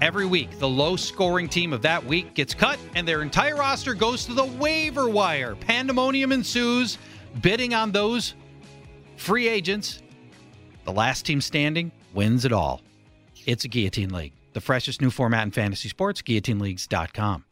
[0.00, 3.92] Every week, the low scoring team of that week gets cut, and their entire roster
[3.92, 5.56] goes to the waiver wire.
[5.56, 6.96] Pandemonium ensues,
[7.42, 8.34] bidding on those
[9.16, 10.00] free agents.
[10.84, 12.82] The last team standing wins it all.
[13.46, 17.46] It's a Guillotine League, the freshest new format in fantasy sports, guillotineleagues.com.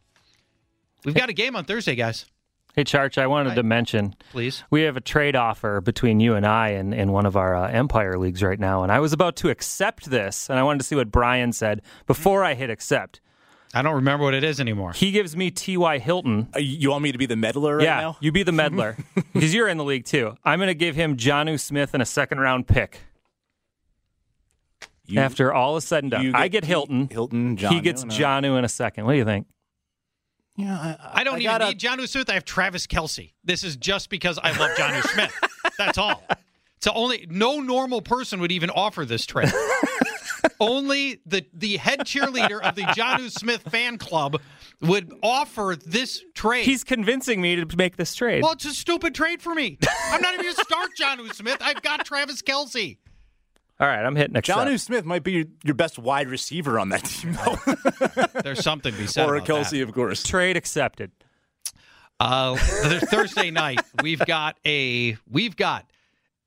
[1.05, 2.27] We've got a game on Thursday, guys.
[2.75, 3.55] Hey, Charch, I wanted Hi.
[3.57, 4.63] to mention Please.
[4.71, 7.69] we have a trade offer between you and I in, in one of our uh,
[7.69, 8.83] Empire leagues right now.
[8.85, 11.83] And I was about to accept this, and I wanted to see what Brian said
[12.07, 13.21] before I hit accept.
[13.75, 14.93] I don't remember what it is anymore.
[14.93, 15.99] He gives me T.Y.
[15.99, 16.49] Hilton.
[16.55, 18.17] Uh, you want me to be the meddler right yeah, now?
[18.21, 18.97] you be the meddler
[19.35, 20.35] because you're in the league too.
[20.45, 23.01] I'm going to give him Jonnu Smith and a second round pick.
[25.07, 27.09] You- After all is said and done, you I get Pete, Hilton.
[27.11, 27.83] Hilton, he John.
[27.83, 29.05] gets Jonnu in a second.
[29.07, 29.47] What do you think?
[30.59, 32.29] Yeah, I, I don't I even gotta- need John Smith.
[32.29, 33.33] I have Travis Kelce.
[33.45, 35.33] This is just because I love John Smith.
[35.79, 36.23] That's all.
[36.81, 39.51] So only no normal person would even offer this trade.
[40.61, 44.41] only the the head cheerleader of the John Smith fan club
[44.81, 46.65] would offer this trade.
[46.65, 48.43] He's convincing me to make this trade.
[48.43, 49.79] well, it's a stupid trade for me.
[50.11, 51.59] I'm not even going to start John Smith.
[51.61, 52.99] I've got Travis Kelce.
[53.81, 54.47] All right, I'm hitting next.
[54.47, 58.41] John Smith might be your, your best wide receiver on that team, though.
[58.43, 60.23] There's something to be said or about Kelce, of course.
[60.25, 61.13] Trade accepted.
[62.19, 65.87] Uh, Thursday night, we've got a we've got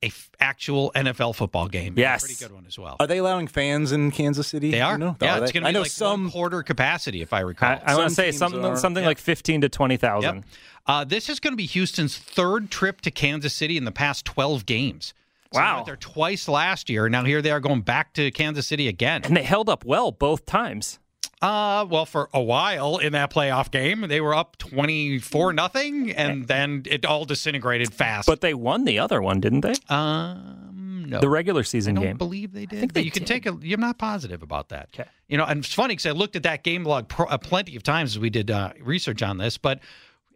[0.02, 1.94] a f- actual NFL football game.
[1.96, 2.24] Yes.
[2.24, 2.96] a pretty good one as well.
[3.00, 4.70] Are they allowing fans in Kansas City?
[4.70, 4.92] They are.
[4.92, 5.16] You know?
[5.22, 6.30] Yeah, Are it's going to be I know like some.
[6.30, 7.70] quarter capacity, if I recall.
[7.70, 9.08] I, I want to say something are- something yeah.
[9.08, 10.34] like fifteen to twenty thousand.
[10.36, 10.44] Yep.
[10.86, 14.24] Uh, this is going to be Houston's third trip to Kansas City in the past
[14.24, 15.14] 12 games.
[15.52, 15.74] So Wow.
[15.76, 17.08] went there twice last year.
[17.08, 19.22] Now here they are going back to Kansas City again.
[19.24, 20.98] And they held up well both times.
[21.40, 26.46] Uh, well, for a while in that playoff game, they were up 24 nothing, and
[26.46, 28.28] then it all disintegrated fast.
[28.28, 29.74] But they won the other one, didn't they?
[29.88, 31.18] um, no.
[31.20, 32.16] The regular season I don't game.
[32.16, 32.76] believe they did.
[32.76, 33.58] I think they you can take a.
[33.60, 34.88] You're not positive about that.
[34.94, 35.08] Okay.
[35.28, 37.74] You know, and it's funny because I looked at that game log pro, uh, plenty
[37.76, 39.80] of times as we did uh, research on this, but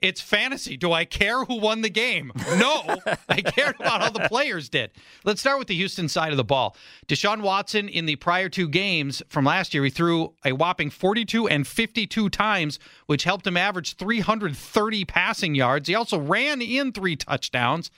[0.02, 0.76] it's fantasy.
[0.76, 2.32] Do I care who won the game?
[2.58, 2.82] No,
[3.28, 4.90] I cared about how the players did.
[5.24, 6.76] Let's start with the Houston side of the ball.
[7.08, 11.48] Deshaun Watson in the prior two games from last year, he threw a whopping 42
[11.48, 15.88] and 52 times, which helped him average 330 passing yards.
[15.88, 17.90] He also ran in three touchdowns.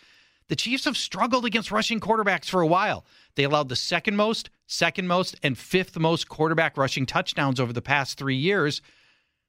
[0.49, 3.05] The Chiefs have struggled against rushing quarterbacks for a while.
[3.35, 7.83] They allowed the second most, second most, and fifth most quarterback rushing touchdowns over the
[7.83, 8.81] past three years.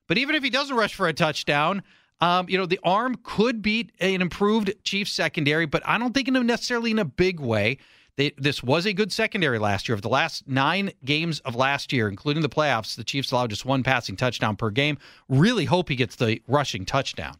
[0.07, 1.83] But even if he doesn't rush for a touchdown,
[2.21, 6.27] um, you know, the arm could beat an improved Chiefs secondary, but I don't think
[6.27, 7.77] in a, necessarily in a big way.
[8.17, 9.95] They, this was a good secondary last year.
[9.95, 13.63] Of the last nine games of last year, including the playoffs, the Chiefs allowed just
[13.63, 14.97] one passing touchdown per game.
[15.29, 17.35] Really hope he gets the rushing touchdown.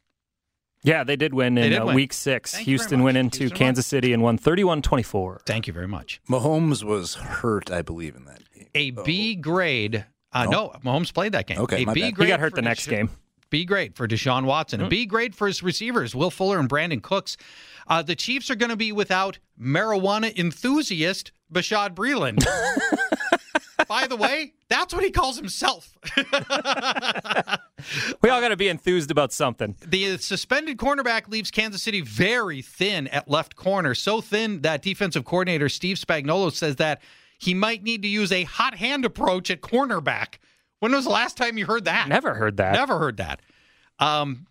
[0.81, 1.95] Yeah, they did win in did uh, win.
[1.95, 2.53] week six.
[2.53, 3.59] Thank Houston went into Houston won.
[3.59, 5.41] Kansas City and won 31 24.
[5.45, 6.21] Thank you very much.
[6.29, 8.67] Mahomes was hurt, I believe, in that game.
[8.73, 10.05] A B grade.
[10.31, 11.59] Uh, no, Mahomes played that game.
[11.59, 12.15] Okay, a my B bad.
[12.15, 12.27] grade.
[12.27, 13.09] He got hurt the next Desha- game.
[13.49, 14.87] B great for Deshaun Watson.
[14.89, 17.37] Be great for his receivers, Will Fuller and Brandin Cooks.
[17.87, 22.45] Uh, the Chiefs are going to be without marijuana enthusiast Bashaud Breeland.
[23.87, 25.97] By the way, that's what he calls himself.
[28.21, 29.75] We all got to be enthused about something.
[29.85, 33.95] The suspended cornerback leaves Kansas City very thin at left corner.
[33.95, 37.01] So thin that defensive coordinator Steve Spagnuolo says that
[37.37, 40.39] he might need to use a hot hand approach at cornerback.
[40.79, 42.07] When was the last time you heard that?
[42.07, 42.73] Never heard that.
[42.73, 43.41] Never heard that.
[43.99, 44.47] Um,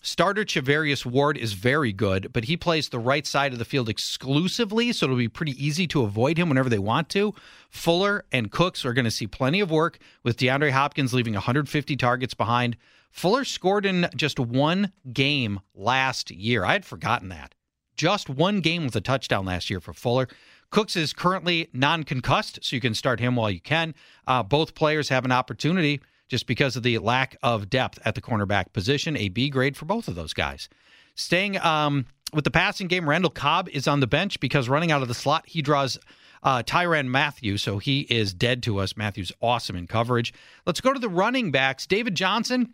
[0.00, 3.88] starter Charvarius Ward is very good, but he plays the right side of the field
[3.88, 7.34] exclusively, so it'll be pretty easy to avoid him whenever they want to.
[7.70, 11.96] Fuller and Cooks are going to see plenty of work with DeAndre Hopkins leaving 150
[11.96, 12.76] targets behind.
[13.10, 16.64] Fuller scored in just one game last year.
[16.64, 17.54] I had forgotten that.
[17.96, 20.28] Just one game with a touchdown last year for Fuller.
[20.72, 23.94] Cooks is currently non concussed, so you can start him while you can.
[24.26, 28.22] Uh, both players have an opportunity just because of the lack of depth at the
[28.22, 29.14] cornerback position.
[29.16, 30.70] A B grade for both of those guys.
[31.14, 35.02] Staying um, with the passing game, Randall Cobb is on the bench because running out
[35.02, 35.98] of the slot, he draws
[36.42, 38.96] uh, Tyrann Mathieu, so he is dead to us.
[38.96, 40.32] Mathieu's awesome in coverage.
[40.64, 41.86] Let's go to the running backs.
[41.86, 42.72] David Johnson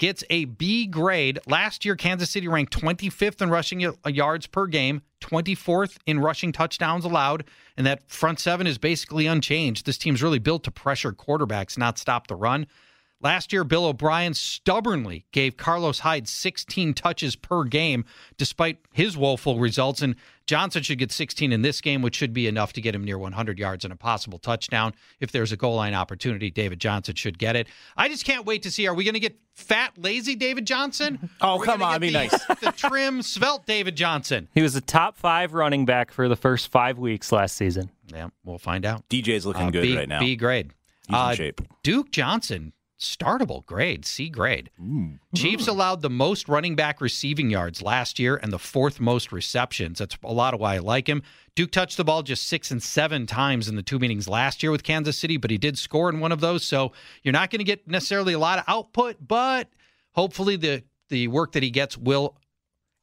[0.00, 1.38] gets a B grade.
[1.46, 7.04] Last year, Kansas City ranked 25th in rushing yards per game, 24th in rushing touchdowns
[7.04, 7.44] allowed,
[7.76, 9.84] and that front seven is basically unchanged.
[9.86, 12.66] This team's really built to pressure quarterbacks, not stop the run.
[13.22, 18.06] Last year, Bill O'Brien stubbornly gave Carlos Hyde 16 touches per game,
[18.38, 20.00] despite his woeful results.
[20.00, 20.16] And
[20.50, 23.16] Johnson should get 16 in this game, which should be enough to get him near
[23.16, 24.92] 100 yards and a possible touchdown.
[25.20, 27.68] If there's a goal line opportunity, David Johnson should get it.
[27.96, 28.88] I just can't wait to see.
[28.88, 31.30] Are we going to get fat, lazy David Johnson?
[31.40, 32.44] Oh, come on, be the, nice.
[32.60, 34.48] the trim, svelte David Johnson.
[34.52, 37.90] He was a top five running back for the first five weeks last season.
[38.12, 39.08] Yeah, we'll find out.
[39.08, 40.18] DJ's looking Uh, good B, right now.
[40.18, 40.72] B grade.
[41.06, 41.60] He's Uh, in shape.
[41.84, 44.70] Duke Johnson, startable grade, C grade.
[45.34, 45.70] Chiefs hmm.
[45.70, 49.98] allowed the most running back receiving yards last year and the fourth most receptions.
[49.98, 51.22] That's a lot of why I like him.
[51.54, 54.70] Duke touched the ball just six and seven times in the two meetings last year
[54.70, 56.64] with Kansas City, but he did score in one of those.
[56.64, 59.68] So you're not going to get necessarily a lot of output, but
[60.12, 62.36] hopefully the the work that he gets will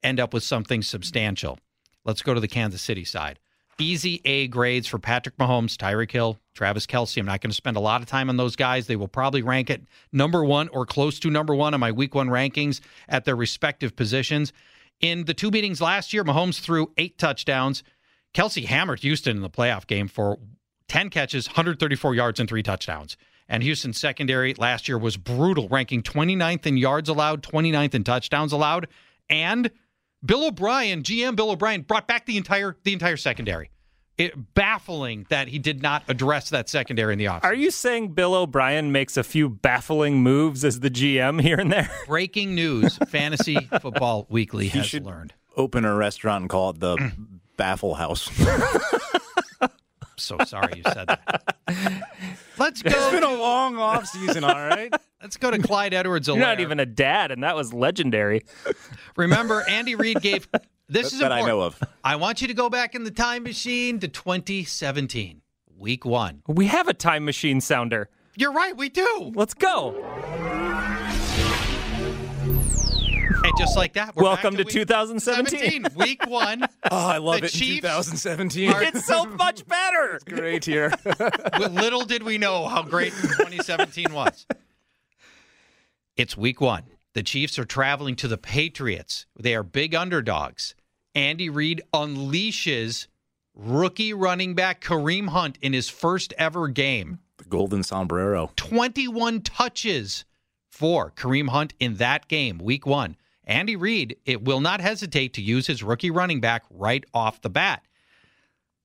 [0.01, 1.59] end up with something substantial.
[2.05, 3.39] Let's go to the Kansas City side.
[3.79, 7.19] Easy A grades for Patrick Mahomes, Tyreek Hill, Travis Kelce.
[7.19, 8.87] I'm not going to spend a lot of time on those guys.
[8.87, 9.81] They will probably rank at
[10.11, 13.95] number one or close to number one on my week one rankings at their respective
[13.95, 14.51] positions.
[14.99, 17.83] In the two meetings last year, Mahomes threw eight touchdowns.
[18.33, 20.39] Kelsey hammered Houston in the playoff game for
[20.87, 23.15] 10 catches, 134 yards, and three touchdowns.
[23.47, 28.51] And Houston's secondary last year was brutal, ranking 29th in yards allowed, 29th in touchdowns
[28.51, 28.87] allowed.
[29.29, 29.69] And
[30.25, 33.69] Bill O'Brien, GM Bill O'Brien, brought back the entire the entire secondary.
[34.17, 37.43] It baffling that he did not address that secondary in the offseason.
[37.43, 41.71] Are you saying Bill O'Brien makes a few baffling moves as the GM here and
[41.71, 41.91] there?
[42.07, 45.33] Breaking news: Fantasy Football Weekly He has learned.
[45.55, 47.11] Open a restaurant and call it the
[47.57, 48.29] Baffle House.
[50.19, 51.55] So sorry you said that.
[52.57, 53.11] Let's it's go.
[53.11, 54.93] been a long off season, all right?
[55.21, 56.27] Let's go to Clyde Edwards.
[56.27, 58.43] You're not even a dad, and that was legendary.
[59.15, 60.47] Remember, Andy Reid gave.
[60.89, 61.77] This is that I know of.
[62.01, 65.41] I want you to go back in the time machine to 2017,
[65.77, 66.43] week one.
[66.47, 68.09] We have a time machine sounder.
[68.37, 69.33] You're right, we do.
[69.35, 70.66] Let's go.
[73.47, 75.83] And just like that, we're Welcome back to 2017.
[75.83, 76.63] 17, week one.
[76.91, 78.71] Oh, I love The it Chiefs 2017.
[78.73, 80.19] are- It's so much better.
[80.25, 80.91] Great here.
[81.71, 84.45] Little did we know how great 2017 was.
[86.17, 86.83] It's week one.
[87.13, 89.25] The Chiefs are traveling to the Patriots.
[89.39, 90.75] They are big underdogs.
[91.15, 93.07] Andy Reid unleashes
[93.55, 97.19] rookie running back Kareem Hunt in his first ever game.
[97.37, 98.51] the golden sombrero.
[98.57, 100.25] 21 touches
[100.69, 103.15] for Kareem Hunt in that game, week one.
[103.47, 107.49] Andy Reid, it will not hesitate to use his rookie running back right off the
[107.49, 107.83] bat.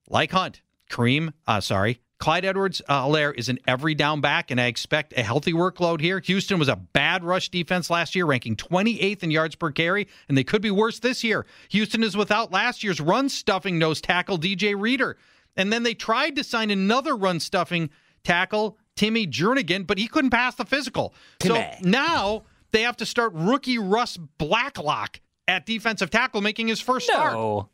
[0.08, 4.60] Like Hunt, Kareem, uh, sorry, Clyde Edwards uh, Helaire is an every down back, and
[4.60, 6.20] I expect a healthy workload here.
[6.20, 10.38] Houston was a bad rush defense last year, ranking 28th in yards per carry, and
[10.38, 11.44] they could be worse this year.
[11.70, 15.16] Houston is without last year's run stuffing nose tackle, DJ Reader.
[15.56, 17.90] And then they tried to sign another run stuffing
[18.22, 21.14] tackle, Timmy Jernigan, but he couldn't pass the physical.
[21.42, 27.06] So now they have to start rookie Ross Blacklock at defensive tackle, making his first
[27.06, 27.34] start.
[27.34, 27.68] No.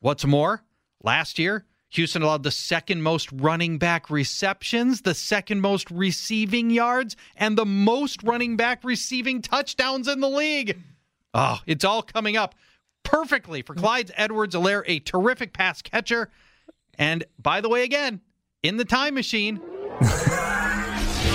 [0.00, 0.62] What's more,
[1.02, 7.16] last year, Houston allowed the second most running back receptions, the second most receiving yards,
[7.36, 10.78] and the most running back receiving touchdowns in the league.
[11.34, 12.54] Oh, it's all coming up
[13.02, 16.30] perfectly for Clyde Edwards Helaire, a terrific pass catcher.
[16.98, 18.20] And by the way, again,
[18.62, 19.60] in the time machine,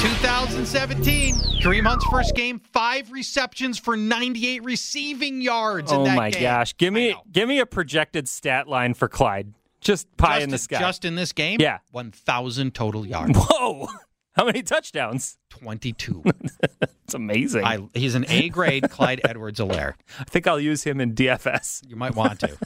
[0.01, 6.31] 2017, Kareem Hunt's first game, five receptions for 98 receiving yards in Oh that my
[6.31, 6.41] game.
[6.41, 6.75] gosh.
[6.75, 9.53] Give me give me a projected stat line for Clyde.
[9.79, 10.79] Just pie just, in the sky.
[10.79, 11.57] Just in this game?
[11.59, 11.79] Yeah.
[11.91, 13.37] 1,000 total yards.
[13.51, 13.89] Whoa.
[14.31, 15.37] How many touchdowns?
[15.49, 16.23] 22.
[17.03, 17.65] It's amazing.
[17.65, 19.95] I, I, he's an A grade Clyde Edwards Helaire.
[20.19, 21.83] I think I'll use him in DFS.
[21.85, 22.57] You might want to.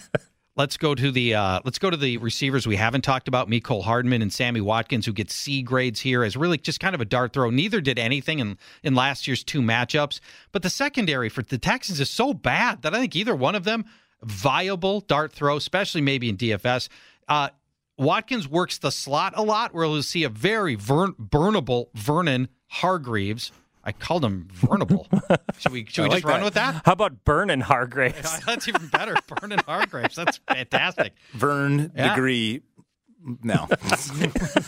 [0.57, 3.49] Let's go to the uh, let's go to the receivers we haven't talked about.
[3.49, 7.01] Mecole Hardman and Sammy Watkins, who get C grades here as really just kind of
[7.01, 7.49] a dart throw.
[7.49, 10.21] Neither did anything in in last year's two matchups.
[10.53, 13.65] But the secondary for the Texans is so bad that I think either one of
[13.65, 13.83] them
[14.23, 16.87] viable dart throw, especially maybe in DFS.
[17.27, 17.49] Uh,
[17.97, 23.51] Watkins works the slot a lot, where we'll see a very vern- burnable Vernon Hargreaves.
[23.85, 25.05] I called him Vernable.
[25.59, 26.45] should we should we I just like run that.
[26.45, 26.81] with that?
[26.85, 28.39] How about Burn and Hargraves?
[28.45, 29.15] That's even better.
[29.39, 30.15] Burn and Hargraves.
[30.15, 31.13] That's fantastic.
[31.33, 32.15] Vern Yeah.
[32.15, 32.61] degree.
[33.43, 33.67] No.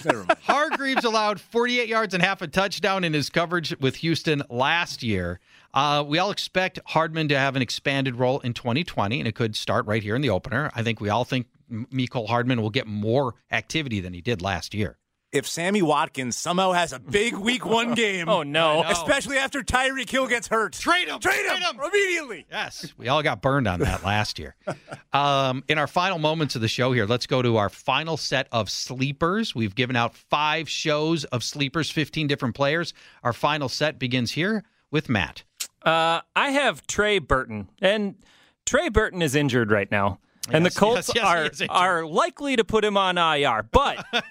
[0.05, 0.35] Never mind.
[0.41, 5.39] Hargreaves allowed 48 yards and half a touchdown in his coverage with Houston last year.
[5.73, 9.55] Uh, we all expect Hardman to have an expanded role in 2020, and it could
[9.55, 10.71] start right here in the opener.
[10.73, 14.41] I think we all think M- Mecole Hardman will get more activity than he did
[14.41, 14.97] last year.
[15.33, 18.83] If Sammy Watkins somehow has a big week one game, Oh no!
[18.87, 21.19] especially after Tyreek Hill gets hurt, Trade him!
[21.19, 21.79] trade him, him.
[21.83, 22.45] immediately.
[22.49, 24.55] Yes, we all got burned on that last year.
[25.11, 28.47] Um, in our final moments of the show here, let's go to our final set
[28.53, 29.53] of sleepers.
[29.53, 32.93] We've given out five shows of sleepers, 15 different players.
[33.23, 35.43] Our final set begins here with Matt.
[35.83, 38.15] Uh, I have Trey Burton, and
[38.65, 40.19] Trey Burton is injured right now,
[40.51, 43.63] and Yes, the Colts yes, yes, are are likely to put him on IR.
[43.63, 44.05] But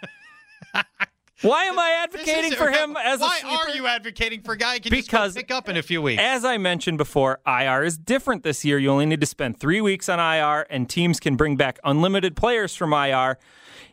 [1.42, 4.78] why am I advocating for him as a Why are you advocating for a guy
[4.78, 6.22] Because- pick up in a few weeks?
[6.22, 8.78] As I mentioned before, IR is different this year.
[8.78, 12.36] You only need to spend three weeks on IR, and teams can bring back unlimited
[12.36, 13.38] players from IR.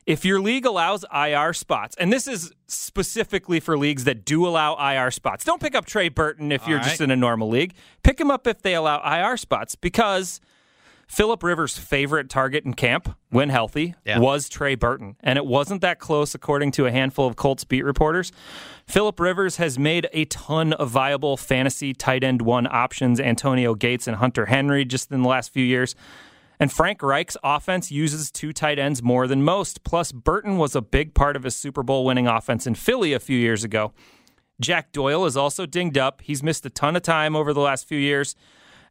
[0.06, 4.76] If your league allows IR spots, and this is specifically for leagues that do allow
[4.76, 7.74] IR spots, don't pick up Trey Burton if you're All just in a normal league.
[8.04, 10.42] Pick him up if they allow IR spots because
[11.08, 14.20] Philip Rivers' favorite target in camp, when healthy, Yeah.
[14.20, 15.16] was Trey Burton.
[15.22, 18.32] And it wasn't that close, according to a handful of Colts beat reporters.
[18.88, 24.08] Philip Rivers has made a ton of viable fantasy tight end one options, Antonio Gates
[24.08, 25.96] and Hunter Henry, just in the last few years.
[26.60, 29.84] And Frank Reich's offense uses two tight ends more than most.
[29.84, 33.20] Plus, Burton was a big part of his Super Bowl winning offense in Philly a
[33.20, 33.92] few years ago.
[34.62, 36.22] Jack Doyle is also dinged up.
[36.22, 38.36] He's missed a ton of time over the last few years.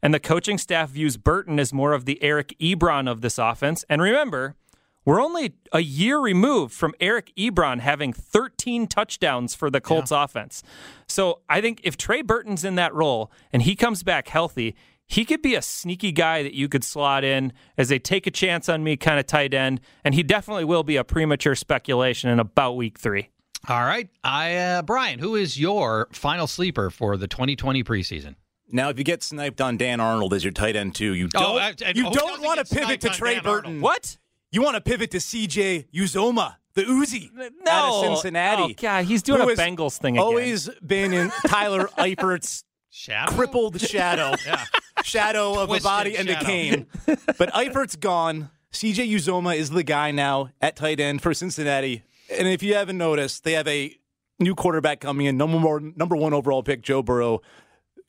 [0.02, 3.84] And the coaching staff views Burton as more of the Eric Ebron of this offense.
[3.88, 4.56] And remember,
[5.04, 10.62] we're only a year removed from Eric Ebron having 13 touchdowns for the Colts offense.
[11.08, 14.76] So I think if Trey Burton's in that role and he comes back healthy,
[15.06, 18.30] he could be a sneaky guy that you could slot in as a take a
[18.30, 19.80] chance on me kind of tight end.
[20.04, 23.28] And he definitely will be a premature speculation in about week three.
[23.68, 24.08] All right.
[24.24, 28.36] I uh, Brian, who is your final sleeper for the 2020 preseason?
[28.72, 31.58] Now, if you get sniped on Dan Arnold as your tight end too, you Oh,
[31.58, 31.60] don't.
[31.60, 33.66] I- I- you don't want to pivot to Trey Dan Burton.
[33.66, 33.82] Arnold?
[33.82, 34.16] What?
[34.50, 35.86] You want to pivot to C.J.
[35.94, 37.48] Uzomah, the Uzi, No.
[37.70, 38.62] out of Cincinnati.
[38.62, 40.24] Oh, God, he's doing a Bengals thing again.
[40.24, 43.32] Always been in Tyler Eifert's Shadow?
[43.32, 44.64] crippled shadow, Yeah.
[45.04, 46.44] shadow of a Twisted body and a shadow.
[46.46, 46.86] cane.
[47.38, 48.50] but Eifert's gone.
[48.70, 49.06] C.J.
[49.08, 52.02] Uzomah is the guy now at tight end for Cincinnati.
[52.30, 53.94] And if you haven't noticed, they have a
[54.38, 57.40] new quarterback coming in, number more, number one overall pick, Joe Burrow,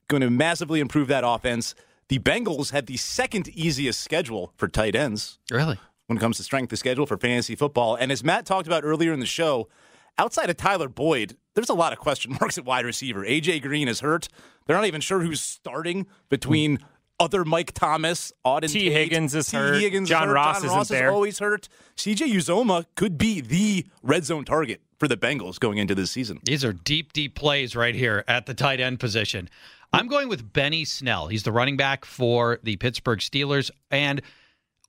[0.08, 1.76] going to massively improve that offense.
[2.10, 5.80] The Bengals have the second easiest schedule for tight ends Really?
[6.08, 7.96] when it comes to strength of schedule for fantasy football.
[7.96, 9.70] And as Matt talked about earlier in the show,
[10.18, 13.24] outside of Tyler Boyd, there's a lot of question marks at wide receiver.
[13.26, 14.28] AJ Green is hurt.
[14.68, 16.80] They're not even sure who's starting between
[17.20, 18.90] other Mike Thomas, Auden T.
[18.90, 19.56] Tate, Higgins is T.
[19.58, 19.80] hurt.
[19.82, 20.34] Higgins is John hurt.
[20.34, 21.08] Ross John isn't Ross there.
[21.08, 21.70] is always hurt.
[21.96, 26.40] CJ Uzomah could be the red zone target for the Bengals going into this season.
[26.46, 29.50] These are deep, deep plays right here at the tight end position.
[29.92, 31.28] I'm going with Benny Snell.
[31.28, 33.70] He's the running back for the Pittsburgh Steelers.
[33.92, 34.22] And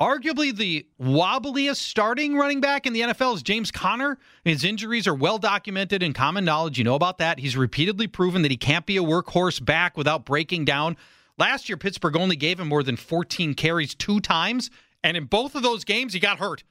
[0.00, 4.18] arguably the wobbliest starting running back in the NFL is James Conner.
[4.44, 6.78] His injuries are well documented and common knowledge.
[6.78, 7.40] You know about that.
[7.40, 10.96] He's repeatedly proven that he can't be a workhorse back without breaking down.
[11.38, 14.70] Last year, Pittsburgh only gave him more than 14 carries two times.
[15.02, 16.62] And in both of those games, he got hurt.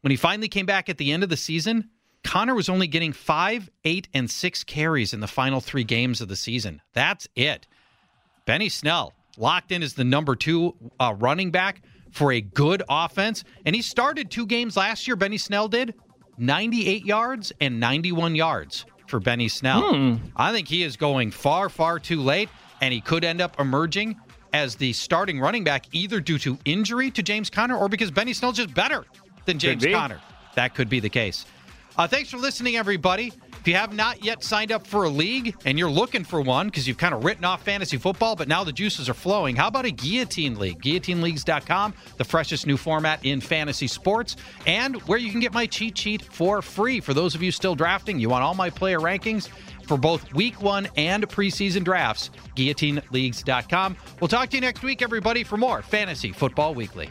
[0.00, 1.90] When he finally came back at the end of the season,
[2.26, 6.26] Conner was only getting five, eight, and six carries in the final three games of
[6.28, 6.82] the season.
[6.92, 7.68] That's it.
[8.46, 13.44] Benny Snell locked in as the number two uh, running back for a good offense.
[13.64, 15.94] And he started two games last year, Benny Snell did
[16.36, 20.18] 98 yards and 91 yards for Benny Snell.
[20.34, 22.48] I think he is going far, far too late,
[22.80, 24.16] and he could end up emerging
[24.52, 28.32] as the starting running back either due to injury to James Conner or because Benny
[28.32, 29.04] Snell's just better
[29.44, 29.92] than James be.
[29.92, 30.20] Conner.
[30.56, 31.44] That could be the case.
[31.96, 33.32] Uh, thanks for listening, everybody.
[33.66, 36.68] If you have not yet signed up for a league and you're looking for one
[36.68, 39.66] because you've kind of written off fantasy football, but now the juices are flowing, how
[39.66, 40.80] about a guillotine league?
[40.82, 44.36] GuillotineLeagues.com, the freshest new format in fantasy sports,
[44.66, 47.00] and where you can get my cheat sheet for free.
[47.00, 49.48] For those of you still drafting, you want all my player rankings
[49.88, 52.30] for both week one and preseason drafts.
[52.54, 53.96] GuillotineLeagues.com.
[54.20, 57.10] We'll talk to you next week, everybody, for more Fantasy Football Weekly.